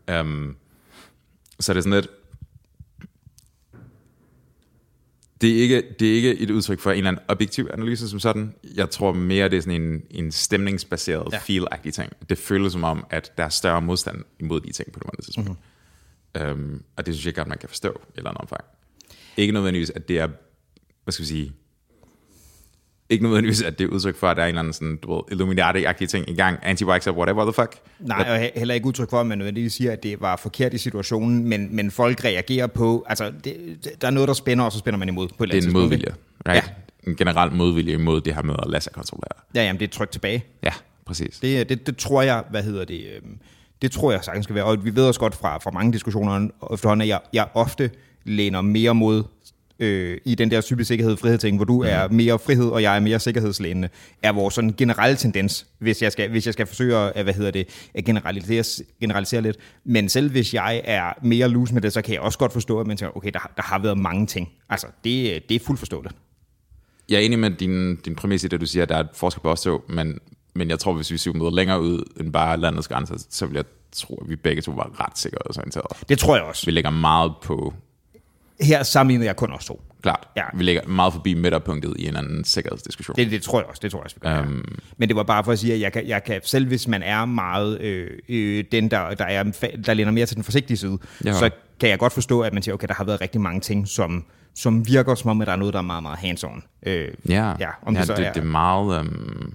noget. 0.08 0.20
Um, 0.20 0.56
så 1.60 1.72
det 1.72 1.78
er 1.78 1.82
sådan 1.82 1.92
lidt, 2.00 2.08
det 5.42 5.58
er, 5.58 5.62
ikke, 5.62 5.82
det 6.00 6.10
er 6.10 6.14
ikke 6.14 6.38
et 6.38 6.50
udtryk 6.50 6.80
for 6.80 6.90
en 6.90 6.96
eller 6.96 7.10
anden 7.10 7.24
objektiv 7.28 7.68
analyse 7.72 8.08
som 8.08 8.20
sådan. 8.20 8.54
Jeg 8.74 8.90
tror 8.90 9.12
mere, 9.12 9.48
det 9.48 9.56
er 9.56 9.60
sådan 9.60 9.82
en, 9.82 10.02
en 10.10 10.32
stemningsbaseret, 10.32 11.32
Ja. 11.32 11.38
feel-agtig 11.38 11.90
ting. 11.92 12.12
Det 12.28 12.38
føles 12.38 12.72
som 12.72 12.84
om, 12.84 13.06
at 13.10 13.32
der 13.38 13.44
er 13.44 13.48
større 13.48 13.82
modstand 13.82 14.24
imod 14.40 14.60
de 14.60 14.72
ting 14.72 14.92
på 14.92 14.98
det 14.98 15.06
måde 15.06 15.22
tidspunkt. 15.26 15.48
Mm-hmm. 15.48 15.62
Um, 16.74 16.82
og 16.96 17.06
det 17.06 17.14
synes 17.14 17.26
jeg 17.26 17.34
godt, 17.34 17.48
man 17.48 17.58
kan 17.58 17.68
forstå 17.68 17.88
i 17.88 17.92
et 17.92 18.16
eller 18.16 18.30
andet 18.30 18.40
omfang. 18.40 18.64
Ikke 19.36 19.52
nødvendigvis, 19.52 19.90
at 19.90 20.08
det 20.08 20.18
er, 20.18 20.28
hvad 21.04 21.12
skal 21.12 21.22
vi 21.22 21.28
sige, 21.28 21.52
ikke 23.12 23.24
nødvendigvis, 23.24 23.62
at 23.62 23.78
det 23.78 23.84
er 23.84 23.88
udtryk 23.88 24.16
for, 24.16 24.28
at 24.28 24.36
der 24.36 24.42
er 24.42 24.46
en 24.46 24.48
eller 24.48 24.58
anden 24.58 24.72
sådan, 24.72 24.96
du 24.96 25.14
ved, 25.14 25.22
Illuminati-agtig 25.32 26.06
ting 26.06 26.30
i 26.30 26.34
gang, 26.34 26.58
anti 26.62 26.84
whatever 26.84 27.44
the 27.44 27.52
fuck. 27.52 27.76
Nej, 28.00 28.26
og 28.30 28.44
he- 28.46 28.58
heller 28.58 28.74
ikke 28.74 28.86
udtryk 28.86 29.10
for, 29.10 29.20
at 29.20 29.26
man 29.26 29.38
nødvendigvis 29.38 29.72
siger, 29.72 29.92
at 29.92 30.02
det 30.02 30.20
var 30.20 30.36
forkert 30.36 30.74
i 30.74 30.78
situationen, 30.78 31.48
men, 31.48 31.76
men 31.76 31.90
folk 31.90 32.24
reagerer 32.24 32.66
på, 32.66 33.04
altså 33.08 33.32
det, 33.44 33.54
der 34.00 34.06
er 34.06 34.10
noget, 34.10 34.28
der 34.28 34.34
spænder, 34.34 34.64
og 34.64 34.72
så 34.72 34.78
spænder 34.78 34.98
man 34.98 35.08
imod 35.08 35.28
på 35.38 35.44
et 35.44 35.50
eller 35.50 35.60
Det 35.60 35.64
er 35.64 35.68
en 35.76 35.82
modvilje, 35.82 36.14
right? 36.48 36.64
Ja. 37.06 37.10
En 37.10 37.16
generel 37.16 37.52
modvilje 37.52 37.92
imod 37.94 38.20
det 38.20 38.34
her 38.34 38.42
med 38.42 38.54
at 38.62 38.70
lade 38.70 38.82
sig 38.82 38.92
kontrollere. 38.92 39.28
Ja, 39.54 39.62
jamen 39.64 39.80
det 39.80 39.86
er 39.88 39.92
tryk 39.92 40.10
tilbage. 40.10 40.44
Ja, 40.62 40.72
præcis. 41.06 41.38
Det, 41.38 41.68
det, 41.68 41.86
det 41.86 41.96
tror 41.96 42.22
jeg, 42.22 42.44
hvad 42.50 42.62
hedder 42.62 42.84
det, 42.84 43.00
øhm, 43.16 43.38
det 43.82 43.92
tror 43.92 44.12
jeg 44.12 44.20
sagtens 44.24 44.44
skal 44.44 44.54
være, 44.54 44.64
og 44.64 44.84
vi 44.84 44.94
ved 44.96 45.04
også 45.06 45.20
godt 45.20 45.34
fra, 45.34 45.58
fra 45.58 45.70
mange 45.70 45.92
diskussioner 45.92 46.48
efterhånden, 46.72 47.02
at 47.02 47.08
jeg, 47.08 47.20
jeg 47.32 47.46
ofte 47.54 47.90
læner 48.24 48.60
mere 48.60 48.94
mod 48.94 49.22
øh, 49.82 50.18
i 50.24 50.34
den 50.34 50.50
der 50.50 50.60
type 50.60 50.84
sikkerhed 50.84 51.16
frihed 51.16 51.38
ting, 51.38 51.56
hvor 51.56 51.64
du 51.64 51.82
er 51.82 52.08
mere 52.08 52.38
frihed, 52.38 52.68
og 52.68 52.82
jeg 52.82 52.96
er 52.96 53.00
mere 53.00 53.20
sikkerhedslænende, 53.20 53.88
er 54.22 54.32
vores 54.32 54.54
sådan 54.54 54.74
generelle 54.78 55.16
tendens, 55.16 55.66
hvis 55.78 56.02
jeg 56.02 56.12
skal, 56.12 56.30
hvis 56.30 56.46
jeg 56.46 56.54
skal 56.54 56.66
forsøge 56.66 56.96
at, 56.96 57.24
hvad 57.24 57.34
hedder 57.34 57.50
det, 57.50 57.68
at 57.94 58.04
generalisere, 58.04 58.84
generalisere 59.00 59.42
lidt. 59.42 59.56
Men 59.84 60.08
selv 60.08 60.30
hvis 60.30 60.54
jeg 60.54 60.82
er 60.84 61.12
mere 61.22 61.48
loose 61.48 61.74
med 61.74 61.82
det, 61.82 61.92
så 61.92 62.02
kan 62.02 62.14
jeg 62.14 62.20
også 62.20 62.38
godt 62.38 62.52
forstå, 62.52 62.80
at 62.80 62.86
man 62.86 62.96
tænker, 62.96 63.16
okay, 63.16 63.30
der, 63.32 63.50
der 63.56 63.62
har 63.62 63.78
været 63.78 63.98
mange 63.98 64.26
ting. 64.26 64.48
Altså, 64.68 64.86
det, 65.04 65.48
det 65.48 65.54
er 65.54 65.60
fuldt 65.60 65.78
forståeligt. 65.78 66.14
Jeg 67.08 67.16
er 67.16 67.20
enig 67.20 67.38
med 67.38 67.50
din, 67.50 67.96
din 67.96 68.14
præmis 68.14 68.44
i 68.44 68.48
det, 68.48 68.60
du 68.60 68.66
siger, 68.66 68.82
at 68.82 68.88
der 68.88 68.96
er 68.96 69.00
et 69.00 69.08
forskel 69.14 69.40
på 69.42 69.50
os 69.50 69.60
to, 69.60 69.84
men, 69.88 70.18
men 70.54 70.70
jeg 70.70 70.78
tror, 70.78 70.92
hvis 70.92 71.12
vi 71.12 71.18
zoomer 71.18 71.50
længere 71.50 71.80
ud 71.80 72.04
end 72.20 72.32
bare 72.32 72.56
landets 72.56 72.88
grænser, 72.88 73.14
så 73.30 73.46
vil 73.46 73.54
jeg 73.54 73.64
tro, 73.92 74.18
at 74.24 74.30
vi 74.30 74.36
begge 74.36 74.62
to 74.62 74.72
var 74.72 75.06
ret 75.06 75.18
sikkerhedsorienterede. 75.18 75.88
Det 76.08 76.18
tror 76.18 76.36
jeg 76.36 76.44
også. 76.44 76.66
Vi 76.66 76.70
lægger 76.70 76.90
meget 76.90 77.32
på 77.42 77.74
her 78.62 78.82
sammenligner 78.82 79.24
jeg 79.26 79.36
kun 79.36 79.52
os 79.52 79.64
to. 79.64 79.82
Klart. 80.02 80.28
Ja. 80.36 80.42
Vi 80.54 80.64
ligger 80.64 80.86
meget 80.86 81.12
forbi 81.12 81.34
midterpunktet 81.34 81.94
i 81.98 82.06
en 82.08 82.16
anden 82.16 82.44
sikkerhedsdiskussion. 82.44 83.16
Det, 83.16 83.30
det 83.30 83.42
tror 83.42 83.60
jeg 83.60 83.66
også, 83.66 83.80
det 83.82 83.90
tror 83.90 83.98
jeg 84.00 84.04
også, 84.04 84.16
vi 84.16 84.28
gør. 84.28 84.40
Um, 84.42 84.64
Men 84.96 85.08
det 85.08 85.16
var 85.16 85.22
bare 85.22 85.44
for 85.44 85.52
at 85.52 85.58
sige, 85.58 85.74
at 85.74 85.80
jeg 85.80 85.92
kan, 85.92 86.08
jeg 86.08 86.24
kan 86.24 86.40
selv 86.44 86.66
hvis 86.66 86.88
man 86.88 87.02
er 87.02 87.24
meget 87.24 87.80
øh, 87.80 88.10
øh, 88.28 88.64
den, 88.72 88.90
der, 88.90 89.14
der, 89.14 89.24
er, 89.24 89.42
der 89.86 89.94
læner 89.94 90.10
mere 90.10 90.26
til 90.26 90.36
den 90.36 90.44
forsigtige 90.44 90.76
side, 90.76 90.98
Ja. 91.24 91.32
så 91.32 91.50
kan 91.80 91.88
jeg 91.88 91.98
godt 91.98 92.12
forstå, 92.12 92.40
at 92.40 92.52
man 92.52 92.62
siger, 92.62 92.74
okay, 92.74 92.88
der 92.88 92.94
har 92.94 93.04
været 93.04 93.20
rigtig 93.20 93.40
mange 93.40 93.60
ting, 93.60 93.88
som, 93.88 94.24
som 94.54 94.86
virker 94.86 95.14
som 95.14 95.30
om, 95.30 95.40
at 95.40 95.46
der 95.46 95.52
er 95.52 95.56
noget, 95.56 95.72
der 95.74 95.78
er 95.80 95.82
meget, 95.84 96.02
meget 96.02 96.18
hands-on. 96.18 96.62
Øh, 96.86 97.08
Ja, 97.28 97.54
ja, 97.60 97.68
om 97.82 97.94
ja 97.94 97.98
det 98.00 98.06
så 98.06 98.14
det, 98.14 98.26
er... 98.26 98.32
det 98.32 98.40
er 98.40 98.44
meget... 98.44 98.98
Øhm, 98.98 99.54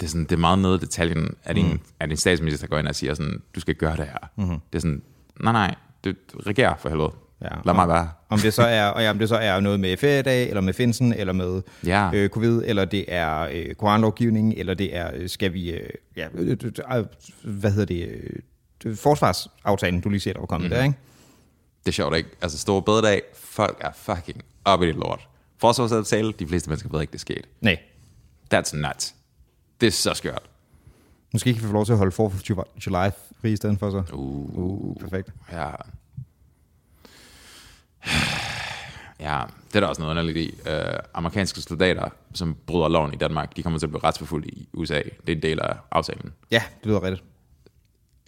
det, 0.00 0.06
er 0.06 0.10
sådan, 0.10 0.24
det 0.24 0.32
er 0.32 0.36
meget 0.36 0.58
nede 0.58 0.74
i 0.74 0.78
detaljen, 0.78 1.34
at 1.44 1.56
din, 1.56 1.72
mm. 1.72 1.80
at 2.00 2.08
din 2.08 2.16
statsminister 2.16 2.66
går 2.66 2.78
ind 2.78 2.88
og 2.88 2.94
siger 2.94 3.14
sådan, 3.14 3.42
du 3.54 3.60
skal 3.60 3.74
gøre 3.74 3.96
det 3.96 4.04
her. 4.04 4.28
Mm-hmm. 4.36 4.58
Det 4.72 4.78
er 4.78 4.80
sådan, 4.80 5.02
nej 5.40 5.52
nej, 5.52 5.74
det 6.04 6.16
regerer 6.46 6.74
for 6.78 6.88
helvede. 6.88 7.10
Ja, 7.42 7.48
Lad 7.64 7.74
mig 7.74 7.88
være. 7.88 8.10
Om 8.28 8.38
det 8.38 8.54
så 8.54 8.62
er, 8.62 8.86
og 8.86 9.02
ja, 9.02 9.10
om 9.10 9.18
det 9.18 9.28
så 9.28 9.36
er 9.36 9.60
noget 9.60 9.80
med 9.80 9.96
feriedag, 9.96 10.48
eller 10.48 10.60
med 10.60 10.72
Finsen, 10.72 11.12
eller 11.12 11.32
med 11.32 11.62
Ja. 11.86 12.10
øh, 12.14 12.28
covid, 12.28 12.62
eller 12.64 12.84
det 12.84 13.04
er 13.08 13.48
øh, 13.52 13.74
koranlovgivning, 13.74 14.54
eller 14.56 14.74
det 14.74 14.96
er, 14.96 15.10
øh, 15.14 15.28
skal 15.28 15.52
vi, 15.52 15.70
øh, 15.70 15.88
ja, 16.16 16.28
øh, 16.34 16.56
øh, 16.96 17.04
hvad 17.42 17.70
hedder 17.70 17.86
det, 17.86 18.08
øh, 18.84 18.96
forsvarsaftalen, 18.96 20.00
du 20.00 20.08
lige 20.08 20.20
siger, 20.20 20.34
der 20.34 20.40
var 20.40 20.46
kommet 20.46 20.70
mm. 20.70 20.76
der, 20.76 20.82
ikke? 20.82 20.96
Det 21.84 21.88
er 21.88 21.92
sjovt, 21.92 22.16
ikke? 22.16 22.28
Altså, 22.42 22.58
store 22.58 22.82
bededag, 22.82 23.22
folk 23.34 23.78
er 23.80 23.90
fucking 23.94 24.42
op 24.64 24.82
i 24.82 24.86
det 24.86 24.94
lort. 24.94 25.28
Forsvarsaftale, 25.58 26.32
de 26.32 26.46
fleste 26.46 26.70
mennesker 26.70 26.90
ved 26.92 27.00
ikke, 27.00 27.10
det 27.10 27.18
er 27.18 27.20
sket. 27.20 27.48
Nej. 27.60 27.78
That's 28.54 28.76
nuts. 28.76 29.14
Det 29.80 29.86
er 29.86 29.90
så 29.90 30.14
skørt. 30.14 30.42
Måske 31.32 31.54
kan 31.54 31.62
vi 31.62 31.66
få 31.66 31.72
lov 31.72 31.84
til 31.84 31.92
at 31.92 31.98
holde 31.98 32.12
for 32.12 32.32
July 32.86 33.10
fri 33.40 33.52
i 33.52 33.56
stedet 33.56 33.78
for 33.78 33.90
så. 33.90 34.02
Uh. 34.12 34.58
uh 34.58 34.96
perfekt. 35.00 35.28
Ja. 35.52 35.70
Ja, 39.20 39.42
det 39.68 39.76
er 39.76 39.80
der 39.80 39.86
også 39.86 40.02
noget 40.02 40.10
underligt 40.10 40.38
i. 40.38 40.54
Uh, 40.66 40.98
amerikanske 41.14 41.60
soldater, 41.60 42.08
som 42.34 42.56
bryder 42.66 42.88
loven 42.88 43.14
i 43.14 43.16
Danmark, 43.16 43.56
de 43.56 43.62
kommer 43.62 43.78
til 43.78 43.86
at 43.86 43.90
blive 43.90 44.04
retsforfulgt 44.04 44.46
i 44.46 44.68
USA. 44.74 44.94
Det 44.96 45.32
er 45.32 45.36
en 45.36 45.42
del 45.42 45.60
af 45.60 45.74
aftalen. 45.90 46.32
Ja, 46.50 46.62
det 46.80 46.86
lyder 46.86 47.02
rigtigt. 47.02 47.24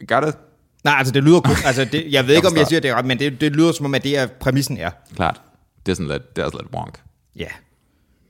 Gør 0.06 0.20
det? 0.20 0.38
Nej, 0.84 0.94
altså 0.98 1.12
det 1.12 1.22
lyder 1.24 1.40
kun, 1.40 1.56
altså 1.66 1.84
det, 1.84 2.12
jeg 2.12 2.26
ved 2.26 2.34
ikke, 2.36 2.48
om 2.48 2.56
jeg 2.56 2.66
siger 2.66 2.80
det 2.80 2.94
ret, 2.94 3.06
men 3.06 3.18
det, 3.18 3.40
det 3.40 3.56
lyder 3.56 3.72
som 3.72 3.86
om, 3.86 3.94
at 3.94 4.04
det 4.04 4.18
er 4.18 4.26
præmissen 4.26 4.78
er. 4.78 4.90
Klart. 5.14 5.40
Det 5.86 5.92
er 5.92 5.96
sådan 5.96 6.10
lidt, 6.10 6.36
det 6.36 6.42
er 6.42 6.46
også 6.46 6.58
lidt 6.62 6.74
wonk. 6.74 7.00
Ja, 7.36 7.48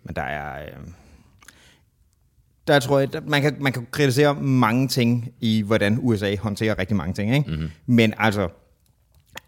men 0.05 0.17
der 0.17 0.23
er... 0.23 0.63
Øh, 0.63 0.69
der 2.67 2.81
tror 2.81 2.99
jeg, 2.99 3.13
der, 3.13 3.21
man 3.27 3.43
kan, 3.43 3.57
man 3.61 3.73
kan 3.73 3.87
kritisere 3.91 4.35
mange 4.35 4.89
ting 4.89 5.33
i, 5.41 5.63
hvordan 5.63 5.99
USA 6.01 6.37
håndterer 6.37 6.79
rigtig 6.79 6.97
mange 6.97 7.15
ting. 7.15 7.35
Ikke? 7.35 7.51
Mm-hmm. 7.51 7.71
Men 7.87 8.15
altså, 8.19 8.49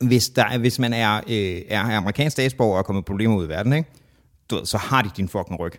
hvis, 0.06 0.28
der, 0.28 0.58
hvis 0.58 0.78
man 0.78 0.92
er, 0.92 1.16
øh, 1.16 1.62
er 1.68 1.80
amerikansk 1.80 2.34
statsborger 2.34 2.78
og 2.78 2.84
kommer 2.84 3.02
problemer 3.02 3.36
ud 3.36 3.46
i 3.46 3.48
verden, 3.48 3.72
ikke? 3.72 3.90
Du 4.50 4.56
ved, 4.56 4.66
så 4.66 4.78
har 4.78 5.02
de 5.02 5.10
din 5.16 5.28
fucking 5.28 5.60
ryg. 5.60 5.72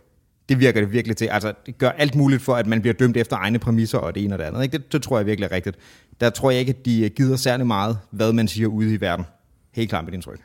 Det 0.49 0.59
virker 0.59 0.81
det 0.81 0.91
virkelig 0.91 1.17
til. 1.17 1.25
Altså, 1.25 1.53
det 1.65 1.77
gør 1.77 1.89
alt 1.89 2.15
muligt 2.15 2.41
for, 2.41 2.55
at 2.55 2.67
man 2.67 2.81
bliver 2.81 2.93
dømt 2.93 3.17
efter 3.17 3.37
egne 3.37 3.59
præmisser 3.59 3.97
og 3.97 4.15
det 4.15 4.23
ene 4.23 4.35
og 4.35 4.39
det 4.39 4.45
andet. 4.45 4.63
Ikke? 4.63 4.77
Det, 4.77 4.91
det 4.91 5.01
tror 5.03 5.17
jeg 5.17 5.25
virkelig 5.25 5.47
er 5.47 5.51
rigtigt. 5.51 5.77
Der 6.21 6.29
tror 6.29 6.51
jeg 6.51 6.59
ikke, 6.59 6.69
at 6.69 6.85
de 6.85 7.09
gider 7.09 7.35
særlig 7.35 7.67
meget, 7.67 7.99
hvad 8.11 8.33
man 8.33 8.47
siger 8.47 8.67
ude 8.67 8.93
i 8.93 9.01
verden. 9.01 9.25
Helt 9.71 9.89
klart 9.89 10.03
med 10.03 10.11
din 10.11 10.21
tryk. 10.21 10.39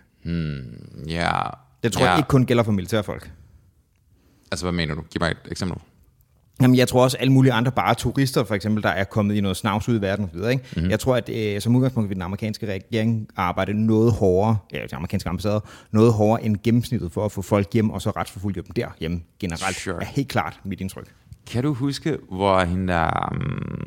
Ja. 1.08 1.40
Det 1.82 1.92
tror 1.92 2.04
ja. 2.04 2.10
jeg 2.10 2.18
ikke 2.18 2.28
kun 2.28 2.46
gælder 2.46 2.62
for 2.62 2.72
militærfolk. 2.72 3.30
Altså, 4.52 4.64
hvad 4.64 4.72
mener 4.72 4.94
du? 4.94 5.02
Giv 5.10 5.20
mig 5.20 5.30
et 5.30 5.36
eksempel. 5.50 5.80
Jamen, 6.60 6.76
jeg 6.76 6.88
tror 6.88 7.02
også, 7.02 7.16
alle 7.16 7.32
mulige 7.32 7.52
andre, 7.52 7.72
bare 7.72 7.94
turister 7.94 8.44
for 8.44 8.54
eksempel, 8.54 8.82
der 8.82 8.88
er 8.88 9.04
kommet 9.04 9.34
i 9.34 9.40
noget 9.40 9.56
snavs 9.56 9.88
ud 9.88 9.98
i 9.98 10.00
verden 10.00 10.24
osv. 10.24 10.36
Ikke? 10.36 10.46
Mhm. 10.46 10.60
Mm-hmm. 10.76 10.90
Jeg 10.90 11.00
tror, 11.00 11.16
at 11.16 11.28
øh, 11.28 11.60
som 11.60 11.76
udgangspunkt 11.76 12.08
vil 12.08 12.14
den 12.16 12.22
amerikanske 12.22 12.72
regering 12.72 13.28
arbejde 13.36 13.86
noget 13.86 14.12
hårdere, 14.12 14.56
ja, 14.72 14.78
de 14.90 14.96
amerikanske 14.96 15.28
ambassader, 15.28 15.60
noget 15.90 16.12
hårdere 16.12 16.44
end 16.44 16.56
gennemsnittet 16.64 17.12
for 17.12 17.24
at 17.24 17.32
få 17.32 17.42
folk 17.42 17.72
hjem, 17.72 17.90
og 17.90 18.02
så 18.02 18.10
retsforfulge 18.10 18.62
dem 18.62 18.72
derhjemme 18.76 19.20
generelt. 19.38 19.76
Sure. 19.76 20.00
Er 20.00 20.06
helt 20.06 20.28
klart 20.28 20.60
mit 20.64 20.80
indtryk. 20.80 21.06
Kan 21.46 21.62
du 21.62 21.74
huske, 21.74 22.18
hvor 22.30 22.60
hende 22.64 22.92
der... 22.92 23.28
Um, 23.32 23.86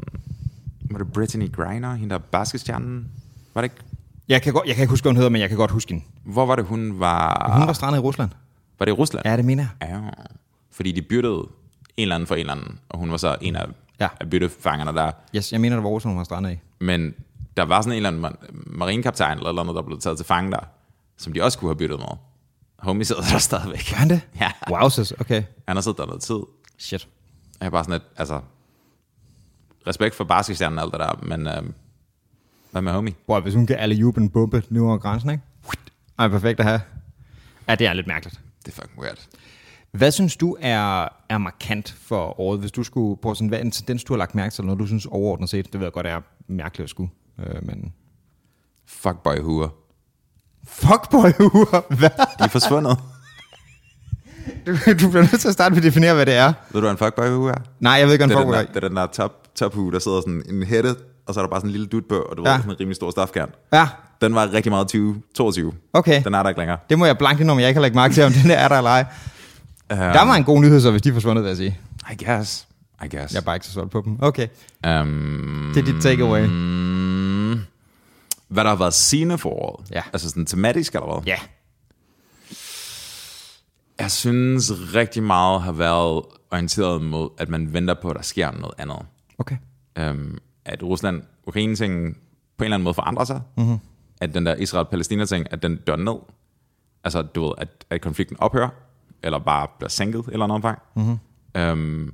var 0.91 0.97
det 0.97 1.13
Brittany 1.13 1.51
Griner, 1.51 1.93
hende 1.95 2.13
der 2.13 2.19
basketstjernen? 2.19 3.07
Var 3.53 3.61
det 3.61 3.65
ikke? 3.65 3.75
Jeg 4.29 4.41
kan, 4.41 4.53
godt, 4.53 4.67
jeg 4.67 4.75
kan 4.75 4.83
ikke 4.83 4.89
huske, 4.89 5.03
hvad 5.03 5.11
hun 5.11 5.15
hedder, 5.15 5.29
men 5.29 5.41
jeg 5.41 5.49
kan 5.49 5.57
godt 5.57 5.71
huske 5.71 5.93
hende. 5.93 6.05
Hvor 6.23 6.45
var 6.45 6.55
det, 6.55 6.65
hun 6.65 6.99
var... 6.99 7.51
Hun 7.57 7.67
var 7.67 7.73
strandet 7.73 7.97
i 7.97 8.01
Rusland. 8.01 8.29
Var 8.79 8.85
det 8.85 8.91
i 8.91 8.95
Rusland? 8.95 9.25
Ja, 9.25 9.37
det 9.37 9.45
mener 9.45 9.65
jeg. 9.81 9.89
Ja. 9.89 9.99
Fordi 10.71 10.91
de 10.91 11.01
byttede 11.01 11.47
en 11.97 12.01
eller 12.01 12.15
anden 12.15 12.27
for 12.27 12.35
en 12.35 12.39
eller 12.39 12.53
anden, 12.53 12.79
og 12.89 12.99
hun 12.99 13.11
var 13.11 13.17
så 13.17 13.35
en 13.41 13.55
af, 13.55 13.65
Ja. 13.99 14.07
af 14.19 14.29
byttefangerne 14.29 14.97
der. 14.99 15.11
Yes, 15.35 15.51
jeg 15.51 15.61
mener, 15.61 15.75
det 15.75 15.83
var 15.83 15.89
Rusland, 15.89 16.11
hun 16.13 16.17
var 16.17 16.23
strandet 16.23 16.51
i. 16.51 16.59
Men 16.79 17.15
der 17.57 17.63
var 17.63 17.81
sådan 17.81 17.91
en 17.91 17.95
eller 18.05 18.09
anden 18.09 18.25
mar- 18.25 18.45
marinekaptajn 18.77 19.37
eller 19.37 19.51
noget, 19.53 19.75
der 19.75 19.81
blev 19.81 19.99
taget 19.99 20.17
til 20.17 20.25
fange 20.25 20.51
der, 20.51 20.59
som 21.17 21.33
de 21.33 21.43
også 21.43 21.57
kunne 21.59 21.69
have 21.69 21.77
byttet 21.77 21.99
med. 21.99 22.07
Homie 22.79 23.05
sidder 23.05 23.21
der 23.21 23.37
stadigvæk. 23.37 23.89
Gør 23.89 23.97
han 23.97 24.09
det? 24.09 24.21
Ja. 24.39 24.51
Wow, 24.69 24.89
sis. 24.89 25.11
okay. 25.11 25.43
Han 25.67 25.77
har 25.77 25.81
siddet 25.81 25.97
der 25.97 26.05
noget 26.05 26.21
tid. 26.21 26.39
Shit. 26.77 27.07
Jeg 27.59 27.65
er 27.65 27.69
bare 27.69 27.83
sådan 27.83 27.93
lidt, 28.01 28.03
altså... 28.17 28.41
Respekt 29.87 30.15
for 30.15 30.23
basketstjernen 30.23 30.79
og 30.79 30.83
alt 30.85 30.91
det 30.93 30.99
der, 30.99 31.19
men... 31.23 31.47
Øh, 31.47 31.63
hvad 32.71 32.81
med 32.81 32.91
homie? 32.91 33.13
Boy, 33.27 33.39
hvis 33.41 33.53
hun 33.53 33.67
kan 33.67 33.75
alle 33.75 33.95
en 33.95 34.29
bombe 34.29 34.63
nu 34.69 34.87
over 34.87 34.97
grænsen, 34.97 35.29
ikke? 35.29 35.43
Ej, 36.19 36.27
perfekt 36.27 36.59
at 36.59 36.65
have. 36.65 36.81
Ja, 37.67 37.75
det 37.75 37.87
er 37.87 37.93
lidt 37.93 38.07
mærkeligt. 38.07 38.39
Det 38.65 38.71
er 38.77 38.81
fucking 38.81 38.99
weird. 39.01 39.27
Hvad 39.97 40.11
synes 40.11 40.37
du 40.37 40.57
er, 40.61 41.07
er 41.29 41.37
markant 41.37 41.95
for 42.01 42.39
året, 42.39 42.59
hvis 42.59 42.71
du 42.71 42.83
skulle 42.83 43.17
på 43.21 43.33
sådan, 43.33 43.47
hvad 43.47 43.59
er 43.59 43.63
en 43.63 43.71
tendens, 43.71 44.03
du 44.03 44.13
har 44.13 44.17
lagt 44.17 44.35
mærke 44.35 44.53
til, 44.53 44.61
eller 44.61 44.67
noget, 44.67 44.79
du 44.79 44.87
synes 44.87 45.05
overordnet 45.05 45.49
set, 45.49 45.65
det 45.65 45.79
ved 45.79 45.85
jeg 45.85 45.93
godt 45.93 46.05
er 46.07 46.21
mærkeligt 46.47 46.83
at 46.83 46.89
skulle, 46.89 47.09
øh, 47.39 47.65
men... 47.67 47.93
Fuckboy 48.87 49.39
huer. 49.41 49.69
Fuckboy 50.67 51.31
uger, 51.39 51.95
hvad? 51.95 52.09
De 52.09 52.43
er 52.43 52.47
forsvundet. 52.47 52.97
Du, 54.65 54.71
du 54.71 55.09
bliver 55.09 55.21
nødt 55.31 55.39
til 55.41 55.47
at 55.47 55.53
starte 55.53 55.75
med 55.75 55.77
at 55.77 55.83
definere, 55.83 56.13
hvad 56.13 56.25
det 56.25 56.33
er. 56.33 56.45
Ved 56.47 56.53
du, 56.73 56.79
hvad 56.79 56.91
en 56.91 56.97
fuckboy 56.97 57.27
hue 57.29 57.51
er? 57.51 57.55
Nej, 57.79 57.93
jeg 57.93 58.05
ved 58.07 58.13
ikke, 58.13 58.25
hvad 58.25 58.35
er, 58.35 58.39
en 58.39 58.45
fuckboy 58.47 58.59
der, 58.59 58.65
det 58.73 58.83
er 58.83 58.87
den 58.87 58.97
der 58.97 59.05
top, 59.07 59.31
top 59.55 59.73
hue, 59.75 59.91
der 59.91 59.99
sidder 59.99 60.21
sådan 60.21 60.43
en 60.49 60.63
hætte, 60.63 60.95
og 61.27 61.33
så 61.33 61.39
er 61.39 61.43
der 61.43 61.49
bare 61.49 61.59
sådan 61.59 61.69
en 61.69 61.71
lille 61.71 61.87
dut 61.87 62.03
på, 62.09 62.15
og 62.15 62.37
du 62.37 62.43
Ja. 62.45 62.51
ved, 62.51 62.57
sådan 62.59 62.71
en 62.71 62.79
rimelig 62.79 62.95
stor 62.95 63.11
stofkern. 63.11 63.49
Ja, 63.73 63.87
Den 64.21 64.35
var 64.35 64.53
rigtig 64.53 64.71
meget 64.71 64.87
20, 64.87 65.21
22. 65.35 65.73
okay. 65.93 66.23
Den 66.23 66.33
er 66.33 66.43
der 66.43 66.49
ikke 66.49 66.61
længere. 66.61 66.77
Det 66.89 66.99
må 66.99 67.05
jeg 67.05 67.17
blankt 67.17 67.41
indrømme, 67.41 67.61
jeg 67.61 67.69
ikke 67.69 67.77
har 67.77 67.81
lagt 67.81 67.95
mærke 67.95 68.13
til, 68.13 68.23
om 68.23 68.31
den 68.31 68.49
der 68.49 68.55
er 68.55 68.67
der 68.67 68.77
eller 68.77 68.89
ej. 68.91 69.05
Um, 69.91 69.97
Der 69.97 70.25
var 70.25 70.33
en 70.35 70.43
god 70.43 70.61
nyhed, 70.61 70.81
så 70.81 70.91
hvis 70.91 71.01
de 71.01 71.09
er 71.09 71.13
forsvundet, 71.13 71.43
vil 71.43 71.49
jeg 71.49 71.57
sige. 71.57 71.79
I 72.11 72.25
guess. 72.25 72.67
I 73.05 73.07
guess. 73.15 73.33
Jeg 73.33 73.39
er 73.39 73.43
bare 73.43 73.55
ikke 73.55 73.65
så 73.65 73.71
solgt 73.71 73.91
på 73.91 74.01
dem. 74.05 74.17
Okay, 74.21 74.47
Um, 74.87 75.71
det 75.75 75.81
er 75.81 75.93
dit 75.93 76.01
takeaway. 76.01 76.45
Mm, 76.47 77.59
hvad 78.47 78.63
der 78.63 78.69
har 78.69 78.75
været 78.75 78.93
sine 78.93 79.37
for 79.37 79.49
året? 79.49 79.85
Ja. 79.91 80.01
Altså 80.13 80.29
sådan 80.29 80.45
tematisk 80.45 80.93
eller 80.95 81.13
hvad? 81.13 81.23
Ja. 81.25 81.37
Jeg 83.99 84.11
synes 84.11 84.71
rigtig 84.95 85.23
meget 85.23 85.61
har 85.61 85.71
været 85.71 86.23
orienteret 86.51 87.01
mod, 87.01 87.29
at 87.37 87.49
man 87.49 87.73
venter 87.73 87.93
på, 88.01 88.09
at 88.09 88.15
der 88.15 88.21
sker 88.21 88.51
noget 88.51 88.73
andet. 88.77 88.97
Okay. 89.37 89.55
Um, 90.09 90.37
at 90.65 90.83
Rusland-Ukraine-ting 90.83 92.13
på 92.57 92.63
en 92.63 92.63
eller 92.63 92.75
anden 92.75 92.83
måde 92.83 92.93
forandrer 92.93 93.25
sig. 93.25 93.41
Mm-hmm. 93.57 93.77
At 94.21 94.33
den 94.33 94.45
der 94.45 94.55
Israel-Palæstina-ting, 94.55 95.47
at 95.51 95.63
den 95.63 95.75
dør 95.75 95.95
ned. 95.95 96.15
Altså, 97.03 97.21
du 97.21 97.43
ved, 97.43 97.51
at, 97.57 97.85
at 97.89 98.01
konflikten 98.01 98.37
ophører, 98.39 98.69
eller 99.23 99.39
bare 99.39 99.67
bliver 99.77 99.89
sænket 99.89 100.19
et 100.19 100.33
eller 100.33 100.43
andet 100.43 100.55
omfang. 100.55 100.79
Mm-hmm. 100.95 101.19
Um, 101.71 102.13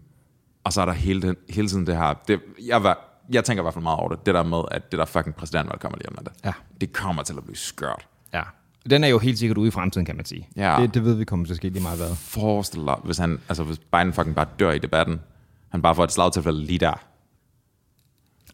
og 0.63 0.74
så 0.74 0.82
er 0.82 0.86
der 0.86 0.93
hele, 0.93 1.22
den, 1.22 1.36
hele 1.50 1.67
tiden 1.67 1.88
det 1.88 1.98
her... 1.98 2.13
Det, 2.28 2.39
jeg, 2.67 2.84
var, 2.84 3.22
jeg 3.30 3.43
tænker 3.43 3.62
i 3.62 3.63
hvert 3.63 3.74
fald 3.74 3.84
meget 3.84 4.00
over 4.00 4.10
det. 4.10 4.26
Det 4.26 4.34
der 4.34 4.43
med, 4.43 4.62
at 4.72 4.91
det 4.91 5.00
der 5.00 5.06
fucking 5.06 5.36
præsidentvalg 5.36 5.80
kommer 5.80 5.98
lige 5.98 6.10
om 6.10 6.15
lidt. 6.17 6.45
Ja. 6.45 6.54
Det 6.82 6.93
kommer 6.93 7.24
til 7.24 7.38
at 7.38 7.43
blive 7.43 7.58
skørt. 7.58 8.08
Ja. 8.34 8.41
Den 8.89 9.04
er 9.04 9.08
jo 9.08 9.19
helt 9.19 9.39
sikkert 9.39 9.58
ude 9.58 9.67
i 9.67 9.72
fremtiden, 9.72 10.06
kan 10.06 10.15
man 10.15 10.26
sige. 10.26 10.48
Ja. 10.56 10.78
Det, 10.82 10.93
det 10.93 11.04
ved 11.04 11.13
vi 11.13 11.26
kommer 11.26 11.45
til 11.45 11.54
at 11.54 11.58
ske 11.58 11.69
lige 11.69 11.84
meget 11.84 11.98
hvad. 11.98 12.15
Forestil 12.15 12.86
dig, 12.86 12.95
hvis, 13.04 13.17
han, 13.17 13.39
altså, 13.50 13.63
hvis 13.63 13.80
Biden 13.80 14.13
fucking 14.13 14.36
bare 14.36 14.48
dør 14.60 14.72
i 14.72 14.80
debatten. 14.80 15.22
Han 15.69 15.82
bare 15.82 15.95
får 15.95 16.04
et 16.04 16.12
slagtilfælde 16.12 16.63
lige 16.65 16.80
der. 16.80 16.93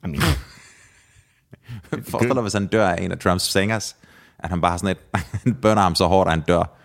I 0.05 0.07
mean, 0.07 0.21
Forestil 2.09 2.33
dig, 2.33 2.41
hvis 2.41 2.53
han 2.53 2.67
dør 2.67 2.89
af 2.89 3.03
en 3.03 3.11
af 3.11 3.19
Trumps 3.19 3.43
singers. 3.43 3.95
At 4.39 4.49
han 4.49 4.61
bare 4.61 4.71
har 4.71 4.77
sådan 4.77 4.95
et... 4.95 5.21
Han 5.63 5.77
ham 5.77 5.95
så 5.95 6.07
hårdt, 6.07 6.27
at 6.27 6.33
han 6.33 6.41
dør. 6.41 6.77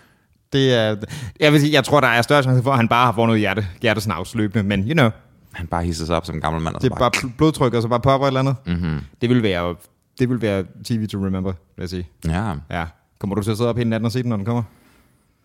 Det 0.52 0.74
er, 0.74 0.96
jeg, 1.40 1.52
vil 1.52 1.60
sige, 1.60 1.72
jeg 1.72 1.84
tror, 1.84 2.00
der 2.00 2.08
er 2.08 2.22
større 2.22 2.42
chance 2.42 2.62
for, 2.62 2.70
at 2.70 2.76
han 2.76 2.88
bare 2.88 3.04
har 3.06 3.12
fået 3.12 3.26
noget 3.26 3.40
hjerte, 3.40 3.66
hjertesnavs 3.82 4.34
løbende, 4.34 4.62
men 4.68 4.84
you 4.88 4.92
know, 4.92 5.10
Han 5.52 5.66
bare 5.66 5.84
hisser 5.84 6.06
sig 6.06 6.16
op 6.16 6.26
som 6.26 6.34
en 6.34 6.40
gammel 6.40 6.62
mand. 6.62 6.74
Og 6.74 6.82
det 6.82 6.92
er 6.92 6.96
bare 6.96 7.10
bl- 7.16 7.30
blodtryk, 7.38 7.74
og 7.74 7.82
så 7.82 7.88
bare 7.88 8.00
popper 8.00 8.26
et 8.26 8.30
eller 8.30 8.40
andet. 8.40 8.56
Mm-hmm. 8.66 9.00
Det 9.20 9.30
vil 9.30 9.42
være, 9.42 9.74
det 10.18 10.28
vil 10.28 10.42
være 10.42 10.64
TV 10.84 11.06
to 11.06 11.18
remember, 11.18 11.52
vil 11.76 11.82
jeg 11.82 11.88
sige. 11.88 12.08
Ja. 12.26 12.54
Ja. 12.70 12.84
Kommer 13.18 13.36
du 13.36 13.42
til 13.42 13.50
at 13.50 13.56
sidde 13.56 13.70
op 13.70 13.76
hele 13.76 13.90
natten 13.90 14.04
og 14.04 14.12
se 14.12 14.22
den, 14.22 14.28
når 14.28 14.36
den 14.36 14.44
kommer? 14.46 14.62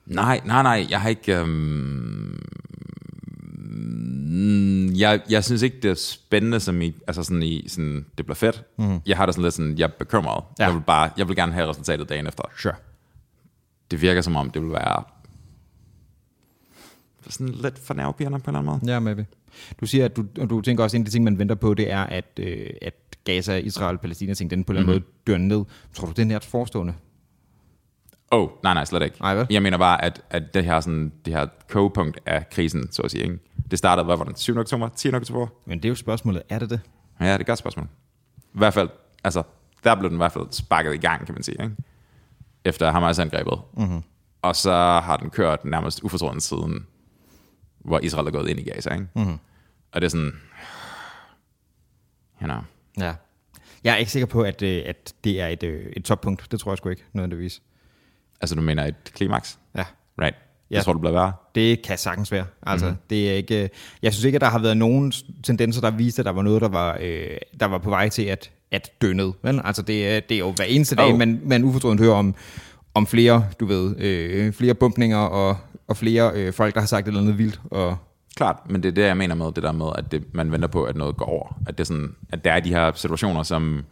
Nej, 0.06 0.41
nej, 0.46 0.63
nej. 0.63 0.88
Jeg 0.89 1.02
har 1.02 1.10
ikke... 1.10 1.36
Øhm, 1.39 2.39
mm, 4.28 4.94
jeg, 4.96 5.20
jeg 5.30 5.44
synes 5.44 5.62
ikke, 5.62 5.78
det 5.84 5.91
er 5.91 5.96
spændende, 5.96 6.60
som 6.60 6.82
i, 6.82 6.96
altså 7.08 7.24
sådan 7.24 7.44
i, 7.44 7.65
sådan, 7.70 8.06
det 8.18 8.26
bliver 8.26 8.36
fedt. 8.36 8.63
Mm. 8.78 9.00
Jeg 9.06 9.18
har 9.18 9.26
det 9.26 9.36
sådan 9.36 9.44
lidt 9.44 9.54
sådan, 9.54 9.78
jeg 9.78 9.84
er 9.84 9.91
bekymret. 10.00 10.44
Ja. 10.60 10.65
Jeg, 10.65 10.74
vil 10.74 10.82
bare, 10.82 11.10
jeg 11.18 11.28
vil 11.28 11.36
gerne 11.36 11.54
have 11.54 11.70
resultatet 11.70 12.10
dagen 12.10 12.28
efter. 12.28 12.44
Sure. 12.58 12.74
Det 13.91 14.02
virker 14.02 14.21
som 14.21 14.36
om, 14.36 14.50
det 14.50 14.62
vil 14.62 14.71
være 14.71 15.04
sådan 17.30 17.54
lidt 17.54 17.80
for 17.80 17.93
nervepirrende 17.93 18.39
på 18.39 18.52
en 18.52 18.56
eller 18.56 18.71
anden 18.71 18.80
måde. 18.86 18.93
Ja, 18.93 19.00
maybe. 19.00 19.26
Du 19.80 19.86
siger, 19.86 20.06
at 20.06 20.15
du, 20.15 20.26
og 20.39 20.50
du 20.50 20.62
tænker 20.62 20.84
også, 20.84 20.98
at 20.98 21.00
en 21.00 21.02
af 21.02 21.06
de 21.06 21.12
ting, 21.12 21.24
man 21.24 21.39
venter 21.39 21.56
på, 21.56 21.74
det 21.74 21.91
er, 21.91 22.04
at, 22.04 22.26
øh, 22.39 22.69
at 22.82 22.93
Gaza, 23.24 23.58
Israel, 23.58 23.98
Palæstina 23.98 24.34
ting, 24.34 24.50
den 24.50 24.63
på 24.63 24.74
en 24.74 24.78
eller 24.78 24.93
anden 24.93 25.04
måde 25.04 25.12
dør 25.28 25.38
ned. 25.38 25.65
Tror 25.93 26.08
du, 26.08 26.13
den 26.15 26.32
er 26.32 26.39
forestående? 26.39 26.93
Oh, 28.32 28.50
nej, 28.63 28.74
nej, 28.74 28.86
slet 28.86 29.04
ikke. 29.04 29.17
Nej, 29.21 29.36
vel? 29.36 29.48
Jeg 29.50 29.62
mener 29.62 29.78
bare, 29.78 30.04
at, 30.04 30.21
at 30.30 30.54
det 30.54 30.65
her, 30.65 30.80
sådan, 30.80 31.12
det 31.26 31.34
her 31.34 31.48
kogepunkt 31.69 32.19
af 32.26 32.50
krisen, 32.50 32.91
så 32.91 33.02
at 33.02 33.12
sige, 33.12 33.24
ikke? 33.24 33.39
det 33.71 33.80
startede, 33.80 34.06
hvad 34.06 34.17
var 34.17 34.24
det, 34.24 34.39
7. 34.39 34.58
oktober, 34.58 34.89
10. 34.89 35.13
oktober? 35.13 35.48
Men 35.65 35.78
det 35.78 35.86
er 35.86 35.89
jo 35.89 35.95
spørgsmålet, 35.95 36.43
er 36.50 36.60
det 36.60 36.69
det? 36.69 36.80
Ja, 37.19 37.26
det 37.26 37.32
er 37.32 37.39
et 37.39 37.45
godt 37.45 37.60
spørgsmål. 37.60 37.88
I 38.38 38.58
hvert 38.58 38.74
fald, 38.74 38.89
altså, 39.24 39.43
der 39.84 39.95
blev 39.95 40.10
den 40.10 40.15
i 40.15 40.19
hvert 40.19 40.32
fald 40.32 40.45
sparket 40.52 40.93
i 40.93 40.98
gang, 40.98 41.26
kan 41.26 41.34
man 41.34 41.43
sige, 41.43 41.63
ikke? 41.63 41.76
Efter 42.65 42.91
Hamas-angrebet. 42.91 43.60
Mm-hmm. 43.78 44.01
Og 44.41 44.56
så 44.56 44.71
har 45.04 45.17
den 45.17 45.30
kørt 45.30 45.65
nærmest 45.65 46.04
ufortrødent 46.04 46.43
siden, 46.43 46.88
hvor 47.80 47.99
Israel 47.99 48.28
er 48.28 48.32
gået 48.32 48.49
ind 48.49 48.60
i 48.60 48.63
Gaza. 48.63 48.93
Ikke? 48.93 49.08
Mm-hmm. 49.15 49.38
Og 49.91 50.01
det 50.01 50.06
er 50.06 50.10
sådan, 50.10 50.34
you 52.41 52.47
know, 52.47 52.60
Ja. 52.99 53.13
Jeg 53.84 53.93
er 53.93 53.97
ikke 53.97 54.12
sikker 54.12 54.25
på, 54.28 54.41
at, 54.41 54.62
øh, 54.62 54.84
at 54.86 55.13
det 55.23 55.41
er 55.41 55.47
et, 55.47 55.63
øh, 55.63 55.86
et 55.97 56.04
toppunkt. 56.06 56.51
Det 56.51 56.60
tror 56.60 56.71
jeg 56.71 56.78
sgu 56.78 56.89
ikke, 56.89 57.04
nødvendigvis. 57.13 57.62
altså 58.41 58.56
du 58.56 58.62
mener 58.62 58.86
et 58.86 58.95
klimaks? 59.04 59.60
Ja. 59.75 59.86
Right. 60.21 60.36
Ja. 60.71 60.75
Jeg 60.75 60.84
tror, 60.84 60.93
det 60.93 61.01
bliver 61.01 61.13
værre. 61.13 61.34
Det 61.56 61.82
kan 61.82 61.97
sagtens 61.97 62.32
være. 62.32 62.45
Altså, 62.63 62.86
mm-hmm. 62.86 63.01
det 63.10 63.32
er 63.32 63.34
ikke, 63.34 63.63
øh, 63.63 63.69
jeg 64.01 64.13
synes 64.13 64.25
ikke, 64.25 64.36
at 64.36 64.41
der 64.41 64.49
har 64.49 64.60
været 64.60 64.78
nogen 64.78 65.13
tendenser, 65.43 65.82
der 65.82 65.91
viste, 65.91 66.19
at 66.21 66.25
der 66.25 66.32
var 66.32 66.41
noget, 66.41 66.62
der 66.62 66.67
var, 66.67 66.97
øh, 67.01 67.38
der 67.60 67.65
var 67.65 67.78
på 67.78 67.89
vej 67.89 68.10
til 68.10 68.23
at, 68.23 68.51
at 68.76 68.92
dø 69.02 69.14
ned. 69.14 69.32
Vel? 69.44 69.62
Altså, 69.64 69.82
det, 69.82 70.08
er- 70.16 70.20
det 70.20 70.36
er 70.36 70.40
jo 70.40 70.52
hver 70.52 70.66
eneste 70.66 70.96
dag, 70.96 71.12
Oh. 71.14 71.18
man, 71.20 71.42
man 71.44 71.64
ufortrødent 71.64 72.02
hører 72.02 72.16
om, 72.16 72.36
om 72.94 73.08
flere, 73.08 73.46
du 73.60 73.66
ved, 73.66 73.96
øh, 74.00 74.54
flere 74.54 74.74
bumpninger 74.74 75.18
og, 75.18 75.58
og 75.88 75.98
flere 75.98 76.32
øh, 76.36 76.54
folk, 76.54 76.74
der 76.74 76.80
har 76.80 76.88
sagt 76.88 77.04
et 77.04 77.08
eller 77.08 77.22
andet 77.22 77.38
vildt. 77.38 77.62
Og, 77.72 77.98
Klart, 78.38 78.58
men 78.70 78.84
det 78.84 78.90
er 78.90 78.94
det, 78.94 79.02
jeg 79.02 79.18
mener 79.18 79.36
med 79.36 79.46
det 79.46 79.64
der 79.64 79.72
med, 79.72 79.86
at 79.96 80.12
det, 80.12 80.24
man 80.34 80.52
venter 80.52 80.68
på, 80.68 80.84
at 80.84 80.96
noget 80.96 81.18
går 81.18 81.26
over. 81.26 81.60
At, 81.68 81.78
det 81.78 81.84
er 81.84 81.86
sådan, 81.86 82.16
at 82.30 82.46
der 82.46 82.52
er 82.52 82.60
de 82.60 82.70
her 82.70 82.92
situationer, 82.96 83.44
som 83.44 83.86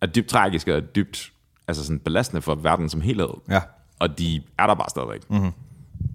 er 0.00 0.06
dybt 0.06 0.28
tragiske 0.28 0.76
og 0.76 0.94
dybt 0.96 1.32
altså 1.68 1.84
sådan 1.84 1.98
belastende 1.98 2.42
for 2.42 2.54
verden 2.54 2.88
som 2.88 3.00
helhed. 3.00 3.28
Ja. 3.50 3.60
Og 3.98 4.18
de 4.18 4.42
er 4.58 4.66
der 4.66 4.74
bare 4.74 4.90
stadigvæk. 4.90 5.30
Mm-hmm. 5.30 5.50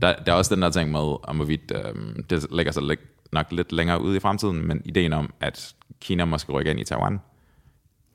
Der, 0.02 0.14
der 0.26 0.32
er 0.32 0.36
også 0.36 0.56
den 0.56 0.62
der 0.62 0.70
ting 0.70 0.92
med, 0.92 1.16
om 1.24 1.36
hvorvidt 1.36 1.72
øhm, 1.86 2.24
det 2.24 2.46
lægger 2.52 2.72
sig 2.72 2.84
lidt, 2.84 3.00
nok 3.32 3.46
lidt 3.52 3.72
længere 3.72 4.02
ud 4.02 4.16
i 4.16 4.20
fremtiden, 4.20 4.68
men 4.68 4.82
ideen 4.86 5.14
om, 5.14 5.34
at 5.40 5.74
Kina 6.02 6.26
måske 6.26 6.52
rykker 6.52 6.72
ind 6.72 6.80
i 6.80 6.84
Taiwan, 6.84 7.20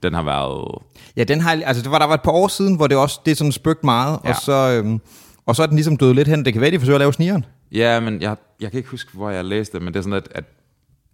den 0.02 0.14
har 0.14 0.22
været... 0.22 0.82
ja, 1.16 1.24
den 1.24 1.40
har, 1.40 1.50
altså, 1.66 1.82
det 1.82 1.90
var, 1.90 1.98
der 1.98 2.06
var 2.06 2.14
et 2.14 2.22
par 2.22 2.30
år 2.32 2.48
siden, 2.48 2.74
hvor 2.76 2.86
det 2.86 2.96
også 2.96 3.20
det 3.26 3.36
sådan 3.36 3.52
spøgt 3.52 3.84
meget, 3.84 4.18
ja. 4.24 4.30
Og, 4.30 4.36
så, 4.36 4.52
øhm, 4.82 5.00
og 5.46 5.56
så 5.56 5.62
er 5.62 5.66
den 5.66 5.76
ligesom 5.76 5.96
død 5.96 6.14
lidt 6.14 6.28
hen. 6.28 6.44
Det 6.44 6.52
kan 6.52 6.62
være, 6.62 6.70
de 6.70 6.78
forsøger 6.78 6.96
at 6.96 7.00
lave 7.00 7.12
snigeren. 7.12 7.44
Ja, 7.72 8.00
men 8.00 8.22
jeg, 8.22 8.36
jeg 8.60 8.70
kan 8.70 8.78
ikke 8.78 8.90
huske, 8.90 9.10
hvor 9.14 9.30
jeg 9.30 9.44
læste 9.44 9.72
det, 9.78 9.84
men 9.84 9.94
det 9.94 9.98
er 9.98 10.02
sådan, 10.02 10.16
at, 10.16 10.28
at, 10.34 10.44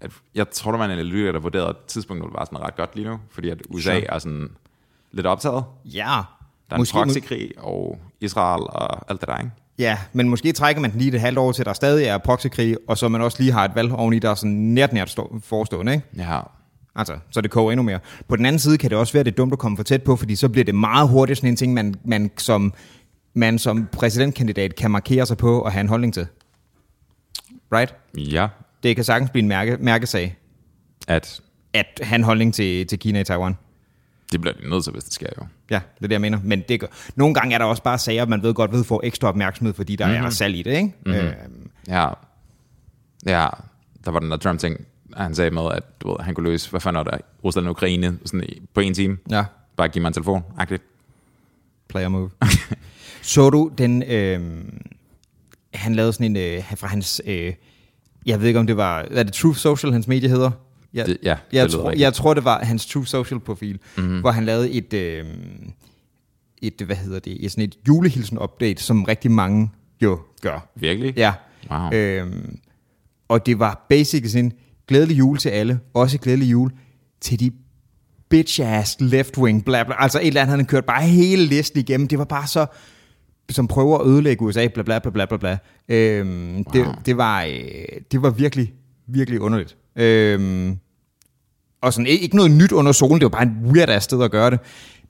at 0.01 0.11
jeg 0.35 0.51
tror, 0.51 0.71
der 0.71 0.79
var 0.79 0.85
en 0.85 0.91
analytiker, 0.91 1.33
der 1.33 1.41
vurderede, 1.41 1.69
at 1.69 1.77
tidspunktet 1.87 2.31
var 2.33 2.45
sådan 2.45 2.61
ret 2.61 2.77
godt 2.77 2.97
lige 2.97 3.09
nu, 3.09 3.19
fordi 3.31 3.49
at 3.51 3.59
USA 3.71 3.91
Sure. 4.01 4.05
er 4.15 4.19
sådan 4.19 4.49
lidt 5.13 5.27
optaget. 5.27 5.65
Ja. 5.85 6.21
Der 6.71 6.75
er 6.75 6.79
Måske, 6.79 6.99
en 6.99 7.05
proxykrig 7.05 7.51
og 7.59 7.99
Israel 8.21 8.63
og 8.69 9.11
alt 9.11 9.21
det 9.21 9.29
der, 9.29 9.37
ikke? 9.39 9.51
Ja, 9.79 9.99
men 10.13 10.29
måske 10.29 10.53
trækker 10.53 10.83
man 10.83 10.91
den 10.93 10.99
lige 11.01 11.15
et 11.15 11.21
halvt 11.21 11.39
år 11.39 11.53
til, 11.53 11.65
der 11.65 11.73
stadig 11.73 12.07
er 12.07 12.19
proxykrig, 12.19 12.77
og 12.89 12.99
så 12.99 13.09
man 13.09 13.21
også 13.23 13.43
lige 13.43 13.53
har 13.53 13.65
et 13.65 13.75
valg 13.75 13.93
oveni, 13.93 14.19
der 14.19 14.31
er 14.31 14.35
sådan 14.35 14.51
nært 14.53 14.93
nært 14.93 15.11
stå- 15.11 15.41
forestående, 15.45 15.93
ikke? 15.95 16.07
Ja, 16.17 16.41
Altså, 16.97 17.19
så 17.31 17.41
det 17.41 17.51
koger 17.51 17.73
endnu 17.73 17.83
mere. 17.83 17.99
På 18.29 18.37
den 18.37 18.47
anden 18.47 18.59
side 18.59 18.79
kan 18.79 18.91
det 18.91 18.99
også 18.99 19.13
være, 19.13 19.25
det 19.25 19.31
er 19.31 19.37
dumt 19.37 19.53
at 19.53 19.59
komme 19.59 19.77
for 19.77 19.85
tæt 19.85 20.03
på, 20.03 20.17
fordi 20.17 20.37
så 20.37 20.49
bliver 20.49 20.65
det 20.65 20.75
meget 20.75 21.09
hurtigt 21.09 21.37
sådan 21.39 21.51
en 21.51 21.57
ting, 21.57 21.75
man, 21.75 21.95
man, 22.05 22.31
som, 22.37 22.75
man 23.35 23.59
som 23.59 23.89
præsidentkandidat 23.93 24.75
kan 24.77 24.91
markere 24.91 25.27
sig 25.27 25.37
på 25.37 25.61
og 25.61 25.73
have 25.73 25.81
en 25.81 25.89
holdning 25.89 26.15
til. 26.15 26.27
Right? 27.73 27.95
ja 28.17 28.49
Det 28.83 28.97
kan 28.97 29.05
sagtens 29.05 29.31
blive 29.31 29.43
en 29.43 29.49
mærke, 29.49 29.77
mærkesag, 29.81 30.37
at 31.09 31.41
at 31.73 32.01
have 32.03 32.17
en 32.17 32.23
holdning 32.25 32.55
til, 32.55 32.87
til 32.87 32.99
Kina 32.99 33.21
i 33.21 33.25
Taiwan. 33.25 33.57
det 34.33 34.41
bliver 34.41 34.55
de 34.55 34.71
nødt 34.71 34.85
til, 34.85 34.93
hvis 34.93 35.05
det 35.05 35.13
sker 35.13 35.27
jo. 35.39 35.47
Ja, 35.71 35.75
det 35.99 36.05
er 36.05 36.09
det, 36.09 36.13
jeg 36.13 36.21
mener. 36.21 36.39
Men 36.45 36.63
det, 36.69 36.81
gør- 36.81 36.87
nogle 37.17 37.35
gange 37.35 37.55
er 37.55 37.59
der 37.59 37.65
også 37.65 37.83
bare 37.83 37.99
sager, 37.99 38.27
man 38.27 38.43
ved 38.43 38.55
godt 38.55 38.73
ved 38.73 38.85
får 38.85 39.01
ekstra 39.05 39.29
opmærksomhed, 39.29 39.75
fordi 39.75 39.97
der 39.97 40.07
mm-hmm. 40.07 40.25
er 40.25 40.31
salg 40.31 40.57
i 40.57 40.63
det, 40.63 40.71
ikke? 40.77 40.95
Mm-hmm. 41.07 41.21
Øhm, 41.21 41.71
Ja, 41.89 42.09
ja 43.27 43.49
der 44.05 44.11
var 44.11 44.19
den 44.21 44.31
der 44.31 44.37
Trump-ting, 44.37 44.87
han 45.17 45.35
sagde 45.35 45.51
med, 45.51 45.63
at 45.73 46.01
du 46.01 46.09
ved, 46.09 46.17
han 46.21 46.35
kunne 46.35 46.51
løse, 46.51 46.71
hvad 46.71 46.81
fanden 46.81 47.05
var 47.05 47.11
det, 47.11 47.21
Rusland 47.45 47.67
og 47.67 47.71
Ukraine 47.71 48.19
sådan 48.25 48.49
på 48.75 48.81
en 48.81 48.95
time. 48.95 49.17
ja. 49.31 49.45
Bare 49.77 49.89
give 49.89 50.03
mig 50.03 50.09
en 50.09 50.13
telefon, 50.15 50.43
agtigt. 50.59 50.83
Player 51.89 52.09
move. 52.09 52.31
så 53.23 53.51
du 53.51 53.71
den, 53.79 54.03
øh, 54.03 54.65
han 55.75 55.95
lavede 55.95 56.13
sådan 56.13 56.37
en, 56.37 56.37
øh, 56.37 56.65
fra 56.77 56.87
hans, 56.87 57.23
øh, 57.27 57.53
jeg 58.27 58.41
ved 58.41 58.47
ikke 58.49 58.61
om 58.61 58.67
det 58.67 58.77
var, 58.77 59.07
er 59.11 59.23
det 59.23 59.33
Truth 59.33 59.59
Social, 59.59 59.93
hans 59.93 60.09
medie 60.09 60.29
hedder? 60.29 60.51
Jeg, 60.95 61.07
Det- 61.07 61.19
ja, 61.23 61.37
jeg, 61.53 61.65
det 61.65 61.73
tror, 61.73 61.85
rigtigt. 61.85 62.01
jeg 62.03 62.15
tror, 62.15 62.35
det 62.35 62.45
var 62.45 62.65
hans 62.65 62.87
Truth 62.87 63.07
Social 63.09 63.41
profil, 63.41 63.79
mm-hmm. 63.97 64.21
hvor 64.21 64.31
han 64.31 64.45
lavede 64.45 64.71
et, 64.71 64.93
øh, 64.93 65.25
et, 66.63 66.83
hvad 66.87 66.97
hedder 66.97 67.19
det, 67.19 67.45
et, 67.45 67.51
sådan 67.51 67.65
et 67.65 67.77
julehilsen-update, 67.89 68.83
som 68.83 69.05
rigtig 69.05 69.31
mange 69.31 69.71
jo 70.03 70.21
gør. 70.43 70.69
Virkelig? 70.75 71.15
Ja. 71.17 71.33
Wow. 71.71 71.93
Øhm, 71.93 72.59
og 73.29 73.47
det 73.47 73.59
var 73.59 73.87
basically 73.89 74.29
sådan, 74.29 74.53
glædelig 74.89 75.19
jul 75.19 75.39
til 75.39 75.49
alle, 75.49 75.81
også 75.95 76.19
glædelig 76.19 76.51
jul 76.51 76.71
til 77.21 77.41
de 77.41 77.51
bitch-ass 78.35 78.97
left-wing, 79.01 79.65
bla 79.65 79.83
bla, 79.83 79.95
altså 79.99 80.21
et 80.21 80.27
eller 80.27 80.43
andet, 80.43 80.57
han 80.57 80.67
kørt 80.67 80.85
bare 80.85 81.03
hele 81.03 81.45
listen 81.45 81.81
igennem, 81.81 82.09
det 82.09 82.19
var 82.19 82.25
bare 82.25 82.47
så, 82.47 82.67
som 83.51 83.69
prøver 83.69 83.99
at 83.99 84.07
ødelægge 84.07 84.45
USA, 84.45 84.67
bla 84.67 84.83
bla 84.83 84.99
bla 84.99 85.11
bla 85.11 85.25
bla 85.27 85.37
bla. 85.37 85.59
Øhm, 85.89 86.55
wow. 86.55 86.65
det, 86.73 86.87
det, 87.07 87.17
var, 87.17 87.43
øh, 87.43 87.55
det 88.13 88.23
var 88.23 88.31
virkelig, 88.31 88.73
virkelig 89.07 89.41
underligt. 89.41 89.77
Øhm, 89.97 90.79
og 91.83 91.93
sådan 91.93 92.07
ikke 92.07 92.23
ikke 92.23 92.37
noget 92.37 92.51
nyt 92.51 92.73
under 92.73 92.93
solen, 92.93 93.21
det 93.21 93.25
var 93.25 93.29
bare 93.29 93.43
en 93.43 93.59
weird 93.63 93.89
ass 93.89 94.05
sted 94.05 94.23
at 94.23 94.31
gøre 94.31 94.51
det. 94.51 94.61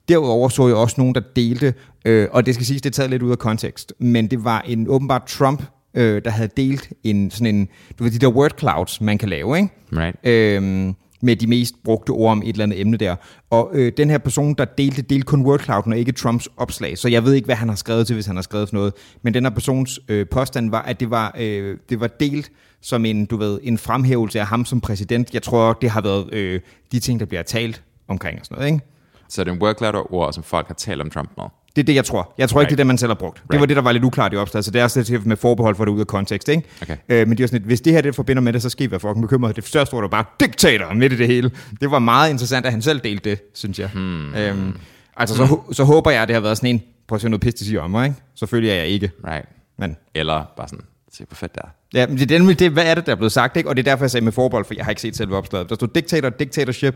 Derudover 0.09 0.49
så 0.49 0.67
jeg 0.67 0.75
også 0.75 0.95
nogen, 0.97 1.15
der 1.15 1.21
delte, 1.35 1.73
øh, 2.05 2.27
og 2.31 2.45
det 2.45 2.53
skal 2.53 2.65
siges, 2.65 2.81
det 2.81 2.89
er 2.89 2.93
taget 2.93 3.09
lidt 3.09 3.21
ud 3.21 3.31
af 3.31 3.39
kontekst, 3.39 3.93
men 3.99 4.27
det 4.27 4.43
var 4.43 4.61
en 4.61 4.87
åbenbart 4.87 5.25
Trump, 5.25 5.63
øh, 5.95 6.21
der 6.25 6.31
havde 6.31 6.49
delt 6.57 6.93
en 7.03 7.31
sådan 7.31 7.55
en, 7.55 7.67
du 7.99 8.03
ved, 8.03 8.11
de 8.11 8.19
der 8.19 8.27
word 8.27 8.51
clouds, 8.59 9.01
man 9.01 9.17
kan 9.17 9.29
lave, 9.29 9.57
ikke? 9.57 9.69
Right. 9.93 10.17
Øhm, 10.23 10.95
med 11.21 11.35
de 11.35 11.47
mest 11.47 11.75
brugte 11.83 12.09
ord 12.09 12.31
om 12.31 12.41
et 12.41 12.49
eller 12.49 12.63
andet 12.63 12.81
emne 12.81 12.97
der. 12.97 13.15
Og 13.49 13.71
øh, 13.73 13.91
den 13.97 14.09
her 14.09 14.17
person, 14.17 14.53
der 14.53 14.65
delte, 14.65 15.01
delte 15.01 15.25
kun 15.25 15.45
wordclouden 15.45 15.93
og 15.93 15.99
ikke 15.99 16.11
Trumps 16.11 16.49
opslag. 16.57 16.97
Så 16.97 17.09
jeg 17.09 17.23
ved 17.23 17.33
ikke, 17.33 17.45
hvad 17.45 17.55
han 17.55 17.69
har 17.69 17.75
skrevet 17.75 18.07
til, 18.07 18.13
hvis 18.13 18.25
han 18.25 18.35
har 18.35 18.43
skrevet 18.43 18.73
noget. 18.73 18.93
Men 19.21 19.33
den 19.33 19.43
her 19.43 19.49
persons 19.49 19.99
øh, 20.07 20.27
påstand 20.31 20.69
var, 20.69 20.81
at 20.81 20.99
det 20.99 21.09
var, 21.09 21.35
øh, 21.39 21.77
det 21.89 21.99
var 21.99 22.07
delt 22.07 22.51
som 22.81 23.05
en, 23.05 23.25
du 23.25 23.37
ved, 23.37 23.59
en 23.63 23.77
fremhævelse 23.77 24.39
af 24.39 24.47
ham 24.47 24.65
som 24.65 24.81
præsident. 24.81 25.33
Jeg 25.33 25.43
tror, 25.43 25.73
det 25.73 25.89
har 25.89 26.01
været 26.01 26.33
øh, 26.33 26.61
de 26.91 26.99
ting, 26.99 27.19
der 27.19 27.25
bliver 27.25 27.43
talt 27.43 27.83
omkring 28.07 28.39
og 28.39 28.45
sådan 28.45 28.57
noget, 28.57 28.73
ikke? 28.73 28.85
Så 29.29 29.43
det 29.43 29.49
er 29.49 29.53
en 29.53 29.61
wordcloud 29.61 30.07
ord, 30.09 30.33
som 30.33 30.43
folk 30.43 30.67
har 30.67 30.73
talt 30.73 31.01
om 31.01 31.09
Trump 31.09 31.29
med. 31.37 31.45
Det 31.75 31.81
er 31.81 31.85
det, 31.85 31.95
jeg 31.95 32.05
tror. 32.05 32.33
Jeg 32.37 32.49
tror 32.49 32.59
right. 32.59 32.65
ikke, 32.65 32.69
det 32.69 32.75
er 32.75 32.83
det, 32.83 32.87
man 32.87 32.97
selv 32.97 33.09
har 33.09 33.15
brugt. 33.15 33.37
Right. 33.39 33.51
Det 33.51 33.59
var 33.59 33.65
det, 33.65 33.75
der 33.75 33.81
var 33.81 33.91
lidt 33.91 34.03
uklart 34.03 34.33
i 34.33 34.35
opslaget, 34.35 34.65
så 34.65 34.71
det 34.71 34.79
er 34.79 34.83
også 34.83 35.05
lidt 35.09 35.25
med 35.25 35.37
forbehold 35.37 35.75
for 35.75 35.85
det 35.85 35.91
ud 35.91 35.99
af 35.99 36.07
kontekst, 36.07 36.49
ikke? 36.49 36.63
Okay. 36.81 36.97
Øh, 37.09 37.27
men 37.27 37.37
det 37.37 37.43
er 37.43 37.47
sådan 37.47 37.59
lidt, 37.59 37.67
hvis 37.67 37.81
det 37.81 37.93
her 37.93 38.01
det 38.01 38.15
forbinder 38.15 38.41
med 38.41 38.53
det, 38.53 38.61
så 38.61 38.69
skal 38.69 38.87
I 38.87 38.91
være 38.91 38.99
fucking 38.99 39.21
bekymret. 39.21 39.55
Det 39.55 39.67
største 39.67 39.93
ord, 39.93 40.03
der 40.03 40.07
var 40.09 40.23
bare 40.23 40.25
diktator 40.47 40.93
midt 40.93 41.13
i 41.13 41.17
det 41.17 41.27
hele. 41.27 41.51
Det 41.81 41.91
var 41.91 41.99
meget 41.99 42.29
interessant, 42.31 42.65
at 42.65 42.71
han 42.71 42.81
selv 42.81 42.99
delte 42.99 43.29
det, 43.29 43.39
synes 43.53 43.79
jeg. 43.79 43.89
Hmm. 43.93 44.35
Øhm, 44.35 44.73
altså, 45.17 45.35
så, 45.35 45.45
hå- 45.45 45.73
så 45.73 45.83
håber 45.83 46.11
jeg, 46.11 46.21
at 46.21 46.27
det 46.27 46.33
har 46.33 46.41
været 46.41 46.57
sådan 46.57 46.69
en, 46.69 46.81
prøv 47.07 47.15
at 47.15 47.21
se 47.21 47.29
noget 47.29 47.41
pis, 47.41 47.53
siger 47.59 47.81
om 47.81 47.91
mig, 47.91 48.05
ikke? 48.05 48.17
Selvfølgelig 48.35 48.71
er 48.71 48.75
jeg 48.75 48.87
ikke. 48.87 49.11
Right. 49.27 49.45
Men 49.77 49.97
Eller 50.15 50.43
bare 50.57 50.67
sådan, 50.67 50.85
se 51.13 51.25
hvor 51.27 51.35
fedt 51.35 51.55
det 51.55 51.61
er. 51.63 51.67
Ja, 51.93 52.07
men 52.07 52.17
det, 52.17 52.31
er 52.31 52.39
nemlig 52.39 52.59
det, 52.59 52.71
hvad 52.71 52.85
er 52.85 52.95
det, 52.95 53.05
der 53.05 53.11
er 53.11 53.15
blevet 53.15 53.31
sagt, 53.31 53.57
ikke? 53.57 53.69
Og 53.69 53.77
det 53.77 53.87
er 53.87 53.91
derfor, 53.91 54.03
jeg 54.05 54.11
sagde 54.11 54.23
med 54.23 54.31
forbold, 54.31 54.65
for 54.65 54.73
jeg 54.73 54.85
har 54.85 54.89
ikke 54.91 55.01
set 55.01 55.17
selve 55.17 55.37
opslaget. 55.37 55.69
Der 55.69 55.75
stod 55.75 55.87
dictator, 55.87 56.29
dictatorship, 56.29 56.95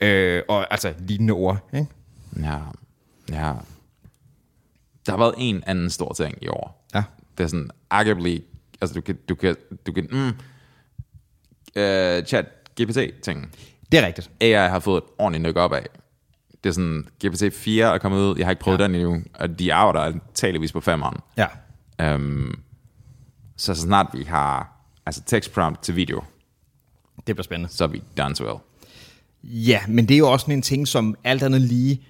øh, 0.00 0.42
og 0.48 0.66
altså 0.72 0.92
lignende 1.08 1.32
ord, 1.32 1.68
ikke? 1.74 1.86
Ja, 2.42 2.56
ja. 3.32 3.52
Der 5.06 5.12
har 5.12 5.18
været 5.18 5.34
en 5.38 5.64
anden 5.66 5.90
stor 5.90 6.12
ting 6.12 6.38
i 6.42 6.48
år. 6.48 6.86
Ja. 6.94 7.02
Det 7.38 7.44
er 7.44 7.48
sådan, 7.48 7.70
arguably, 7.90 8.38
altså 8.80 8.94
du 8.94 9.00
kan, 9.00 9.18
du 9.28 9.34
kan, 9.34 9.56
du 9.86 9.92
kan, 9.92 10.08
mm, 10.10 10.28
uh, 11.76 12.24
chat 12.26 12.46
GPT-ting. 12.80 13.52
Det 13.92 14.00
er 14.00 14.06
rigtigt. 14.06 14.30
AI 14.40 14.68
har 14.68 14.78
fået 14.78 15.02
et 15.02 15.08
ordentligt 15.18 15.42
nyk 15.42 15.56
op 15.56 15.72
af. 15.72 15.86
Det 16.64 16.68
er 16.70 16.74
sådan, 16.74 17.06
GPT-4 17.24 17.70
er 17.70 17.98
kommet 17.98 18.18
ud, 18.18 18.38
jeg 18.38 18.46
har 18.46 18.50
ikke 18.50 18.62
prøvet 18.62 18.78
ja. 18.78 18.84
den 18.84 18.94
endnu, 18.94 19.22
og 19.34 19.58
de 19.58 19.74
arbejder 19.74 20.18
taligvis 20.34 20.72
på 20.72 20.80
femeren. 20.80 21.16
Ja. 21.36 21.46
Um, 22.14 22.62
så 23.56 23.74
så 23.74 23.80
snart 23.82 24.06
vi 24.12 24.22
har 24.22 24.76
altså 25.06 25.22
text 25.26 25.52
prompt 25.52 25.82
til 25.82 25.96
video, 25.96 26.22
Det 27.26 27.36
bliver 27.36 27.42
spændende. 27.42 27.72
så 27.72 27.84
er 27.84 27.88
vi 27.88 28.02
done 28.18 28.34
well. 28.40 28.58
Ja, 29.42 29.80
men 29.88 30.08
det 30.08 30.14
er 30.14 30.18
jo 30.18 30.32
også 30.32 30.50
en 30.50 30.62
ting, 30.62 30.88
som 30.88 31.16
alt 31.24 31.42
andet 31.42 31.60
lige 31.60 31.94
øh, 31.94 32.09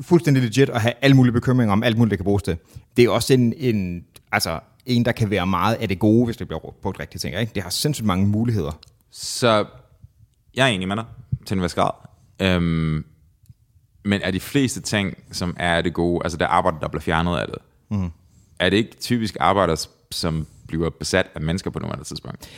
fuldstændig 0.00 0.42
legit 0.42 0.68
at 0.68 0.80
have 0.80 0.94
alle 1.02 1.16
mulige 1.16 1.32
bekymringer 1.32 1.72
om 1.72 1.82
alt 1.82 1.98
muligt, 1.98 2.10
der 2.10 2.16
kan 2.16 2.24
bruges 2.24 2.42
til. 2.42 2.56
Det 2.96 3.04
er 3.04 3.10
også 3.10 3.34
en, 3.34 3.54
en, 3.56 4.04
altså, 4.32 4.60
en, 4.86 5.04
der 5.04 5.12
kan 5.12 5.30
være 5.30 5.46
meget 5.46 5.74
af 5.74 5.88
det 5.88 5.98
gode, 5.98 6.24
hvis 6.24 6.36
det 6.36 6.48
bliver 6.48 6.60
brugt 6.82 7.00
rigtigt, 7.00 7.22
tænker 7.22 7.38
jeg. 7.38 7.42
Ikke? 7.42 7.54
Det 7.54 7.62
har 7.62 7.70
sindssygt 7.70 8.06
mange 8.06 8.26
muligheder. 8.26 8.78
Så 9.10 9.66
jeg 10.54 10.68
er 10.68 10.72
enig 10.72 10.88
med 10.88 10.96
dig 10.96 11.04
til 11.46 11.56
en 11.56 11.62
vis 11.62 11.74
grad. 11.74 11.90
Øhm, 12.40 13.04
men 14.04 14.20
er 14.22 14.30
de 14.30 14.40
fleste 14.40 14.80
ting, 14.80 15.18
som 15.32 15.56
er 15.58 15.82
det 15.82 15.94
gode, 15.94 16.20
altså 16.24 16.38
det 16.38 16.44
arbejde, 16.44 16.76
der 16.80 16.88
bliver 16.88 17.02
fjernet 17.02 17.36
af 17.36 17.46
det, 17.46 17.58
mm. 17.90 18.10
er 18.58 18.70
det 18.70 18.76
ikke 18.76 18.96
typisk 19.00 19.36
arbejder, 19.40 19.86
som 20.10 20.46
bliver 20.68 20.90
besat 20.90 21.26
af 21.34 21.40
mennesker 21.40 21.70
på 21.70 21.78
nogle 21.78 22.04
tidspunkt? 22.04 22.48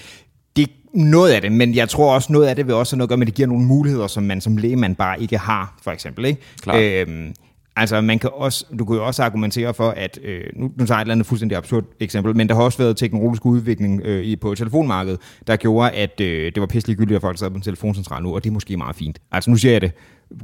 Det 0.56 0.62
er 0.64 0.72
noget 0.92 1.32
af 1.32 1.40
det, 1.40 1.52
men 1.52 1.74
jeg 1.74 1.88
tror 1.88 2.14
også, 2.14 2.32
noget 2.32 2.46
af 2.46 2.56
det 2.56 2.66
vil 2.66 2.74
også 2.74 2.96
have 2.96 2.98
noget 2.98 3.06
at 3.06 3.10
gøre 3.10 3.18
med, 3.18 3.26
at 3.26 3.30
det 3.30 3.34
giver 3.34 3.48
nogle 3.48 3.64
muligheder, 3.64 4.06
som 4.06 4.22
man 4.22 4.40
som 4.40 4.56
lægemand 4.56 4.96
bare 4.96 5.20
ikke 5.20 5.38
har, 5.38 5.78
for 5.82 5.90
eksempel. 5.90 6.24
Ikke? 6.24 6.40
Klart. 6.62 6.82
Øhm, 6.82 7.34
Altså, 7.76 8.00
man 8.00 8.18
kan 8.18 8.30
også, 8.32 8.64
du 8.78 8.84
kan 8.84 8.96
jo 8.96 9.06
også 9.06 9.22
argumentere 9.22 9.74
for, 9.74 9.90
at, 9.90 10.18
øh, 10.24 10.44
nu, 10.56 10.70
nu 10.76 10.86
tager 10.86 10.96
jeg 10.96 11.00
et 11.00 11.04
eller 11.04 11.14
andet 11.14 11.26
fuldstændig 11.26 11.58
absurd 11.58 11.84
eksempel, 12.00 12.36
men 12.36 12.48
der 12.48 12.54
har 12.54 12.62
også 12.62 12.78
været 12.78 12.96
teknologisk 12.96 13.46
udvikling 13.46 14.00
øh, 14.04 14.24
i, 14.24 14.36
på 14.36 14.54
telefonmarkedet, 14.54 15.20
der 15.46 15.56
gjorde, 15.56 15.90
at 15.90 16.20
øh, 16.20 16.52
det 16.54 16.60
var 16.60 16.66
pisselig 16.66 16.96
gyldigt, 16.96 17.16
at 17.16 17.20
folk 17.20 17.38
sad 17.38 17.50
på 17.50 17.56
en 17.56 17.62
telefoncentral 17.62 18.22
nu, 18.22 18.34
og 18.34 18.44
det 18.44 18.50
er 18.50 18.54
måske 18.54 18.76
meget 18.76 18.96
fint. 18.96 19.18
Altså, 19.32 19.50
nu 19.50 19.56
siger 19.56 19.72
jeg 19.72 19.80
det 19.80 19.92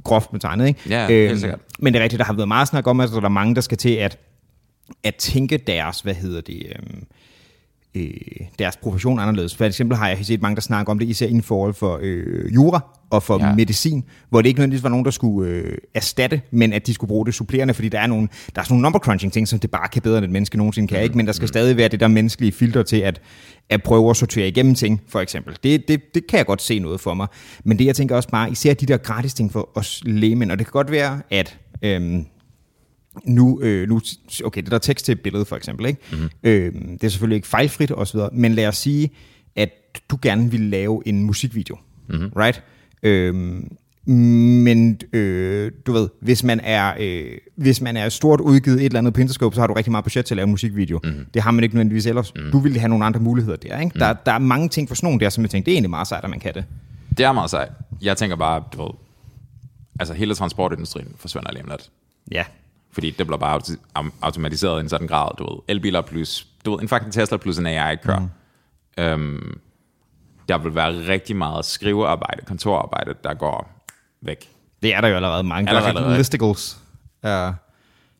groft 0.04 0.32
med 0.32 0.40
tegnet, 0.40 0.68
ikke? 0.68 0.80
Ja, 0.88 1.06
helt 1.06 1.40
sikkert. 1.40 1.60
Men 1.78 1.92
det 1.92 2.00
er 2.00 2.02
rigtigt, 2.02 2.18
der 2.18 2.24
har 2.24 2.32
været 2.32 2.48
meget 2.48 2.68
snak 2.68 2.86
om, 2.86 3.00
at 3.00 3.08
der 3.08 3.20
er 3.20 3.28
mange, 3.28 3.54
der 3.54 3.60
skal 3.60 3.78
til 3.78 3.94
at, 3.94 4.18
at 5.04 5.14
tænke 5.14 5.56
deres, 5.56 6.00
hvad 6.00 6.14
hedder 6.14 6.40
det, 6.40 6.62
øh, 6.68 7.02
øh, 7.94 8.10
deres 8.58 8.76
profession 8.76 9.18
anderledes. 9.18 9.56
For 9.56 9.64
eksempel 9.64 9.96
har 9.98 10.08
jeg 10.08 10.18
set 10.22 10.42
mange, 10.42 10.54
der 10.56 10.60
snakker 10.62 10.90
om 10.90 10.98
det, 10.98 11.08
især 11.08 11.26
inden 11.26 11.42
for, 11.42 11.72
for 11.72 11.98
øh, 12.02 12.54
jura 12.54 12.80
og 13.10 13.22
for 13.22 13.46
Ja. 13.46 13.54
medicin, 13.54 14.04
hvor 14.28 14.42
det 14.42 14.48
ikke 14.48 14.58
nødvendigvis 14.60 14.82
var 14.82 14.88
nogen, 14.88 15.04
der 15.04 15.10
skulle 15.10 15.50
øh, 15.50 15.78
erstatte, 15.94 16.40
men 16.50 16.72
at 16.72 16.86
de 16.86 16.94
skulle 16.94 17.08
bruge 17.08 17.26
det 17.26 17.34
supplerende, 17.34 17.74
fordi 17.74 17.88
der 17.88 18.00
er, 18.00 18.06
nogle, 18.06 18.28
der 18.54 18.60
er 18.60 18.64
sådan 18.64 18.72
nogle 18.74 18.82
number 18.82 18.98
crunching 18.98 19.32
ting, 19.32 19.48
som 19.48 19.58
det 19.58 19.70
bare 19.70 19.88
kan 19.88 20.02
bedre, 20.02 20.18
end 20.18 20.24
et 20.24 20.30
menneske 20.30 20.56
nogensinde 20.56 20.88
kan, 20.88 21.02
ikke? 21.02 21.16
men 21.16 21.26
der 21.26 21.32
skal 21.32 21.48
stadig 21.48 21.76
være 21.76 21.88
det 21.88 22.00
der 22.00 22.08
menneskelige 22.08 22.52
filter 22.52 22.82
til 22.82 22.96
at, 22.96 23.20
at 23.70 23.82
prøve 23.82 24.10
at 24.10 24.16
sortere 24.16 24.48
igennem 24.48 24.74
ting, 24.74 25.00
for 25.08 25.20
eksempel. 25.20 25.56
Det, 25.62 25.88
det, 25.88 26.14
det 26.14 26.26
kan 26.26 26.36
jeg 26.38 26.46
godt 26.46 26.62
se 26.62 26.78
noget 26.78 27.00
for 27.00 27.14
mig. 27.14 27.26
Men 27.64 27.78
det, 27.78 27.86
jeg 27.86 27.96
tænker 27.96 28.16
også 28.16 28.28
bare, 28.28 28.50
især 28.50 28.74
de 28.74 28.86
der 28.86 28.96
gratis 28.96 29.34
ting 29.34 29.52
for 29.52 29.68
os 29.74 30.02
lægemænd, 30.06 30.50
og 30.52 30.58
det 30.58 30.66
kan 30.66 30.72
godt 30.72 30.90
være, 30.90 31.20
at... 31.30 31.58
Øhm, 31.82 32.26
nu, 33.24 33.60
øh, 33.62 33.88
nu, 33.88 34.00
okay, 34.44 34.62
det 34.62 34.70
der 34.70 34.74
er 34.76 34.80
tekst 34.80 35.04
til 35.04 35.12
et 35.12 35.20
billede 35.20 35.44
for 35.44 35.56
eksempel, 35.56 35.86
ikke? 35.86 36.00
Mm-hmm. 36.12 36.28
Øh, 36.42 36.74
det 36.74 37.04
er 37.04 37.08
selvfølgelig 37.08 37.36
ikke 37.36 37.48
fejlfrit 37.48 37.90
og 37.90 38.06
så 38.06 38.12
videre, 38.12 38.30
men 38.32 38.54
lad 38.54 38.66
os 38.66 38.76
sige, 38.76 39.10
at 39.56 39.70
du 40.10 40.18
gerne 40.22 40.50
vil 40.50 40.60
lave 40.60 41.02
en 41.06 41.24
musikvideo, 41.24 41.78
mm-hmm. 42.08 42.32
right? 42.36 42.62
Øh, 43.02 43.62
men 44.04 45.00
øh, 45.12 45.72
du 45.86 45.92
ved, 45.92 46.08
hvis 46.20 46.44
man 46.44 46.60
er 46.60 46.94
øh, 47.00 47.38
hvis 47.56 47.80
man 47.80 47.96
er 47.96 48.08
stort 48.08 48.40
udgivet 48.40 48.78
et 48.78 48.84
eller 48.84 48.98
andet 48.98 49.14
på 49.14 49.20
Interscope, 49.20 49.54
så 49.54 49.60
har 49.60 49.66
du 49.66 49.72
rigtig 49.72 49.90
meget 49.90 50.04
budget 50.04 50.24
til 50.24 50.34
at 50.34 50.36
lave 50.36 50.44
en 50.44 50.50
musikvideo. 50.50 51.00
Mm-hmm. 51.04 51.26
Det 51.34 51.42
har 51.42 51.50
man 51.50 51.64
ikke 51.64 51.74
nødvendigvis 51.76 52.06
ellers. 52.06 52.34
Mm-hmm. 52.34 52.50
Du 52.50 52.58
ville 52.58 52.78
have 52.78 52.88
nogle 52.88 53.04
andre 53.04 53.20
muligheder 53.20 53.56
der, 53.56 53.78
ikke? 53.78 53.84
Mm-hmm. 53.84 53.98
Der, 53.98 54.12
der 54.12 54.32
er 54.32 54.38
mange 54.38 54.68
ting 54.68 54.88
for 54.88 54.94
sådan 54.94 55.06
nogle 55.06 55.20
der, 55.20 55.28
som 55.28 55.42
jeg 55.42 55.50
tænkte, 55.50 55.66
det 55.66 55.72
er 55.72 55.76
egentlig 55.76 55.90
meget 55.90 56.08
sejt, 56.08 56.24
at 56.24 56.30
man 56.30 56.40
kan 56.40 56.54
det. 56.54 56.64
Det 57.18 57.24
er 57.24 57.32
meget 57.32 57.50
sejt. 57.50 57.70
Jeg 58.02 58.16
tænker 58.16 58.36
bare, 58.36 58.62
du 58.72 58.82
ved, 58.82 58.90
altså 60.00 60.14
hele 60.14 60.34
transportindustrien 60.34 61.08
forsvinder 61.16 61.52
lige 61.52 61.62
om 61.62 61.68
lidt. 61.70 61.90
Ja. 62.32 62.44
Fordi 62.92 63.10
det 63.10 63.26
bliver 63.26 63.38
bare 63.38 63.60
automatiseret 64.22 64.78
i 64.78 64.80
en 64.80 64.88
sådan 64.88 65.06
grad, 65.06 65.28
du 65.38 65.44
ved. 65.44 65.58
Elbiler 65.68 66.00
plus, 66.00 66.46
du 66.64 66.70
ved, 66.70 66.80
en 66.82 66.88
fucking 66.88 67.12
Tesla 67.12 67.36
plus 67.36 67.58
en 67.58 67.66
AI 67.66 67.96
kører. 67.96 68.18
Mm. 68.18 68.28
Øhm, 69.04 69.60
der 70.48 70.58
vil 70.58 70.74
være 70.74 71.08
rigtig 71.08 71.36
meget 71.36 71.64
skrivearbejde, 71.64 72.42
kontorarbejde, 72.46 73.14
der 73.24 73.34
går 73.34 73.84
væk. 74.22 74.50
Det 74.82 74.94
er 74.94 75.00
der 75.00 75.08
jo 75.08 75.16
allerede 75.16 75.42
mange. 75.42 75.68
Allerede. 75.68 75.88
Allerede. 75.88 76.16
Listicles. 76.16 76.78
Uh, 77.22 77.30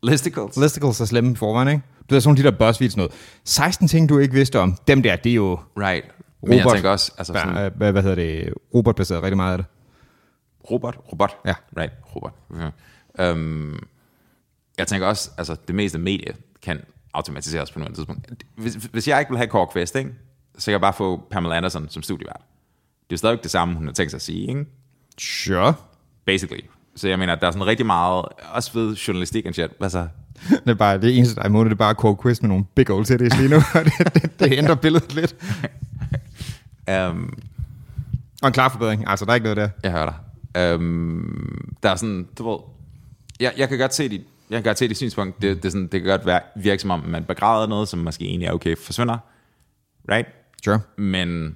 Listicles. 0.03 0.57
Listicles 0.57 1.01
er 1.01 1.05
slemme 1.05 1.35
forvejen, 1.35 1.67
ikke? 1.67 1.81
Du 2.09 2.15
ved, 2.15 2.21
sådan 2.21 2.37
de 2.37 2.43
der 2.43 2.51
BuzzFeeds 2.51 2.97
noget. 2.97 3.11
16 3.43 3.87
ting, 3.87 4.09
du 4.09 4.17
ikke 4.17 4.33
vidste 4.33 4.59
om. 4.59 4.77
Dem 4.87 5.03
der, 5.03 5.15
det 5.15 5.29
er 5.29 5.33
jo 5.33 5.59
Right. 5.77 6.05
Men 6.43 6.53
jeg 6.53 6.65
Robot. 6.65 6.75
tænker 6.75 6.89
også, 6.89 7.11
altså 7.17 7.33
sådan, 7.33 7.53
hvad, 7.53 7.71
hvad, 7.71 7.91
hvad 7.91 8.01
hedder 8.01 8.15
det, 8.15 8.53
robotbaseret 8.73 9.23
rigtig 9.23 9.37
meget 9.37 9.51
af 9.51 9.57
det. 9.57 9.65
Robot? 10.71 10.97
Robot? 11.11 11.37
Ja. 11.45 11.53
Right, 11.77 11.93
robot. 12.15 12.33
Okay. 12.53 12.71
Øhm, 13.19 13.79
jeg 14.77 14.87
tænker 14.87 15.07
også, 15.07 15.31
altså 15.37 15.55
det 15.67 15.75
meste 15.75 15.99
medie 15.99 16.33
kan 16.61 16.81
automatiseres 17.13 17.71
på 17.71 17.79
nuværende 17.79 17.97
tidspunkt. 17.97 18.43
Hvis, 18.55 18.73
hvis 18.73 19.07
jeg 19.07 19.19
ikke 19.19 19.29
vil 19.31 19.37
have 19.37 19.47
Kåre 19.47 19.67
Kvist, 19.67 19.95
ikke, 19.95 20.11
så 20.57 20.65
kan 20.65 20.71
jeg 20.71 20.81
bare 20.81 20.93
få 20.93 21.27
Pamela 21.31 21.55
Anderson 21.55 21.89
som 21.89 22.03
studievært. 22.03 22.41
Det 23.03 23.11
er 23.11 23.11
jo 23.11 23.17
stadig 23.17 23.43
det 23.43 23.51
samme, 23.51 23.75
hun 23.75 23.85
har 23.85 23.93
tænkt 23.93 24.11
sig 24.11 24.17
at 24.17 24.21
sige, 24.21 24.47
ikke? 24.47 24.65
Sure. 25.17 25.73
Basically. 26.25 26.61
Så 26.95 27.07
jeg 27.07 27.19
mener, 27.19 27.35
der 27.35 27.47
er 27.47 27.51
sådan 27.51 27.67
rigtig 27.67 27.85
meget, 27.85 28.25
også 28.53 28.73
ved 28.73 28.95
journalistik 28.95 29.45
og 29.45 29.53
shit. 29.53 29.71
Hvad 29.79 29.89
så? 29.89 30.07
Det 30.49 30.69
er 30.69 30.73
bare 30.73 31.01
det 31.01 31.17
eneste, 31.17 31.35
der 31.35 31.41
er 31.41 31.45
imod 31.45 31.65
det, 31.65 31.71
er 31.71 31.75
bare 31.75 31.95
Kåre 31.95 32.17
Quist 32.23 32.41
med 32.41 32.49
nogle 32.49 32.65
big 32.75 32.89
old 32.89 33.05
titties 33.05 33.37
lige 33.37 33.49
nu. 33.49 33.55
og 33.75 33.85
det, 33.85 34.13
det, 34.13 34.39
det, 34.39 34.57
ændrer 34.57 34.75
billedet 34.75 35.13
lidt. 35.13 35.35
Um, 36.91 37.33
Og 38.41 38.47
en 38.47 38.53
klar 38.53 38.69
forbedring. 38.69 39.03
Altså, 39.07 39.25
der 39.25 39.31
er 39.31 39.35
ikke 39.35 39.43
noget 39.43 39.57
der. 39.57 39.69
jeg 39.83 39.91
hører 39.91 40.13
dig. 40.53 40.75
Um, 40.75 41.75
der 41.83 41.89
er 41.89 41.95
sådan, 41.95 42.27
du 42.37 42.49
ved, 42.49 42.57
jeg, 43.39 43.53
jeg 43.57 43.69
kan 43.69 43.77
godt 43.77 43.93
se 43.93 44.09
dit, 44.09 44.21
jeg 44.51 44.57
kan 44.57 44.63
godt 44.63 44.77
se 44.77 44.87
dit 44.87 44.97
synspunkt. 44.97 45.41
Det, 45.41 45.63
det, 45.63 45.71
sådan, 45.71 45.87
det 45.87 46.01
kan 46.01 46.09
godt 46.09 46.25
være, 46.25 46.39
virke 46.55 46.81
som 46.81 46.91
om, 46.91 46.99
man 46.99 47.23
begræder 47.23 47.67
noget, 47.67 47.87
som 47.87 47.99
måske 47.99 48.25
egentlig 48.25 48.47
er 48.47 48.51
okay, 48.51 48.75
forsvinder. 48.77 49.17
Right? 50.11 50.27
Sure. 50.65 50.79
Men 50.97 51.55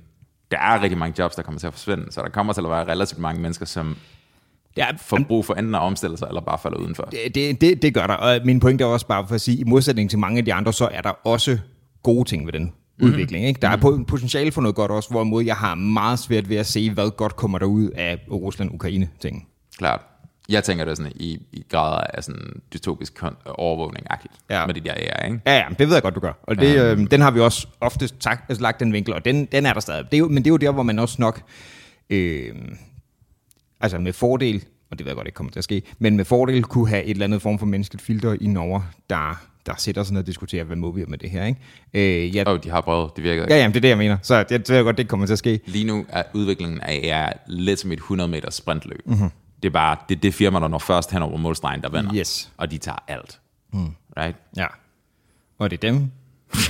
der 0.52 0.58
er 0.58 0.82
rigtig 0.82 0.98
mange 0.98 1.16
jobs, 1.20 1.36
der 1.36 1.42
kommer 1.44 1.60
til 1.60 1.68
at 1.68 1.74
forsvinde, 1.74 2.06
så 2.12 2.22
der 2.22 2.30
kommer 2.30 2.54
til 2.54 2.62
at 2.62 2.70
være 2.70 2.86
relativt 2.88 3.20
mange 3.22 3.42
mennesker, 3.42 3.66
som 3.66 3.98
Ja, 4.78 4.88
får 4.98 5.20
brug 5.28 5.46
for 5.46 5.54
enten 5.54 5.76
at 5.76 5.82
omstille 5.82 6.18
sig, 6.18 6.28
eller 6.28 6.42
bare 6.42 6.58
falder 6.64 6.78
udenfor. 6.78 7.04
det, 7.04 7.36
det, 7.36 7.62
det, 7.62 7.82
det 7.82 7.94
gør 7.94 8.08
der. 8.08 8.14
Og 8.14 8.40
min 8.46 8.60
pointe 8.60 8.84
er 8.84 8.88
også 8.88 9.08
bare 9.08 9.28
for 9.28 9.36
at 9.36 9.42
sige, 9.42 9.58
i 9.58 9.64
modsætning 9.64 10.10
til 10.10 10.20
mange 10.20 10.38
af 10.38 10.46
de 10.46 10.54
andre, 10.54 10.74
så 10.74 10.90
er 10.92 11.02
der 11.02 11.10
også 11.28 11.58
gode 12.04 12.30
ting 12.30 12.46
ved 12.46 12.54
den 12.54 12.74
Mhm. 13.00 13.08
udvikling. 13.08 13.46
Ikke? 13.48 13.60
Der 13.62 13.70
er 13.70 13.76
mm 13.98 14.06
potentiale 14.06 14.52
for 14.52 14.62
noget 14.62 14.76
godt 14.76 14.92
også, 14.92 15.10
hvorimod 15.10 15.44
jeg 15.44 15.56
har 15.56 15.76
meget 15.76 16.20
svært 16.20 16.50
ved 16.50 16.58
at 16.58 16.66
se, 16.66 16.92
hvad 16.92 17.12
godt 17.18 17.36
kommer 17.36 17.58
der 17.58 17.66
ud 17.66 17.90
af 17.90 18.20
Rusland-Ukraine-ting. 18.32 19.48
Klart. 19.78 20.02
Jeg 20.50 20.64
tænker 20.64 20.86
det 20.86 20.98
sådan 20.98 21.12
i, 21.16 21.40
i 21.52 21.66
grader 21.70 21.98
af 22.14 22.24
sådan 22.24 22.62
dystopisk 22.74 23.24
overvågning-agtigt 23.46 24.34
Ja. 24.50 24.66
med 24.66 24.74
de 24.74 24.80
der 24.80 24.94
AI, 24.94 25.28
ikke? 25.32 25.42
Ja, 25.46 25.56
ja, 25.58 25.64
det 25.80 25.88
ved 25.88 25.96
jeg 25.96 26.04
godt, 26.04 26.16
du 26.16 26.20
gør. 26.20 26.34
Og 26.44 26.58
det, 26.58 26.80
øh, 26.98 27.12
den 27.12 27.22
har 27.22 27.32
vi 27.32 27.40
også 27.40 27.68
ofte 27.82 28.10
sagt, 28.20 28.50
altså, 28.50 28.62
lagt 28.62 28.80
den 28.80 28.94
vinkel, 28.94 29.14
og 29.14 29.26
den, 29.26 29.46
den 29.46 29.66
er 29.66 29.74
der 29.74 29.80
stadig. 29.80 30.06
Det 30.06 30.14
er 30.14 30.18
jo, 30.20 30.28
men 30.28 30.38
det 30.38 30.48
er 30.48 30.52
jo 30.52 30.58
der, 30.58 30.72
hvor 30.72 30.84
man 30.84 31.00
også 31.00 31.16
nok, 31.20 31.42
øh, 32.10 32.56
altså 33.82 33.98
med 34.00 34.14
fordel, 34.14 34.64
og 34.92 34.98
det 34.98 35.06
ved 35.06 35.12
jeg 35.12 35.16
godt 35.16 35.28
ikke 35.28 35.36
kommer 35.36 35.52
til 35.52 35.60
at 35.60 35.64
ske, 35.64 35.82
men 36.00 36.18
med 36.18 36.26
fordel 36.26 36.64
kunne 36.64 36.90
have 36.90 37.04
et 37.04 37.10
eller 37.12 37.24
andet 37.26 37.42
form 37.42 37.60
for 37.60 37.66
menneskeligt 37.66 38.06
filter 38.06 38.36
i 38.42 38.48
Norge, 38.48 38.84
der, 39.10 39.46
der 39.66 39.74
sætter 39.78 40.04
sig 40.04 40.14
ned 40.14 40.22
og 40.22 40.28
diskuterer, 40.28 40.64
hvad 40.64 40.76
må 40.76 40.92
vi 40.92 41.06
med 41.08 41.18
det 41.18 41.30
her, 41.30 41.46
ikke? 41.46 41.60
Øh, 42.26 42.36
jeg, 42.36 42.48
Og 42.48 42.64
de 42.64 42.70
har 42.70 42.82
prøvet, 42.82 43.12
det 43.16 43.24
virker 43.24 43.44
ikke. 43.44 43.54
ja, 43.54 43.60
jamen, 43.62 43.74
det 43.74 43.78
er 43.80 43.82
det, 43.82 43.90
jeg 43.90 43.98
mener. 43.98 44.18
Så 44.22 44.36
jeg, 44.36 44.46
jeg 44.52 44.62
ved 44.70 44.84
godt, 44.84 44.98
det 44.98 45.08
kommer 45.08 45.26
til 45.26 45.34
at 45.34 45.40
ske. 45.40 45.60
Lige 45.66 45.86
nu 45.86 46.06
er 46.10 46.24
udviklingen 46.34 46.82
af 46.82 46.92
AI 47.14 47.34
lidt 47.48 47.80
som 47.80 47.92
et 47.92 47.96
100 47.98 48.28
meter 48.28 48.52
sprintløb. 48.52 49.02
Mm-hmm. 49.06 49.30
Det 49.64 49.70
er 49.70 49.74
bare 49.74 49.98
det, 50.10 50.16
er 50.16 50.20
det 50.20 50.34
firma, 50.34 50.60
der 50.60 50.68
når 50.68 50.80
først 50.80 51.12
hen 51.12 51.22
over 51.22 51.38
målstregen, 51.38 51.82
der 51.82 51.90
vinder. 51.90 52.16
Yes. 52.16 52.52
Og 52.58 52.72
de 52.72 52.78
tager 52.78 52.98
alt. 53.08 53.40
Mm. 53.74 53.96
Right? 54.18 54.38
Ja. 54.58 54.66
Og 55.60 55.72
det 55.72 55.84
er 55.84 55.92
dem, 55.92 56.12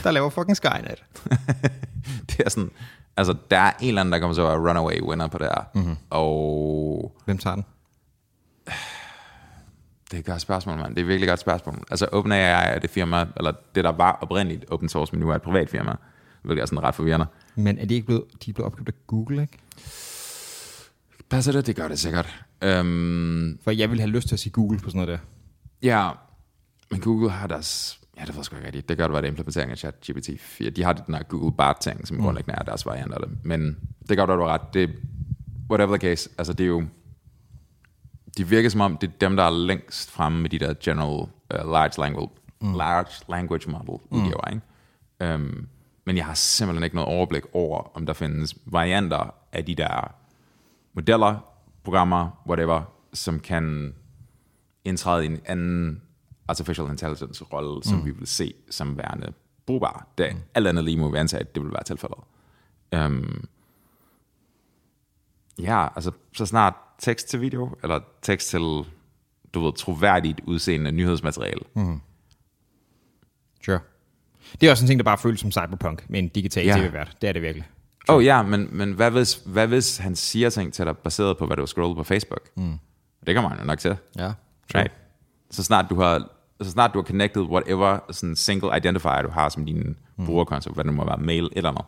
der 0.03 0.11
laver 0.11 0.29
fucking 0.29 0.57
Skynet. 0.57 1.03
Det 2.29 2.39
er 2.45 2.49
sådan, 2.49 2.71
altså 3.17 3.35
der 3.51 3.57
er 3.57 3.71
en 3.81 3.87
eller 3.87 4.01
anden, 4.01 4.11
der 4.13 4.19
kommer 4.19 4.33
til 4.33 4.41
at 4.41 4.47
være 4.47 4.69
runaway 4.69 5.01
winner 5.01 5.27
på 5.27 5.37
det 5.37 5.47
her. 5.47 5.63
Mm-hmm. 5.73 5.95
Og 6.09 7.15
Hvem 7.25 7.37
tager 7.37 7.55
den? 7.55 7.65
det 10.11 10.13
er 10.13 10.19
et 10.19 10.25
godt 10.25 10.41
spørgsmål, 10.41 10.77
mand. 10.77 10.95
Det 10.95 11.01
er 11.01 11.05
virkelig 11.05 11.25
et 11.25 11.29
godt 11.29 11.39
spørgsmål. 11.39 11.83
Altså 11.91 12.07
OpenAI 12.11 12.75
er 12.75 12.79
det 12.79 12.89
firma, 12.89 13.25
eller 13.37 13.51
det 13.75 13.83
der 13.83 13.91
var 13.91 14.17
oprindeligt 14.21 14.65
open 14.71 14.89
source, 14.89 15.11
men 15.13 15.19
nu 15.19 15.29
er 15.29 15.35
et 15.35 15.41
privat 15.41 15.69
firma. 15.69 15.95
Hvilket 16.41 16.61
er 16.61 16.65
sådan 16.65 16.83
ret 16.83 16.95
forvirrende. 16.95 17.25
Men 17.55 17.79
er 17.79 17.85
de 17.85 17.93
ikke 17.93 18.05
blevet, 18.05 18.23
de 18.45 18.51
er 18.51 18.53
blevet 18.53 18.65
opkøbt 18.65 18.89
af 18.89 18.93
Google, 19.07 19.41
ikke? 19.41 19.57
Passer 21.29 21.51
det? 21.51 21.67
Det 21.67 21.75
gør 21.75 21.87
det 21.87 21.99
sikkert. 21.99 22.45
Øhm, 22.63 23.59
For 23.63 23.71
jeg 23.71 23.91
vil 23.91 23.99
have 23.99 24.09
lyst 24.09 24.27
til 24.27 24.35
at 24.35 24.39
sige 24.39 24.53
Google 24.53 24.79
på 24.79 24.89
sådan 24.89 25.01
noget 25.01 25.19
der. 25.19 25.25
ja, 25.87 26.09
men 26.91 27.01
Google 27.01 27.29
har 27.29 27.47
deres... 27.47 27.99
Ja, 28.17 28.21
det 28.21 28.29
ved 28.29 28.35
jeg 28.35 28.45
sgu 28.45 28.55
ikke 28.55 28.65
rigtigt. 28.65 28.89
Det 28.89 28.97
gør 28.97 29.03
det, 29.07 29.13
var 29.13 29.21
det 29.21 29.27
implementering 29.27 29.71
af 29.71 29.77
ChatGPT 29.77 30.29
4. 30.39 30.69
De 30.69 30.83
har 30.83 30.93
den 30.93 31.13
der 31.13 31.23
Google 31.23 31.55
Bart-ting, 31.57 32.07
som 32.07 32.17
mm. 32.17 32.23
grundlæggende 32.23 32.59
er 32.59 32.63
deres 32.63 32.85
variant 32.85 33.13
af 33.13 33.19
det. 33.19 33.37
Men 33.43 33.77
det 34.09 34.17
gør 34.17 34.25
du, 34.25 34.33
du 34.33 34.39
har 34.41 34.47
ret. 34.53 34.73
Det, 34.73 34.89
whatever 35.69 35.97
the 35.97 36.09
case, 36.09 36.29
altså 36.37 36.53
det 36.53 36.63
er 36.63 36.67
jo... 36.67 36.83
De 38.37 38.47
virker 38.47 38.69
som 38.69 38.81
om, 38.81 38.97
det 38.97 39.07
er 39.07 39.11
dem, 39.21 39.35
der 39.35 39.43
er 39.43 39.49
længst 39.49 40.11
fremme 40.11 40.41
med 40.41 40.49
de 40.49 40.59
der 40.59 40.73
general 40.83 41.29
uh, 41.53 41.71
large 41.71 41.91
language, 42.01 42.31
mm. 42.61 42.73
large 42.75 43.25
language 43.29 43.71
model 43.71 43.99
udgiver, 44.09 44.49
mm. 44.51 44.61
ikke? 45.21 45.33
Um, 45.33 45.67
men 46.05 46.17
jeg 46.17 46.25
har 46.25 46.33
simpelthen 46.33 46.83
ikke 46.83 46.95
noget 46.95 47.09
overblik 47.09 47.43
over, 47.53 47.91
om 47.97 48.05
der 48.05 48.13
findes 48.13 48.55
varianter 48.65 49.33
af 49.53 49.65
de 49.65 49.75
der 49.75 50.15
modeller, 50.95 51.37
programmer, 51.83 52.43
whatever, 52.47 52.81
som 53.13 53.39
kan 53.39 53.95
indtræde 54.85 55.23
i 55.23 55.27
en 55.27 55.39
anden 55.45 56.01
artificial 56.47 56.89
intelligence 56.89 57.43
rolle, 57.43 57.83
som 57.83 57.97
mm. 57.97 58.05
vi 58.05 58.11
vil 58.11 58.27
se 58.27 58.53
som 58.69 58.97
værende 58.97 59.33
brugbar. 59.65 60.07
Det 60.17 60.35
mm. 60.35 60.41
alt 60.53 60.67
andet 60.67 60.83
lige 60.83 60.97
må 60.97 61.11
vi 61.11 61.17
antage, 61.17 61.41
at 61.41 61.55
det 61.55 61.63
vil 61.63 61.71
være 61.71 61.83
tilfældet. 61.83 62.19
Um, 62.95 63.47
ja, 65.59 65.87
altså 65.95 66.11
så 66.33 66.45
snart 66.45 66.73
tekst 66.99 67.27
til 67.27 67.41
video, 67.41 67.75
eller 67.83 67.99
tekst 68.21 68.49
til, 68.49 68.59
du 69.53 69.59
ved, 69.59 69.73
troværdigt 69.73 70.41
udseende 70.43 70.91
nyhedsmateriale. 70.91 71.61
Mm. 71.75 72.01
Sure. 73.65 73.79
Det 74.61 74.67
er 74.67 74.71
også 74.71 74.83
en 74.83 74.87
ting, 74.87 74.99
der 74.99 75.03
bare 75.03 75.17
føles 75.17 75.39
som 75.39 75.51
cyberpunk 75.51 76.09
med 76.09 76.19
en 76.19 76.27
digital 76.27 76.65
Ja. 76.65 76.75
tv-vært. 76.77 77.17
Det 77.21 77.29
er 77.29 77.33
det 77.33 77.41
virkelig. 77.41 77.65
Åh 78.09 78.15
oh, 78.15 78.25
ja, 78.25 78.41
men, 78.41 78.69
men 78.71 78.93
hvad, 78.93 79.11
hvis, 79.11 79.41
hvad 79.45 79.67
hvis 79.67 79.97
han 79.97 80.15
siger 80.15 80.49
ting 80.49 80.73
til 80.73 80.85
dig, 80.85 80.97
baseret 80.97 81.37
på, 81.37 81.45
hvad 81.45 81.55
du 81.55 81.61
har 81.61 81.67
scrollet 81.67 81.97
på 81.97 82.03
Facebook? 82.03 82.41
Mm. 82.55 82.73
Det 83.27 83.35
kommer 83.35 83.49
han 83.49 83.59
jo 83.59 83.65
nok 83.65 83.79
til. 83.79 83.97
Ja. 84.17 84.33
Right. 84.75 84.91
Så 85.51 85.63
snart 85.63 85.85
du 85.89 85.95
har 85.95 86.27
så 86.61 86.71
snart 86.71 86.93
du 86.93 86.99
har 86.99 87.03
connected 87.03 87.41
whatever 87.41 87.99
sådan 88.11 88.35
single 88.35 88.77
identifier 88.77 89.21
du 89.21 89.29
har 89.29 89.49
som 89.49 89.65
din 89.65 89.97
mm. 90.17 90.25
brugerkonto, 90.25 90.73
hvad 90.73 90.83
det 90.83 90.93
nu 90.93 90.97
må 90.97 91.05
være, 91.05 91.17
mail 91.17 91.49
eller 91.51 91.71
noget, 91.71 91.85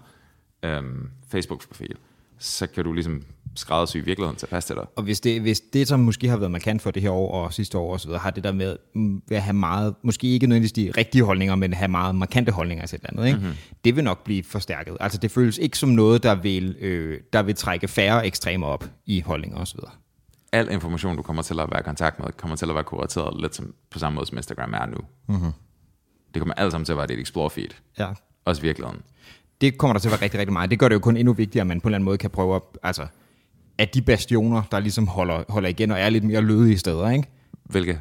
øhm, 0.64 1.10
Facebook-profil, 1.32 1.96
så 2.38 2.68
kan 2.68 2.84
du 2.84 2.94
ligesom 2.94 3.24
skræddersy 3.58 3.98
virkeligheden 3.98 4.36
til 4.36 4.48
passe 4.48 4.70
til 4.70 4.76
dig. 4.76 4.86
Og 4.96 5.04
hvis 5.04 5.20
det, 5.20 5.42
hvis 5.42 5.60
det, 5.60 5.88
som 5.88 6.00
måske 6.00 6.30
har 6.30 6.38
været 6.38 6.52
markant 6.52 6.82
for 6.82 6.92
det 6.92 7.02
her 7.02 7.12
år 7.12 7.44
og 7.44 7.54
sidste 7.54 7.78
år 7.78 7.94
osv., 7.94 8.12
har 8.12 8.30
det 8.30 8.44
der 8.44 8.52
med 8.52 8.78
mm, 8.96 9.22
at 9.32 9.42
have 9.42 9.54
meget, 9.54 9.96
måske 10.02 10.28
ikke 10.28 10.48
nødvendigvis 10.48 10.72
de 10.72 10.92
rigtige 10.98 11.24
holdninger, 11.24 11.56
men 11.56 11.74
have 11.74 11.88
meget 11.88 12.16
markante 12.16 12.52
holdninger 12.52 12.86
til 12.86 12.96
et 12.96 13.00
eller 13.00 13.10
andet, 13.10 13.28
ikke? 13.28 13.40
Mm-hmm. 13.40 13.56
det 13.86 13.96
vil 13.96 14.04
nok 14.04 14.24
blive 14.24 14.44
forstærket. 14.44 14.98
Altså 15.00 15.18
det 15.18 15.32
føles 15.32 15.58
ikke 15.58 15.78
som 15.78 15.90
noget, 15.90 16.24
der 16.24 16.36
vil, 16.36 16.76
øh, 16.80 17.20
der 17.34 17.42
vil 17.42 17.56
trække 17.56 17.88
færre 17.88 18.28
ekstremer 18.28 18.68
op 18.68 18.86
i 19.06 19.22
holdninger 19.22 19.58
osv. 19.58 19.80
Al 20.52 20.72
information, 20.72 21.16
du 21.16 21.22
kommer 21.22 21.42
til 21.42 21.60
at 21.60 21.72
være 21.72 21.80
i 21.80 21.84
kontakt 21.84 22.20
med, 22.20 22.28
kommer 22.38 22.58
til 22.58 22.70
at 22.70 22.76
være 22.76 22.84
kurateret 22.84 23.42
lidt 23.42 23.56
som, 23.56 23.74
på 23.92 24.00
samme 24.00 24.16
måde, 24.16 24.26
som 24.26 24.38
Instagram 24.38 24.74
er 24.74 24.86
nu. 24.86 24.98
Mm-hmm. 25.28 25.52
Det 26.34 26.40
kommer 26.42 26.54
alt 26.54 26.72
sammen 26.72 26.86
til 26.86 26.94
at 26.94 26.98
være 26.98 27.08
dit 27.08 27.20
explore 27.20 27.50
feed. 27.50 27.70
Ja. 28.00 28.08
Også 28.46 28.62
virkeligheden. 28.62 29.02
Det 29.62 29.78
kommer 29.78 29.94
der 29.94 30.00
til 30.00 30.08
at 30.08 30.12
være 30.12 30.22
rigtig, 30.22 30.40
rigtig 30.40 30.54
meget. 30.54 30.72
Det 30.72 30.80
gør 30.80 30.88
det 30.88 30.96
jo 30.96 31.00
kun 31.00 31.18
endnu 31.18 31.34
vigtigere, 31.34 31.62
at 31.62 31.68
man 31.68 31.82
på 31.82 31.88
en 31.88 31.90
eller 31.90 31.96
anden 31.96 32.06
måde 32.06 32.18
kan 32.18 32.30
prøve 32.30 32.56
at, 32.56 32.62
altså, 32.84 33.08
at 33.80 33.94
de 33.94 34.02
bastioner, 34.02 34.62
der 34.72 34.80
ligesom 34.80 35.08
holder, 35.08 35.44
holder 35.50 35.70
igen 35.70 35.92
og 35.92 36.00
er 36.00 36.10
lidt 36.10 36.24
mere 36.24 36.42
lødige 36.42 36.78
steder, 36.78 37.10
ikke? 37.10 37.28
Hvilke? 37.64 38.00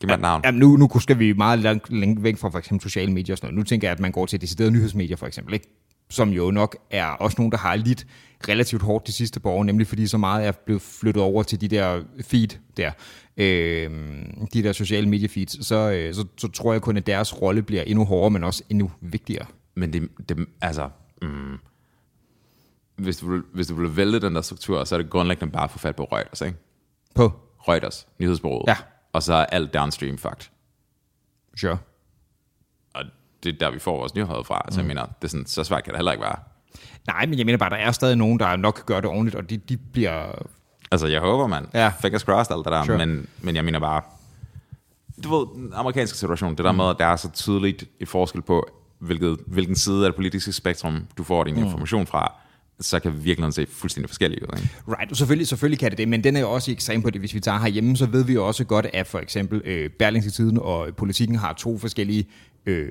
Giv 0.00 0.08
mig 0.08 0.14
et 0.14 0.20
navn. 0.20 0.42
Jamen, 0.44 0.60
nu, 0.60 0.76
nu 0.76 1.00
skal 1.00 1.18
vi 1.18 1.32
meget 1.32 1.58
langt, 1.58 1.92
langt 1.92 2.22
væk 2.22 2.36
fra 2.36 2.48
for 2.48 2.58
eksempel 2.58 2.82
sociale 2.82 3.12
medier 3.12 3.34
og 3.34 3.38
sådan 3.38 3.54
noget. 3.54 3.56
Nu 3.56 3.62
tænker 3.68 3.88
jeg, 3.88 3.92
at 3.92 4.00
man 4.00 4.12
går 4.12 4.26
til 4.26 4.40
deciderede 4.40 4.72
nyhedsmedier 4.72 5.16
for 5.16 5.26
eksempel, 5.26 5.54
ikke? 5.54 5.66
som 6.10 6.30
jo 6.30 6.50
nok 6.50 6.76
er 6.90 7.06
også 7.06 7.34
nogen, 7.38 7.52
der 7.52 7.58
har 7.58 7.76
lidt 7.76 8.06
relativt 8.48 8.82
hårdt 8.82 9.06
de 9.06 9.12
sidste 9.12 9.40
par 9.40 9.50
år, 9.50 9.64
nemlig 9.64 9.86
fordi 9.86 10.06
så 10.06 10.18
meget 10.18 10.46
er 10.46 10.52
blevet 10.52 10.82
flyttet 10.82 11.22
over 11.22 11.42
til 11.42 11.60
de 11.60 11.68
der 11.68 12.02
feed 12.20 12.48
der, 12.76 12.90
øh, 13.36 13.90
de 14.52 14.62
der 14.62 14.72
sociale 14.72 15.08
mediefeeds, 15.08 15.66
så, 15.66 15.90
øh, 15.90 16.14
så, 16.14 16.26
så 16.38 16.48
tror 16.48 16.72
jeg 16.72 16.82
kun, 16.82 16.96
at 16.96 17.06
deres 17.06 17.42
rolle 17.42 17.62
bliver 17.62 17.82
endnu 17.82 18.04
hårdere, 18.04 18.30
men 18.30 18.44
også 18.44 18.62
endnu 18.68 18.90
vigtigere. 19.00 19.46
Men 19.76 19.92
det, 19.92 20.08
det 20.28 20.46
altså, 20.60 20.88
mm, 21.22 21.58
hvis, 22.96 23.16
du 23.16 23.30
vil, 23.30 23.42
hvis 23.52 23.66
du 23.66 23.74
vil 23.74 23.96
vælge 23.96 24.20
den 24.20 24.34
der 24.34 24.40
struktur, 24.40 24.84
så 24.84 24.94
er 24.94 24.98
det 24.98 25.10
grundlæggende 25.10 25.52
bare 25.52 25.64
at 25.64 25.70
få 25.70 25.78
fat 25.78 25.96
på 25.96 26.04
Reuters, 26.04 26.40
ikke? 26.40 26.58
På? 27.14 27.32
Reuters, 27.68 28.06
nyhedsbureauet. 28.18 28.68
Ja. 28.68 28.76
Og 29.12 29.22
så 29.22 29.34
er 29.34 29.44
alt 29.44 29.74
downstream 29.74 30.18
fakt. 30.18 30.50
Sure. 31.56 31.78
Og 32.94 33.04
det 33.42 33.54
er 33.54 33.58
der, 33.58 33.70
vi 33.70 33.78
får 33.78 33.96
vores 33.96 34.14
nyheder 34.14 34.42
fra. 34.42 34.62
Altså, 34.64 34.80
mm. 34.80 34.88
jeg 34.88 34.96
mener, 34.96 35.06
det 35.06 35.24
er 35.24 35.28
sådan, 35.28 35.46
så 35.46 35.64
svært 35.64 35.84
kan 35.84 35.92
det 35.92 35.98
heller 35.98 36.12
ikke 36.12 36.24
være. 36.24 36.36
Nej, 37.06 37.26
men 37.26 37.38
jeg 37.38 37.46
mener 37.46 37.58
bare, 37.58 37.70
der 37.70 37.76
er 37.76 37.92
stadig 37.92 38.16
nogen, 38.16 38.38
der 38.38 38.56
nok 38.56 38.86
gør 38.86 39.00
det 39.00 39.10
ordentligt, 39.10 39.36
og 39.36 39.50
de, 39.50 39.56
de 39.56 39.76
bliver... 39.76 40.42
Altså, 40.90 41.06
jeg 41.06 41.20
håber, 41.20 41.46
man. 41.46 41.66
Ja. 41.74 41.92
Fingers 42.00 42.22
crossed, 42.22 42.56
alt 42.56 42.64
det 42.64 42.72
der. 42.72 42.84
Sure. 42.84 42.98
Men, 42.98 43.28
men 43.40 43.56
jeg 43.56 43.64
mener 43.64 43.80
bare, 43.80 44.02
du 45.24 45.36
ved, 45.36 45.46
den 45.54 45.72
amerikanske 45.74 46.18
situation, 46.18 46.56
det 46.56 46.64
der 46.64 46.72
med, 46.72 46.88
at 46.88 46.96
der 46.98 47.06
er 47.06 47.16
så 47.16 47.30
tydeligt 47.30 47.84
et 48.00 48.08
forskel 48.08 48.42
på, 48.42 48.68
hvilket, 48.98 49.38
hvilken 49.46 49.76
side 49.76 50.04
af 50.04 50.12
det 50.12 50.16
politiske 50.16 50.52
spektrum, 50.52 51.06
du 51.18 51.24
får 51.24 51.44
din 51.44 51.56
information 51.56 52.06
fra, 52.06 52.32
så 52.80 53.00
kan 53.00 53.12
virkeligheden 53.14 53.52
se 53.52 53.66
fuldstændig 53.70 54.10
forskellig 54.10 54.38
ud. 54.42 54.58
Ikke? 54.58 54.68
Right, 54.88 55.10
og 55.10 55.16
selvfølgelig, 55.16 55.48
selvfølgelig 55.48 55.78
kan 55.78 55.90
det 55.90 55.98
det, 55.98 56.08
men 56.08 56.24
den 56.24 56.36
er 56.36 56.40
jo 56.40 56.50
også 56.50 56.70
ekstrem 56.72 57.02
på 57.02 57.10
det. 57.10 57.20
Hvis 57.20 57.34
vi 57.34 57.40
tager 57.40 57.58
herhjemme, 57.58 57.96
så 57.96 58.06
ved 58.06 58.24
vi 58.24 58.32
jo 58.32 58.46
også 58.46 58.64
godt, 58.64 58.86
at 58.92 59.06
for 59.06 59.18
eksempel 59.18 59.62
øh, 59.64 59.90
Berlingske 59.98 60.30
Tiden 60.30 60.58
og 60.58 60.88
politikken 60.96 61.36
har 61.36 61.52
to 61.52 61.78
forskellige 61.78 62.24
øh, 62.66 62.88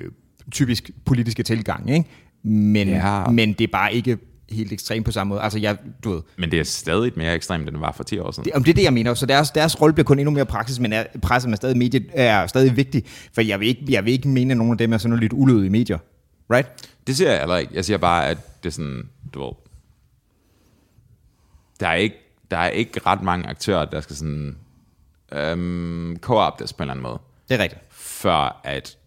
typisk 0.52 0.90
politiske 1.04 1.42
tilgange, 1.42 1.94
ikke? 1.94 2.08
Men, 2.42 2.88
Ja. 2.88 3.26
men 3.28 3.52
det 3.52 3.60
er 3.64 3.72
bare 3.72 3.94
ikke 3.94 4.18
helt 4.50 4.72
ekstremt 4.72 5.04
på 5.06 5.12
samme 5.12 5.28
måde. 5.28 5.40
Altså, 5.40 5.58
jeg, 5.58 5.76
du 6.04 6.10
ved, 6.10 6.22
Men 6.38 6.50
det 6.50 6.60
er 6.60 6.64
stadig 6.64 7.12
mere 7.16 7.34
ekstremt, 7.34 7.62
end 7.68 7.70
det 7.74 7.80
var 7.80 7.92
for 7.92 8.04
10 8.04 8.18
år 8.18 8.30
siden. 8.30 8.44
det, 8.44 8.52
om 8.52 8.64
det 8.64 8.70
er 8.70 8.74
det, 8.74 8.82
jeg 8.82 8.92
mener. 8.92 9.14
Så 9.14 9.26
deres, 9.26 9.50
deres 9.50 9.80
rolle 9.80 9.94
bliver 9.94 10.04
kun 10.04 10.18
endnu 10.18 10.30
mere 10.30 10.46
praksis, 10.46 10.80
men 10.80 10.92
er, 10.92 11.04
pressen 11.22 11.52
er 11.52 11.56
stadig, 11.56 11.76
medie, 11.76 12.04
er 12.14 12.46
stadig 12.46 12.76
vigtig. 12.76 13.02
For 13.34 13.40
jeg 13.40 13.60
vil, 13.60 13.68
ikke, 13.68 13.84
jeg 13.88 14.04
vil 14.04 14.12
ikke 14.12 14.28
mene, 14.28 14.50
at 14.50 14.56
nogen 14.58 14.72
af 14.72 14.78
dem 14.78 14.92
er 14.92 14.98
sådan 14.98 15.10
noget 15.10 15.20
lidt 15.22 15.32
ulødige 15.32 15.70
medier. 15.70 15.98
Right? 16.52 16.68
Det 17.06 17.16
siger 17.16 17.30
jeg 17.30 17.38
heller 17.38 17.56
ikke. 17.56 17.72
Jeg 17.74 17.84
siger 17.84 17.98
bare, 17.98 18.28
at 18.28 18.62
det 18.62 18.68
er 18.68 18.72
sådan, 18.72 19.02
du 19.34 19.44
ved, 19.44 19.52
der 21.84 21.90
er 21.90 21.94
ikke, 21.94 22.16
der 22.50 22.56
er 22.56 22.68
ikke 22.68 23.00
ret 23.06 23.22
mange 23.22 23.46
aktører, 23.48 23.84
der 23.84 24.00
skal 24.00 24.16
sådan 24.16 24.56
øhm, 25.32 26.16
co-optes 26.16 26.72
på 26.72 26.82
en 26.82 26.84
eller 26.84 26.92
anden 26.92 27.02
måde, 27.02 27.18
Det 27.48 27.54
er 27.54 27.62
rigtigt. 27.62 27.82
før 27.90 28.60
at, 28.64 28.98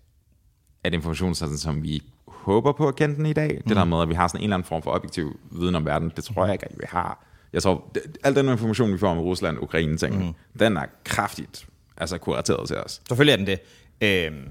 at 0.83 0.93
informationen 0.93 1.35
sådan, 1.35 1.57
som 1.57 1.83
vi 1.83 2.03
håber 2.27 2.71
på 2.71 2.87
at 2.87 2.95
kende 2.95 3.15
den 3.15 3.25
i 3.25 3.33
dag, 3.33 3.55
mm. 3.55 3.67
det 3.67 3.75
der 3.75 3.85
med, 3.85 4.01
at 4.01 4.09
vi 4.09 4.13
har 4.13 4.27
sådan 4.27 4.39
en 4.39 4.43
eller 4.43 4.55
anden 4.55 4.67
form 4.67 4.81
for 4.81 4.91
objektiv 4.91 5.39
viden 5.51 5.75
om 5.75 5.85
verden, 5.85 6.11
det 6.15 6.23
tror 6.23 6.45
jeg 6.45 6.53
ikke, 6.53 6.65
at 6.65 6.77
vi 6.77 6.83
har. 6.89 7.23
Jeg 7.53 7.63
tror, 7.63 7.91
det, 7.95 8.01
al 8.23 8.35
den 8.35 8.49
information, 8.49 8.93
vi 8.93 8.97
får 8.97 9.09
om 9.09 9.19
Rusland, 9.19 9.57
Ukraine 9.59 9.97
ting, 9.97 10.25
mm. 10.25 10.33
den 10.59 10.77
er 10.77 10.85
kraftigt 11.03 11.67
altså 11.97 12.17
kurateret 12.17 12.67
til 12.67 12.77
os. 12.77 13.01
Selvfølgelig 13.07 13.31
er 13.33 13.37
den 13.37 13.47
det. 13.47 13.59
Øhm, 14.01 14.49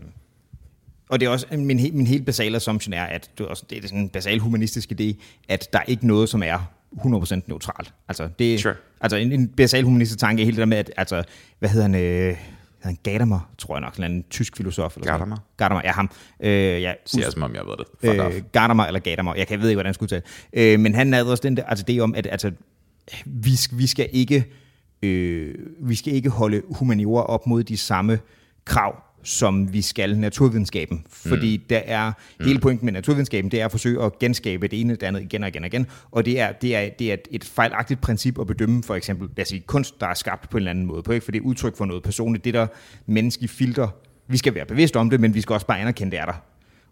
og 1.08 1.20
det 1.20 1.26
er 1.26 1.30
også 1.30 1.46
min, 1.50 1.66
min 1.96 2.06
helt 2.06 2.26
basale 2.26 2.56
assumption 2.56 2.92
er, 2.92 3.04
at 3.04 3.30
det 3.38 3.44
er, 3.44 3.48
også, 3.48 3.64
det 3.70 3.78
er 3.78 3.82
sådan 3.88 3.98
en 3.98 4.08
basal 4.08 4.38
humanistisk 4.38 4.92
idé, 4.92 5.22
at 5.48 5.68
der 5.72 5.78
er 5.78 5.84
ikke 5.86 6.06
noget, 6.06 6.28
som 6.28 6.42
er 6.42 6.58
100% 6.98 7.40
neutralt. 7.46 7.94
Altså, 8.08 8.28
det, 8.38 8.60
Sure. 8.60 8.74
altså 9.00 9.16
en, 9.16 9.32
en 9.32 9.48
basal 9.48 9.84
humanistisk 9.84 10.18
tanke 10.18 10.42
er 10.42 10.44
helt 10.44 10.56
det 10.56 10.60
der 10.60 10.66
med, 10.66 10.76
at, 10.76 10.90
altså, 10.96 11.22
hvad 11.58 11.68
hedder 11.68 11.82
han, 11.82 11.94
øh, 11.94 12.00
hedder 12.00 12.36
han 12.82 12.98
Gadamer, 13.02 13.50
tror 13.58 13.74
jeg 13.74 13.80
nok, 13.80 13.94
sådan 13.96 14.12
en 14.12 14.24
tysk 14.30 14.56
filosof. 14.56 14.96
Eller 14.96 15.06
sådan 15.06 15.28
noget. 15.28 15.40
Gadamer? 15.56 15.80
Gadamer, 15.80 15.80
ja 15.84 15.92
ham. 15.92 16.10
Øh, 16.40 16.82
ja, 16.82 16.92
Siger 17.06 17.30
som 17.30 17.42
om 17.42 17.54
jeg 17.54 17.62
ved 17.66 17.76
det. 17.76 17.86
Fuck 18.30 18.36
øh, 18.36 18.42
Gadamer 18.52 18.84
eller 18.84 19.00
Gadamer, 19.00 19.34
jeg, 19.34 19.46
kan, 19.46 19.54
jeg 19.54 19.62
ved 19.62 19.68
ikke, 19.68 19.76
hvordan 19.76 19.88
jeg 19.88 19.94
skulle 19.94 20.08
tage 20.08 20.22
øh, 20.74 20.80
Men 20.80 20.94
han 20.94 21.12
havde 21.12 21.30
også 21.30 21.42
den 21.42 21.56
der, 21.56 21.64
altså 21.64 21.84
det 21.88 22.02
om, 22.02 22.14
at 22.14 22.26
altså, 22.30 22.52
vi, 23.26 23.50
vi, 23.72 23.86
skal 23.86 24.08
ikke, 24.12 24.44
øh, 25.02 25.54
vi 25.80 25.94
skal 25.94 26.12
ikke 26.12 26.30
holde 26.30 26.62
humaniora 26.70 27.26
op 27.26 27.46
mod 27.46 27.62
de 27.64 27.76
samme 27.76 28.18
krav, 28.64 29.02
som 29.26 29.72
vi 29.72 29.82
skal 29.82 30.18
naturvidenskaben. 30.18 31.06
Fordi 31.08 31.56
mm. 31.56 31.62
der 31.70 31.80
er, 31.84 32.12
hele 32.40 32.60
pointen 32.60 32.84
med 32.84 32.92
naturvidenskaben, 32.92 33.50
det 33.50 33.60
er 33.60 33.64
at 33.64 33.70
forsøge 33.70 34.04
at 34.04 34.18
genskabe 34.18 34.68
det 34.68 34.80
ene 34.80 34.92
det 34.92 35.02
andet 35.02 35.22
igen 35.22 35.42
og 35.42 35.48
igen 35.48 35.62
og 35.62 35.66
igen. 35.66 35.86
Og 36.10 36.24
det 36.24 36.40
er, 36.40 36.52
det 36.52 36.76
er, 36.76 36.88
det 36.98 37.12
er 37.12 37.16
et 37.30 37.44
fejlagtigt 37.44 38.00
princip 38.00 38.38
at 38.40 38.46
bedømme 38.46 38.82
for 38.82 38.94
eksempel 38.94 39.28
lad 39.36 39.42
os 39.42 39.48
sige, 39.48 39.60
kunst, 39.60 40.00
der 40.00 40.06
er 40.06 40.14
skabt 40.14 40.50
på 40.50 40.56
en 40.56 40.60
eller 40.60 40.70
anden 40.70 40.86
måde. 40.86 41.02
På, 41.02 41.12
ikke? 41.12 41.24
For 41.24 41.32
det 41.32 41.38
er 41.38 41.44
udtryk 41.44 41.76
for 41.76 41.84
noget 41.84 42.02
personligt. 42.02 42.44
Det 42.44 42.54
der 42.54 42.66
menneskelige 43.06 43.48
filter, 43.48 43.88
vi 44.28 44.36
skal 44.36 44.54
være 44.54 44.66
bevidste 44.66 44.96
om 44.96 45.10
det, 45.10 45.20
men 45.20 45.34
vi 45.34 45.40
skal 45.40 45.54
også 45.54 45.66
bare 45.66 45.80
anerkende, 45.80 46.10
det 46.10 46.20
er 46.20 46.24
der. 46.24 46.42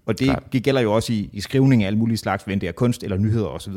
Og 0.06 0.18
det, 0.18 0.38
det 0.52 0.62
gælder 0.62 0.80
jo 0.80 0.92
også 0.92 1.12
i, 1.12 1.30
i 1.32 1.40
skrivning 1.40 1.82
af 1.82 1.86
alle 1.86 1.98
mulige 1.98 2.16
slags, 2.16 2.44
end 2.44 2.60
det 2.60 2.68
er 2.68 2.72
kunst 2.72 3.02
eller 3.02 3.16
nyheder 3.16 3.46
osv. 3.46 3.74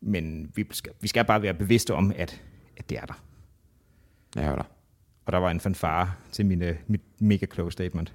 Men 0.00 0.50
vi 0.54 0.66
skal, 0.70 0.92
vi 1.00 1.08
skal 1.08 1.24
bare 1.24 1.42
være 1.42 1.54
bevidste 1.54 1.94
om, 1.94 2.12
at, 2.16 2.40
at 2.76 2.90
det 2.90 2.98
er 2.98 3.04
der. 3.04 3.22
Jeg 4.36 4.44
hører 4.44 4.56
dig. 4.56 4.64
Og 5.30 5.34
der 5.34 5.38
var 5.40 5.50
en 5.50 5.60
fanfare 5.60 6.10
til 6.32 6.46
mine, 6.46 6.76
mit 6.86 7.00
mega 7.18 7.46
close 7.54 7.72
statement. 7.72 8.12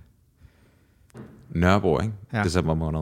Nørrebro, 1.50 2.00
ikke? 2.00 2.14
Ja. 2.34 2.44
December 2.44 2.74
måned. 2.74 3.02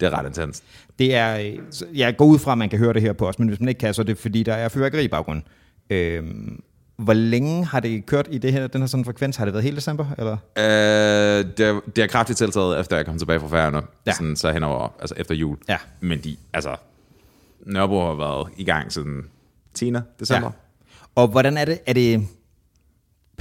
Det 0.00 0.06
er 0.06 0.18
ret 0.18 0.26
intens. 0.26 0.62
Det 0.98 1.14
er, 1.14 1.56
jeg 1.94 2.16
går 2.16 2.24
ud 2.24 2.38
fra, 2.38 2.52
at 2.52 2.58
man 2.58 2.68
kan 2.68 2.78
høre 2.78 2.92
det 2.92 3.02
her 3.02 3.12
på 3.12 3.28
os, 3.28 3.38
men 3.38 3.48
hvis 3.48 3.60
man 3.60 3.68
ikke 3.68 3.78
kan, 3.78 3.94
så 3.94 4.02
er 4.02 4.06
det 4.06 4.18
fordi, 4.18 4.42
der 4.42 4.54
er 4.54 4.68
fyrværkeri 4.68 5.04
i 5.04 5.08
baggrunden. 5.08 5.44
Øhm, 5.90 6.62
hvor 6.96 7.12
længe 7.12 7.64
har 7.64 7.80
det 7.80 8.06
kørt 8.06 8.28
i 8.30 8.38
det 8.38 8.52
her, 8.52 8.66
den 8.66 8.80
her 8.80 8.86
sådan 8.86 9.04
frekvens? 9.04 9.36
Har 9.36 9.44
det 9.44 9.54
været 9.54 9.64
hele 9.64 9.76
december? 9.76 10.06
Eller? 10.18 10.36
Øh, 10.58 11.56
det, 11.56 11.60
er, 11.60 11.80
det 11.96 12.04
er 12.04 12.06
kraftigt 12.06 12.38
tiltaget, 12.38 12.80
efter 12.80 12.96
jeg 12.96 13.06
kom 13.06 13.18
tilbage 13.18 13.40
fra 13.40 13.48
Færøerne. 13.48 13.76
Ja. 13.76 13.82
Ja. 14.06 14.12
Sådan, 14.12 14.36
så 14.36 14.52
henover, 14.52 14.88
altså 15.00 15.14
efter 15.18 15.34
jul. 15.34 15.56
Ja. 15.68 15.78
Men 16.00 16.18
de, 16.18 16.36
altså, 16.52 16.76
Nørrebro 17.66 18.00
har 18.00 18.14
været 18.14 18.48
i 18.56 18.64
gang 18.64 18.92
siden 18.92 19.24
10. 19.74 19.92
december. 20.20 20.48
Ja. 20.48 20.92
Og 21.14 21.28
hvordan 21.28 21.56
er 21.56 21.64
det? 21.64 21.78
Er 21.86 21.92
det 21.92 22.28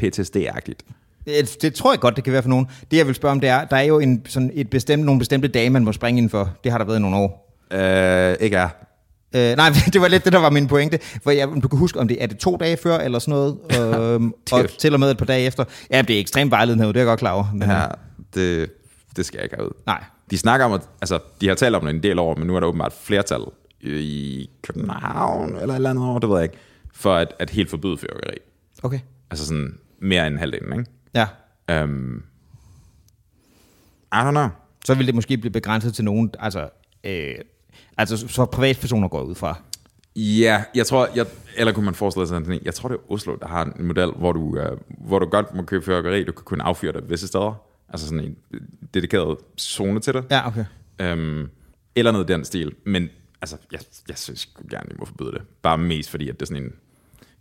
PTSD-agtigt. 0.04 0.80
det, 1.26 1.58
det 1.62 1.74
tror 1.74 1.92
jeg 1.94 2.00
godt, 2.00 2.16
det 2.16 2.24
kan 2.24 2.34
være 2.34 2.42
for 2.42 2.50
nogen. 2.50 2.68
Det 2.92 2.98
jeg 2.98 3.08
vil 3.08 3.16
spørge 3.16 3.32
om, 3.32 3.40
det 3.40 3.50
er, 3.50 3.66
der 3.66 3.78
er 3.78 3.82
jo 3.82 4.00
en, 4.00 4.26
sådan 4.26 4.52
et 4.54 4.70
bestemt, 4.70 5.06
nogle 5.06 5.20
bestemte 5.20 5.48
dage, 5.48 5.70
man 5.70 5.84
må 5.84 5.92
springe 5.92 6.22
ind 6.22 6.30
for. 6.30 6.50
Det 6.64 6.72
har 6.72 6.78
der 6.80 6.86
været 6.86 6.98
i 6.98 7.02
nogle 7.02 7.18
år. 7.18 7.56
Øh, 7.72 8.36
ikke 8.40 8.58
er. 8.58 8.70
Øh, 9.36 9.58
nej, 9.58 9.70
det 9.94 10.02
var 10.02 10.08
lidt 10.08 10.26
det, 10.26 10.34
der 10.34 10.40
var 10.40 10.50
min 10.50 10.68
pointe. 10.68 11.00
For 11.24 11.32
jeg, 11.32 11.50
du 11.64 11.68
kan 11.68 11.80
huske, 11.80 12.00
om 12.00 12.08
det 12.08 12.24
er 12.24 12.28
det 12.28 12.38
to 12.38 12.58
dage 12.58 12.78
før, 12.78 12.98
eller 12.98 13.20
sådan 13.20 13.32
noget, 13.32 13.58
øhm, 14.16 14.34
og 14.52 14.70
til 14.78 14.94
og 14.94 15.00
med 15.00 15.12
et 15.12 15.18
par 15.18 15.26
dage 15.26 15.46
efter. 15.46 15.64
Ja, 15.92 16.02
det 16.02 16.16
er 16.16 16.20
ekstremt 16.20 16.52
vejledende, 16.52 16.86
det 16.88 16.96
er 16.96 17.00
jeg 17.00 17.06
godt 17.06 17.20
klar 17.20 17.32
over. 17.32 17.52
Men, 17.54 17.70
Ja, 17.70 17.86
det, 18.36 18.72
det 19.16 19.26
skal 19.26 19.38
jeg 19.38 19.44
ikke 19.44 19.56
have 19.56 19.66
ud. 19.66 19.74
Nej. 19.86 20.04
De 20.32 20.38
snakker 20.38 20.66
om, 20.66 20.74
at, 20.74 20.82
altså, 21.02 21.20
de 21.42 21.48
har 21.48 21.56
talt 21.56 21.76
om 21.76 21.82
det 21.86 21.96
en 21.96 22.04
del 22.04 22.20
år, 22.20 22.36
men 22.36 22.48
nu 22.48 22.56
er 22.56 22.60
der 22.60 22.68
åbenbart 22.68 22.94
flertal 23.04 23.42
i 23.82 24.50
København, 24.62 25.50
eller 25.50 25.74
et 25.74 25.76
eller 25.76 25.90
andet 25.90 26.06
år, 26.06 26.20
det 26.20 26.30
ved 26.30 26.36
jeg 26.38 26.44
ikke, 26.44 26.58
for 26.94 27.16
at, 27.16 27.34
at 27.40 27.50
helt 27.50 27.70
forbyde 27.70 27.98
fyrværkeri. 27.98 28.38
Okay. 28.84 29.00
Altså 29.32 29.46
sådan 29.46 29.78
mere 30.02 30.28
end 30.28 30.38
halvdelen, 30.38 30.80
ikke? 30.80 30.92
Ja. 31.14 31.84
Um, 31.84 32.24
I 34.14 34.16
don't 34.16 34.32
know. 34.32 34.48
Så 34.86 34.96
vil 34.96 35.08
det 35.08 35.16
måske 35.16 35.38
blive 35.38 35.52
begrænset 35.52 35.94
til 35.94 36.06
nogen, 36.06 36.34
altså, 36.40 36.70
øh, 37.04 37.36
altså 37.98 38.28
så 38.28 38.46
privatpersoner 38.46 39.08
går 39.08 39.22
ud 39.22 39.36
fra. 39.36 39.62
Ja, 40.16 40.64
jeg 40.76 40.86
tror, 40.86 41.10
jeg, 41.16 41.26
eller 41.58 41.74
kunne 41.74 41.86
man 41.86 41.96
forestille 41.96 42.28
sig 42.28 42.46
sådan 42.46 42.60
jeg 42.66 42.74
tror 42.74 42.90
det 42.90 42.96
er 42.96 43.12
Oslo, 43.12 43.36
der 43.36 43.48
har 43.48 43.66
en 43.66 43.88
model, 43.88 44.12
hvor 44.12 44.32
du, 44.32 44.40
uh, 44.40 44.78
hvor 45.08 45.20
du 45.20 45.26
godt 45.26 45.56
må 45.56 45.64
købe 45.64 45.86
fyrværkeri, 45.86 46.24
du 46.24 46.32
kan 46.32 46.44
kun 46.44 46.62
affyre 46.62 46.92
det 46.92 47.10
visse 47.10 47.28
steder. 47.28 47.62
Altså 47.90 48.08
sådan 48.08 48.24
en 48.24 48.38
dedikeret 48.94 49.38
zone 49.60 50.00
til 50.00 50.14
det. 50.14 50.26
Ja, 50.32 50.48
okay. 50.48 50.66
Um, 51.14 51.50
eller 51.96 52.12
noget 52.12 52.30
i 52.30 52.34
den 52.34 52.46
stil. 52.46 52.76
Men 52.86 53.10
altså, 53.42 53.58
jeg, 53.72 53.80
jeg 54.08 54.18
synes 54.18 54.40
sgu 54.40 54.64
gerne, 54.70 54.90
vi 54.90 54.96
må 55.00 55.06
forbyde 55.06 55.32
det. 55.32 55.42
Bare 55.62 55.78
mest 55.78 56.10
fordi, 56.10 56.30
at 56.30 56.36
det 56.36 56.42
er 56.42 56.46
sådan 56.46 56.64
en... 56.64 56.74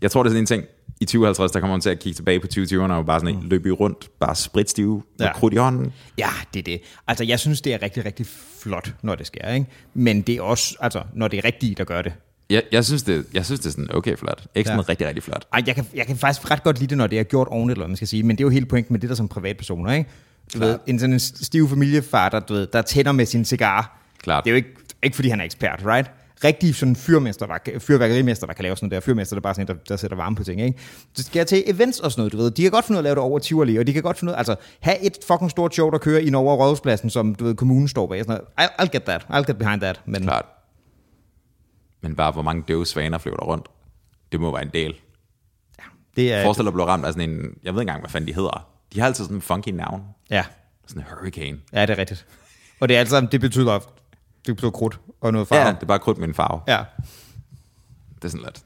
Jeg 0.00 0.10
tror, 0.10 0.22
det 0.22 0.28
er 0.28 0.30
sådan 0.30 0.42
en 0.42 0.46
ting, 0.46 0.64
i 1.00 1.04
2050, 1.04 1.52
der 1.52 1.60
kommer 1.60 1.74
man 1.76 1.80
til 1.80 1.90
at 1.90 1.98
kigge 1.98 2.16
tilbage 2.16 2.40
på 2.40 2.46
2020'erne 2.58 2.92
og 2.92 3.06
bare 3.06 3.20
sådan 3.20 3.34
en 3.36 3.42
løbe 3.48 3.70
rundt, 3.70 4.08
bare 4.20 4.34
spritstive 4.34 4.94
med 4.94 5.02
Ja. 5.20 5.26
ja. 5.26 5.32
krudt 5.32 5.54
i 5.54 5.56
hånden. 5.56 5.92
Ja, 6.18 6.28
det 6.54 6.58
er 6.60 6.64
det. 6.64 6.80
Altså, 7.06 7.24
jeg 7.24 7.40
synes, 7.40 7.60
det 7.60 7.74
er 7.74 7.82
rigtig, 7.82 8.04
rigtig 8.04 8.26
flot, 8.62 8.94
når 9.02 9.14
det 9.14 9.26
sker, 9.26 9.52
ikke? 9.52 9.66
Men 9.94 10.22
det 10.22 10.34
er 10.36 10.42
også, 10.42 10.76
altså, 10.80 11.02
når 11.14 11.28
det 11.28 11.38
er 11.38 11.44
rigtige, 11.44 11.74
der 11.74 11.84
gør 11.84 12.02
det. 12.02 12.12
Jeg, 12.50 12.62
jeg, 12.72 12.84
synes, 12.84 13.02
det, 13.02 13.26
jeg 13.34 13.44
synes, 13.44 13.60
det 13.60 13.66
er 13.66 13.70
sådan 13.70 13.94
okay 13.94 14.16
flot. 14.16 14.46
Ikke 14.54 14.68
sådan 14.68 14.78
Ja. 14.78 14.84
ja. 14.86 14.90
rigtig, 14.90 15.06
rigtig 15.06 15.22
flot. 15.22 15.44
Ej, 15.52 15.62
jeg 15.66 15.74
kan, 15.74 15.86
jeg 15.94 16.06
kan 16.06 16.16
faktisk 16.16 16.50
ret 16.50 16.62
godt 16.62 16.78
lide 16.78 16.88
det, 16.90 16.98
når 16.98 17.06
det 17.06 17.18
er 17.18 17.22
gjort 17.22 17.48
ordentligt, 17.50 17.76
eller 17.76 17.86
man 17.86 17.96
skal 17.96 18.08
sige. 18.08 18.22
Men 18.22 18.36
det 18.38 18.42
er 18.42 18.46
jo 18.46 18.50
hele 18.50 18.66
pointen 18.66 18.92
med 18.92 19.00
det 19.00 19.08
der 19.10 19.16
som 19.16 19.28
privatpersoner, 19.28 19.92
ikke? 19.92 20.10
Du 20.54 20.58
Klart. 20.58 20.68
ved, 20.70 20.78
en 20.86 20.98
sådan 20.98 21.12
en 21.12 21.20
stiv 21.20 21.68
familiefar, 21.68 22.28
der, 22.28 22.40
du 22.40 22.54
ved, 22.54 22.66
der 22.66 22.82
tænder 22.82 23.12
med 23.12 23.26
sin 23.26 23.44
cigar. 23.44 23.98
Klart. 24.22 24.44
Det 24.44 24.50
er 24.50 24.52
jo 24.52 24.56
ikke, 24.56 24.68
ikke 25.02 25.14
fordi 25.14 25.28
han 25.28 25.40
er 25.40 25.44
ekspert, 25.44 25.82
right? 25.86 26.10
Rigtig 26.44 26.74
sådan 26.74 26.96
fyrmester, 26.96 27.46
der, 27.46 27.78
fyrværkerimester, 27.78 28.46
der 28.46 28.54
kan 28.54 28.62
lave 28.62 28.76
sådan 28.76 28.86
noget 28.88 29.02
der. 29.02 29.06
Fyrmester, 29.12 29.36
der 29.36 29.40
er 29.40 29.42
bare 29.42 29.54
sådan 29.54 29.66
der, 29.66 29.74
der 29.88 29.96
sætter 29.96 30.16
varme 30.16 30.36
på 30.36 30.44
ting, 30.44 30.60
ikke? 30.60 30.78
Så 31.14 31.22
skal 31.22 31.38
jeg 31.40 31.46
til 31.46 31.62
events 31.66 32.00
og 32.00 32.12
sådan 32.12 32.20
noget, 32.20 32.32
du 32.32 32.36
ved. 32.36 32.50
De 32.50 32.62
kan 32.62 32.70
godt 32.70 32.84
finde 32.84 32.96
ud 32.96 32.98
af 32.98 33.00
at 33.00 33.04
lave 33.04 33.14
det 33.14 33.22
over 33.22 33.38
Tivoli, 33.38 33.76
og 33.76 33.86
de 33.86 33.92
kan 33.92 34.02
godt 34.02 34.18
finde 34.18 34.30
ud 34.30 34.34
af, 34.34 34.38
altså, 34.38 34.56
have 34.80 34.98
et 35.00 35.18
fucking 35.26 35.50
stort 35.50 35.74
show, 35.74 35.90
der 35.90 35.98
kører 35.98 36.20
ind 36.20 36.34
over 36.36 36.56
Rådhuspladsen, 36.56 37.10
som, 37.10 37.34
du 37.34 37.44
ved, 37.44 37.54
kommunen 37.54 37.88
står 37.88 38.06
bag. 38.06 38.24
Sådan 38.24 38.40
noget. 38.58 38.70
I'll, 38.80 38.90
get 38.92 39.02
that. 39.02 39.26
I'll 39.30 39.50
get 39.50 39.58
behind 39.58 39.80
that. 39.80 40.00
Men 40.06 40.22
Klart. 40.22 40.44
Men 42.02 42.16
bare, 42.16 42.32
hvor 42.32 42.42
mange 42.42 42.64
døve 42.68 42.86
svaner 42.86 43.18
flyver 43.18 43.36
der 43.36 43.44
rundt. 43.44 43.66
Det 44.32 44.40
må 44.40 44.52
være 44.52 44.62
en 44.62 44.70
del. 44.74 44.94
det 46.16 46.32
er... 46.32 46.42
Forestil 46.42 46.64
dig 46.64 46.68
at 46.68 46.74
blive 46.74 46.86
ramt 46.86 47.04
af 47.04 47.12
sådan 47.12 47.30
en, 47.30 47.36
jeg 47.36 47.74
ved 47.74 47.80
ikke 47.80 47.80
engang, 47.80 48.00
hvad 48.00 48.10
fanden 48.10 48.28
de 48.28 48.34
hedder. 48.34 48.68
De 48.94 49.00
har 49.00 49.06
altid 49.06 49.24
sådan 49.24 49.36
en 49.36 49.42
funky 49.42 49.68
navn. 49.68 50.02
Ja, 50.30 50.44
Sådan 50.86 51.02
en 51.02 51.06
hurricane. 51.18 51.58
ja, 51.72 51.82
det 51.86 51.90
er 51.90 51.98
rigtigt. 51.98 52.26
Og 52.80 52.88
det 52.88 52.94
er 52.96 53.00
alt 53.00 53.08
sammen, 53.10 53.32
det 53.32 53.40
betyder, 53.40 53.78
det 54.46 54.56
betyder 54.56 54.70
krudt 54.70 55.00
og 55.20 55.32
noget 55.32 55.48
farve. 55.48 55.62
Ja, 55.66 55.72
det 55.72 55.82
er 55.82 55.86
bare 55.86 55.98
krudt 55.98 56.18
med 56.18 56.28
en 56.28 56.34
farve. 56.34 56.60
ja. 56.68 56.84
Det 58.14 58.24
er 58.24 58.28
sådan 58.28 58.44
lidt. 58.44 58.62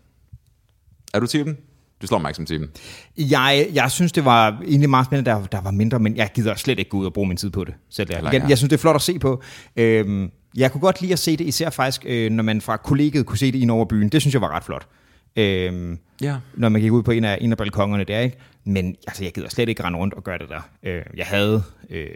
Er 1.14 1.20
du 1.20 1.26
typen? 1.26 1.58
Du 2.02 2.06
slår 2.06 2.18
mig 2.18 2.28
ikke 2.30 2.36
som 2.36 2.46
typen. 2.46 2.70
Jeg, 3.18 3.68
jeg 3.72 3.90
synes, 3.90 4.12
det 4.12 4.24
var 4.24 4.60
egentlig 4.66 4.90
meget 4.90 5.06
spændende, 5.06 5.30
der, 5.30 5.46
der 5.46 5.60
var 5.60 5.70
mindre, 5.70 5.98
men 5.98 6.16
jeg 6.16 6.30
gider 6.34 6.54
slet 6.54 6.78
ikke 6.78 6.88
gå 6.90 6.96
ud 6.98 7.06
og 7.06 7.12
bruge 7.12 7.28
min 7.28 7.36
tid 7.36 7.50
på 7.50 7.64
det. 7.64 7.74
Selv 7.90 8.10
ikke 8.10 8.26
jeg, 8.26 8.44
jeg. 8.48 8.58
synes, 8.58 8.68
det 8.70 8.76
er 8.76 8.80
flot 8.80 8.94
at 8.94 9.02
se 9.02 9.18
på. 9.18 9.42
Øhm, 9.76 10.30
jeg 10.56 10.72
kunne 10.72 10.80
godt 10.80 11.00
lide 11.00 11.12
at 11.12 11.18
se 11.18 11.36
det, 11.36 11.44
især 11.44 11.70
faktisk, 11.70 12.02
øh, 12.06 12.30
når 12.32 12.42
man 12.42 12.60
fra 12.60 12.76
kollegiet 12.76 13.26
kunne 13.26 13.38
se 13.38 13.52
det 13.52 13.58
ind 13.58 13.70
over 13.70 13.84
byen. 13.84 14.08
Det 14.08 14.20
synes 14.20 14.34
jeg 14.34 14.40
var 14.42 14.48
ret 14.56 14.64
flot. 14.64 14.86
Øhm, 15.36 15.98
Ja. 16.22 16.36
når 16.54 16.68
man 16.68 16.80
gik 16.80 16.92
ud 16.92 17.02
på 17.02 17.10
en 17.10 17.24
af, 17.24 17.38
en 17.40 17.52
af 17.52 17.58
balkongerne 17.58 18.04
der, 18.04 18.20
ikke? 18.20 18.36
Men 18.64 18.96
altså, 19.06 19.24
jeg 19.24 19.32
gider 19.32 19.48
slet 19.48 19.68
ikke 19.68 19.84
rende 19.84 19.98
rundt 19.98 20.14
og 20.14 20.24
gøre 20.24 20.38
det 20.38 20.48
der. 20.48 20.60
Øh, 20.82 21.02
jeg 21.16 21.26
havde... 21.26 21.62
Øh, 21.90 22.06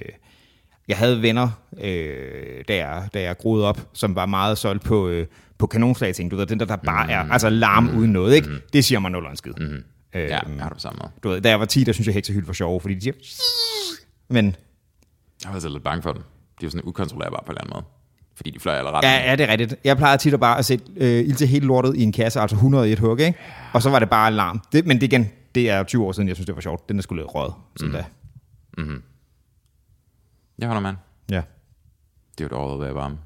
jeg 0.89 0.97
havde 0.97 1.23
venner, 1.23 1.49
øh, 1.81 2.65
da, 2.69 2.77
jeg, 2.77 3.09
da 3.15 3.23
jeg 3.23 3.39
groede 3.39 3.65
op, 3.69 3.89
som 3.93 4.15
var 4.15 4.27
meget 4.27 4.59
solgt 4.59 4.85
på, 4.85 5.09
øh, 5.09 5.27
på 5.59 5.67
kanonslag-ting. 5.67 6.31
Du 6.31 6.37
ved, 6.37 6.47
den 6.47 6.61
der, 6.61 6.67
der 6.67 6.77
bare 6.77 7.11
er 7.11 7.33
altså 7.33 7.51
larm 7.51 7.89
uden 7.99 8.13
noget, 8.13 8.35
ikke? 8.35 8.49
Det 8.73 8.85
siger 8.85 8.99
mig 8.99 9.11
nul 9.11 9.25
skid. 9.35 9.53
Mm. 9.61 9.65
Øh, 9.67 9.83
Ja, 10.15 10.29
jeg 10.29 10.41
har 10.59 10.69
det 10.69 10.73
på 10.77 10.81
samme 10.81 10.99
måde. 11.03 11.11
du 11.23 11.29
ved, 11.29 11.41
da 11.41 11.49
jeg 11.49 11.61
var 11.61 11.67
10, 11.67 11.85
der 11.85 11.93
synes 11.93 12.07
jeg 12.07 12.15
heksehyld 12.15 12.47
var 12.47 12.53
sjov, 12.53 12.81
fordi 12.81 12.95
de 12.95 13.01
siger... 13.01 13.15
Men 14.31 14.45
Jeg 15.43 15.49
var 15.49 15.53
altså 15.55 15.69
lidt 15.69 15.85
bange 15.85 16.03
for 16.03 16.13
dem. 16.13 16.23
De 16.23 16.27
er 16.61 16.67
jo 16.67 16.71
sådan 16.71 16.89
ukontrollerbare 16.89 17.41
på 17.47 17.53
en 17.53 17.59
eller 17.59 17.61
anden 17.61 17.73
måde. 17.75 17.85
Fordi 18.37 18.51
de 18.51 18.61
fløj 18.61 18.75
i 18.75 18.79
alle 18.79 18.91
retninger. 18.91 19.19
ja, 19.19 19.31
ja, 19.31 19.37
det 19.37 19.45
er 19.49 19.53
rigtigt. 19.53 19.75
Jeg 19.85 19.97
plejer 19.97 20.17
tit 20.17 20.35
at 20.35 20.41
bare 20.41 20.59
at 20.59 20.65
sætte 20.65 20.85
øh, 20.97 21.21
ild 21.29 21.37
til 21.37 21.49
hele 21.49 21.67
lortet 21.67 21.97
i 21.97 22.03
en 22.03 22.13
kasse, 22.13 22.41
altså 22.41 22.57
100 22.57 22.89
i 22.89 22.93
et 22.93 22.99
hug, 22.99 23.21
ikke? 23.21 23.39
Og 23.73 23.83
så 23.83 23.91
var 23.91 23.99
det 23.99 24.11
bare 24.11 24.27
alarm. 24.27 24.61
Det, 24.73 24.87
men 24.87 24.97
det 24.97 25.03
igen, 25.03 25.31
det 25.55 25.71
er 25.71 25.83
20 25.83 26.05
år 26.05 26.13
siden, 26.13 26.29
jeg 26.29 26.37
synes, 26.37 26.47
det 26.47 26.55
var 26.55 26.61
sjovt. 26.61 26.89
Den 26.89 26.99
er 26.99 27.03
sgu 27.03 27.15
lidt 27.15 27.27
røget, 27.35 27.55
sådan 27.77 27.93
mm. 27.93 27.99
da. 27.99 28.05
Jeg 30.59 30.67
holder 30.69 30.81
mand. 30.83 30.97
Ja, 31.31 31.43
Det 32.39 32.45
er 32.45 32.45
jo 32.45 32.47
et 32.47 32.53
år 32.53 32.77
ved 32.77 32.87
at 32.87 32.95
varme. 32.95 33.19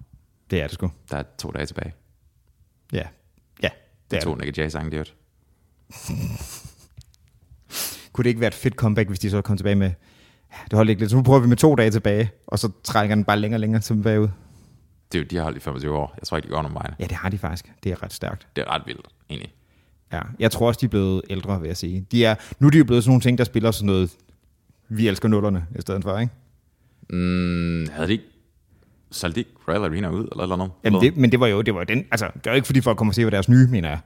det 0.51 0.61
er 0.62 0.66
det 0.66 0.74
sgu. 0.74 0.91
Der 1.11 1.16
er 1.16 1.22
to 1.39 1.51
dage 1.51 1.66
tilbage. 1.66 1.95
Ja, 2.93 3.03
ja, 3.62 3.68
det 3.68 4.11
Det 4.11 4.16
er 4.16 4.20
to. 4.22 4.35
Nick 4.35 4.59
Jay-sange, 4.59 4.91
det. 4.91 5.14
Kunne 8.12 8.22
det 8.24 8.28
ikke 8.28 8.41
være 8.41 8.49
et 8.49 8.55
fedt 8.55 8.74
comeback, 8.74 9.09
hvis 9.09 9.18
de 9.18 9.31
så 9.31 9.43
kom 9.43 9.57
tilbage 9.57 9.76
med... 9.76 9.91
Det 10.64 10.72
holdt 10.72 10.91
ikke 10.91 11.03
lidt. 11.03 11.11
Så 11.11 11.16
nu 11.16 11.22
prøver 11.22 11.41
vi 11.41 11.49
med 11.49 11.57
to 11.57 11.74
dage 11.74 11.91
tilbage, 11.91 12.31
og 12.47 12.59
så 12.59 12.70
trækker 12.85 13.14
den 13.14 13.24
bare 13.24 13.39
længere 13.39 13.57
og 13.57 13.61
længere 13.61 13.83
tilbage 13.83 14.20
ud. 14.20 14.28
Det 15.12 15.18
er 15.18 15.22
jo, 15.22 15.26
de 15.31 15.37
har 15.37 15.43
holdt 15.43 15.57
i 15.57 15.61
25 15.61 15.97
år. 15.97 16.14
Jeg 16.16 16.22
tror 16.26 16.37
ikke, 16.37 16.47
de 16.49 16.53
går 16.53 16.62
nogen 16.62 16.74
vegne. 16.74 16.97
Ja, 16.99 17.05
det 17.05 17.12
har 17.12 17.28
de 17.28 17.39
faktisk. 17.39 17.72
Det 17.85 17.93
er 17.93 18.03
ret 18.03 18.12
stærkt. 18.12 18.49
Det 18.57 18.62
er 18.62 18.74
ret 18.74 18.83
vildt, 18.87 19.09
egentlig. 19.31 19.53
Ja, 20.12 20.20
jeg 20.39 20.51
tror 20.51 20.68
også, 20.68 20.78
de 20.81 20.87
er 20.87 20.91
blevet 20.91 21.22
ældre, 21.31 21.61
vil 21.61 21.66
jeg 21.66 21.76
sige. 21.76 22.07
De 22.12 22.24
er, 22.24 22.35
nu 22.59 22.66
er 22.66 22.70
de 22.70 22.78
jo 22.78 22.85
blevet 22.85 23.05
sådan 23.05 23.11
nogle 23.11 23.20
ting, 23.22 23.39
der 23.39 23.45
spiller 23.45 23.70
sådan 23.70 23.87
noget, 23.87 24.16
vi 24.89 25.09
elsker 25.09 25.28
nullerne, 25.28 25.66
i 25.78 25.81
stedet 25.81 26.03
for, 26.03 26.18
ikke? 26.18 26.33
Mm, 27.12 27.88
havde 27.92 28.06
de 28.08 28.12
ikke 28.12 28.24
solgt 29.11 29.34
de 29.36 29.40
ikke 29.40 29.50
Royal 29.68 29.84
Arena 29.84 30.08
ud, 30.11 30.28
eller 30.32 30.42
eller 30.42 30.56
noget? 30.56 30.72
Jamen 30.84 31.00
det, 31.00 31.16
men 31.16 31.32
det 31.32 31.40
var 31.40 31.46
jo 31.46 31.62
det 31.62 31.74
var 31.74 31.84
den, 31.84 32.04
altså, 32.11 32.30
det 32.34 32.46
jo 32.46 32.52
ikke 32.54 32.66
fordi 32.66 32.80
folk 32.80 32.98
kommer 32.98 33.11
og 33.11 33.14
se, 33.14 33.24
hvad 33.24 33.32
deres 33.32 33.48
nye, 33.48 33.66
mener 33.70 33.88
jeg. 33.88 33.98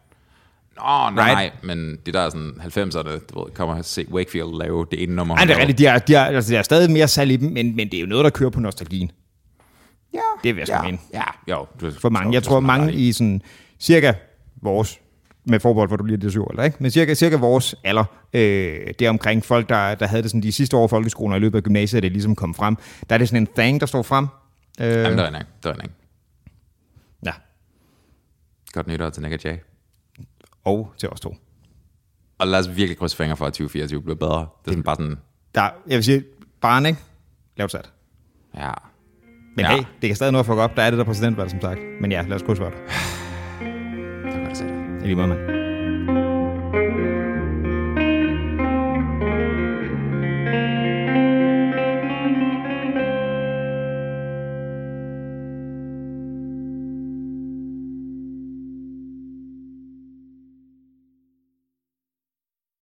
Nå, 0.76 0.82
nej, 0.82 1.10
Right. 1.10 1.34
nej, 1.64 1.76
men 1.76 1.98
det 2.06 2.14
der 2.14 2.20
er 2.20 2.30
sådan 2.30 2.52
90'erne, 2.60 3.26
du 3.26 3.44
ved, 3.44 3.52
kommer 3.54 3.74
og 3.74 3.84
se 3.84 4.06
Wakefield 4.12 4.58
lave 4.58 4.86
det 4.90 5.02
ene 5.02 5.14
nummer. 5.14 5.34
Nej, 5.34 5.44
det 5.44 5.54
er 5.56 5.58
rigtigt, 5.58 5.78
de 5.78 5.86
er, 5.86 5.98
de 5.98 6.14
er, 6.14 6.24
altså, 6.24 6.52
der 6.52 6.58
er 6.58 6.62
stadig 6.62 6.90
mere 6.90 7.08
salg 7.08 7.30
i 7.30 7.36
dem, 7.36 7.52
men, 7.52 7.76
men 7.76 7.90
det 7.90 7.94
er 7.96 8.00
jo 8.00 8.06
noget, 8.06 8.24
der 8.24 8.30
kører 8.30 8.50
på 8.50 8.60
nostalgien. 8.60 9.10
Ja, 10.14 10.18
Det 10.44 10.54
vil 10.54 10.60
jeg 10.60 10.66
sgu 10.66 10.76
ja, 10.76 10.82
mene. 10.82 10.98
Ja, 11.14 11.22
jo. 11.50 11.66
Du, 11.80 11.90
For 12.00 12.08
mange. 12.08 12.32
Jeg 12.34 12.42
tror, 12.42 12.60
mange 12.60 12.92
i 12.92 13.12
sådan 13.12 13.42
cirka 13.80 14.12
vores, 14.62 14.98
med 15.44 15.60
forbehold, 15.60 15.88
hvor 15.88 15.96
du 15.96 16.04
bliver 16.04 16.18
det 16.18 16.30
syv, 16.30 16.44
eller 16.50 16.62
ikke? 16.62 16.76
Men 16.80 16.90
cirka, 16.90 17.14
cirka 17.14 17.36
vores 17.36 17.74
alder, 17.84 18.04
øh, 18.32 18.40
det 18.98 19.02
er 19.02 19.10
omkring 19.10 19.44
folk, 19.44 19.68
der, 19.68 19.94
der 19.94 20.06
havde 20.06 20.22
det 20.22 20.30
sådan 20.30 20.42
de 20.42 20.52
sidste 20.52 20.76
år 20.76 20.84
i 20.84 20.88
folkeskolen 20.88 21.32
og 21.32 21.38
i 21.38 21.40
løbet 21.40 21.58
af 21.58 21.62
gymnasiet, 21.62 22.02
det 22.02 22.12
ligesom 22.12 22.36
kom 22.36 22.54
frem. 22.54 22.76
Der 23.08 23.14
er 23.14 23.18
det 23.18 23.28
sådan 23.28 23.42
en 23.42 23.48
thing, 23.56 23.80
der 23.80 23.86
står 23.86 24.02
frem. 24.02 24.26
Øh, 24.80 24.86
Jamen, 24.92 25.18
der 25.18 25.24
er 25.24 25.28
en. 25.28 25.42
Der 25.62 25.70
er 25.70 25.74
en 25.74 25.90
ja, 27.26 27.32
Godt 28.72 28.86
nytår 28.86 29.10
til 29.10 29.22
Nick 29.22 29.34
og 29.34 29.44
Jay. 29.44 29.56
og 30.64 30.92
til 30.98 31.08
os 31.08 31.20
to. 31.20 31.36
Og 32.38 32.46
lad 32.46 32.58
os 32.58 32.76
virkelig 32.76 32.98
krydse 32.98 33.16
fingre 33.16 33.36
for, 33.36 33.46
at 33.46 33.52
2024 33.52 34.02
bliver 34.02 34.16
bedre. 34.16 34.38
Det 34.38 34.46
er 34.66 34.70
sådan 34.70 34.82
bare 34.82 34.96
sådan, 34.96 35.16
Der, 35.54 35.62
jeg 35.62 35.96
vil 35.96 36.04
sige, 36.04 36.24
barn, 36.60 36.86
ikke? 36.86 36.98
Lavt 37.56 37.70
sat. 37.72 37.90
ja. 38.56 38.70
Men 39.56 39.64
ja. 39.64 39.70
hey, 39.76 39.82
det 40.02 40.08
kan 40.08 40.16
stadig 40.16 40.32
nå 40.32 40.38
at 40.38 40.46
fuck 40.46 40.58
op. 40.58 40.76
Der 40.76 40.82
er 40.82 40.90
det 40.90 40.98
der 40.98 41.04
præsidentvalg, 41.04 41.50
som 41.50 41.60
sagt. 41.60 41.80
Men 42.00 42.12
ja, 42.12 42.22
lad 42.22 42.36
os 42.36 42.42
krydse 42.42 42.62
for 42.62 42.70
det. 42.70 42.78
Det 45.04 45.16
var 45.16 45.63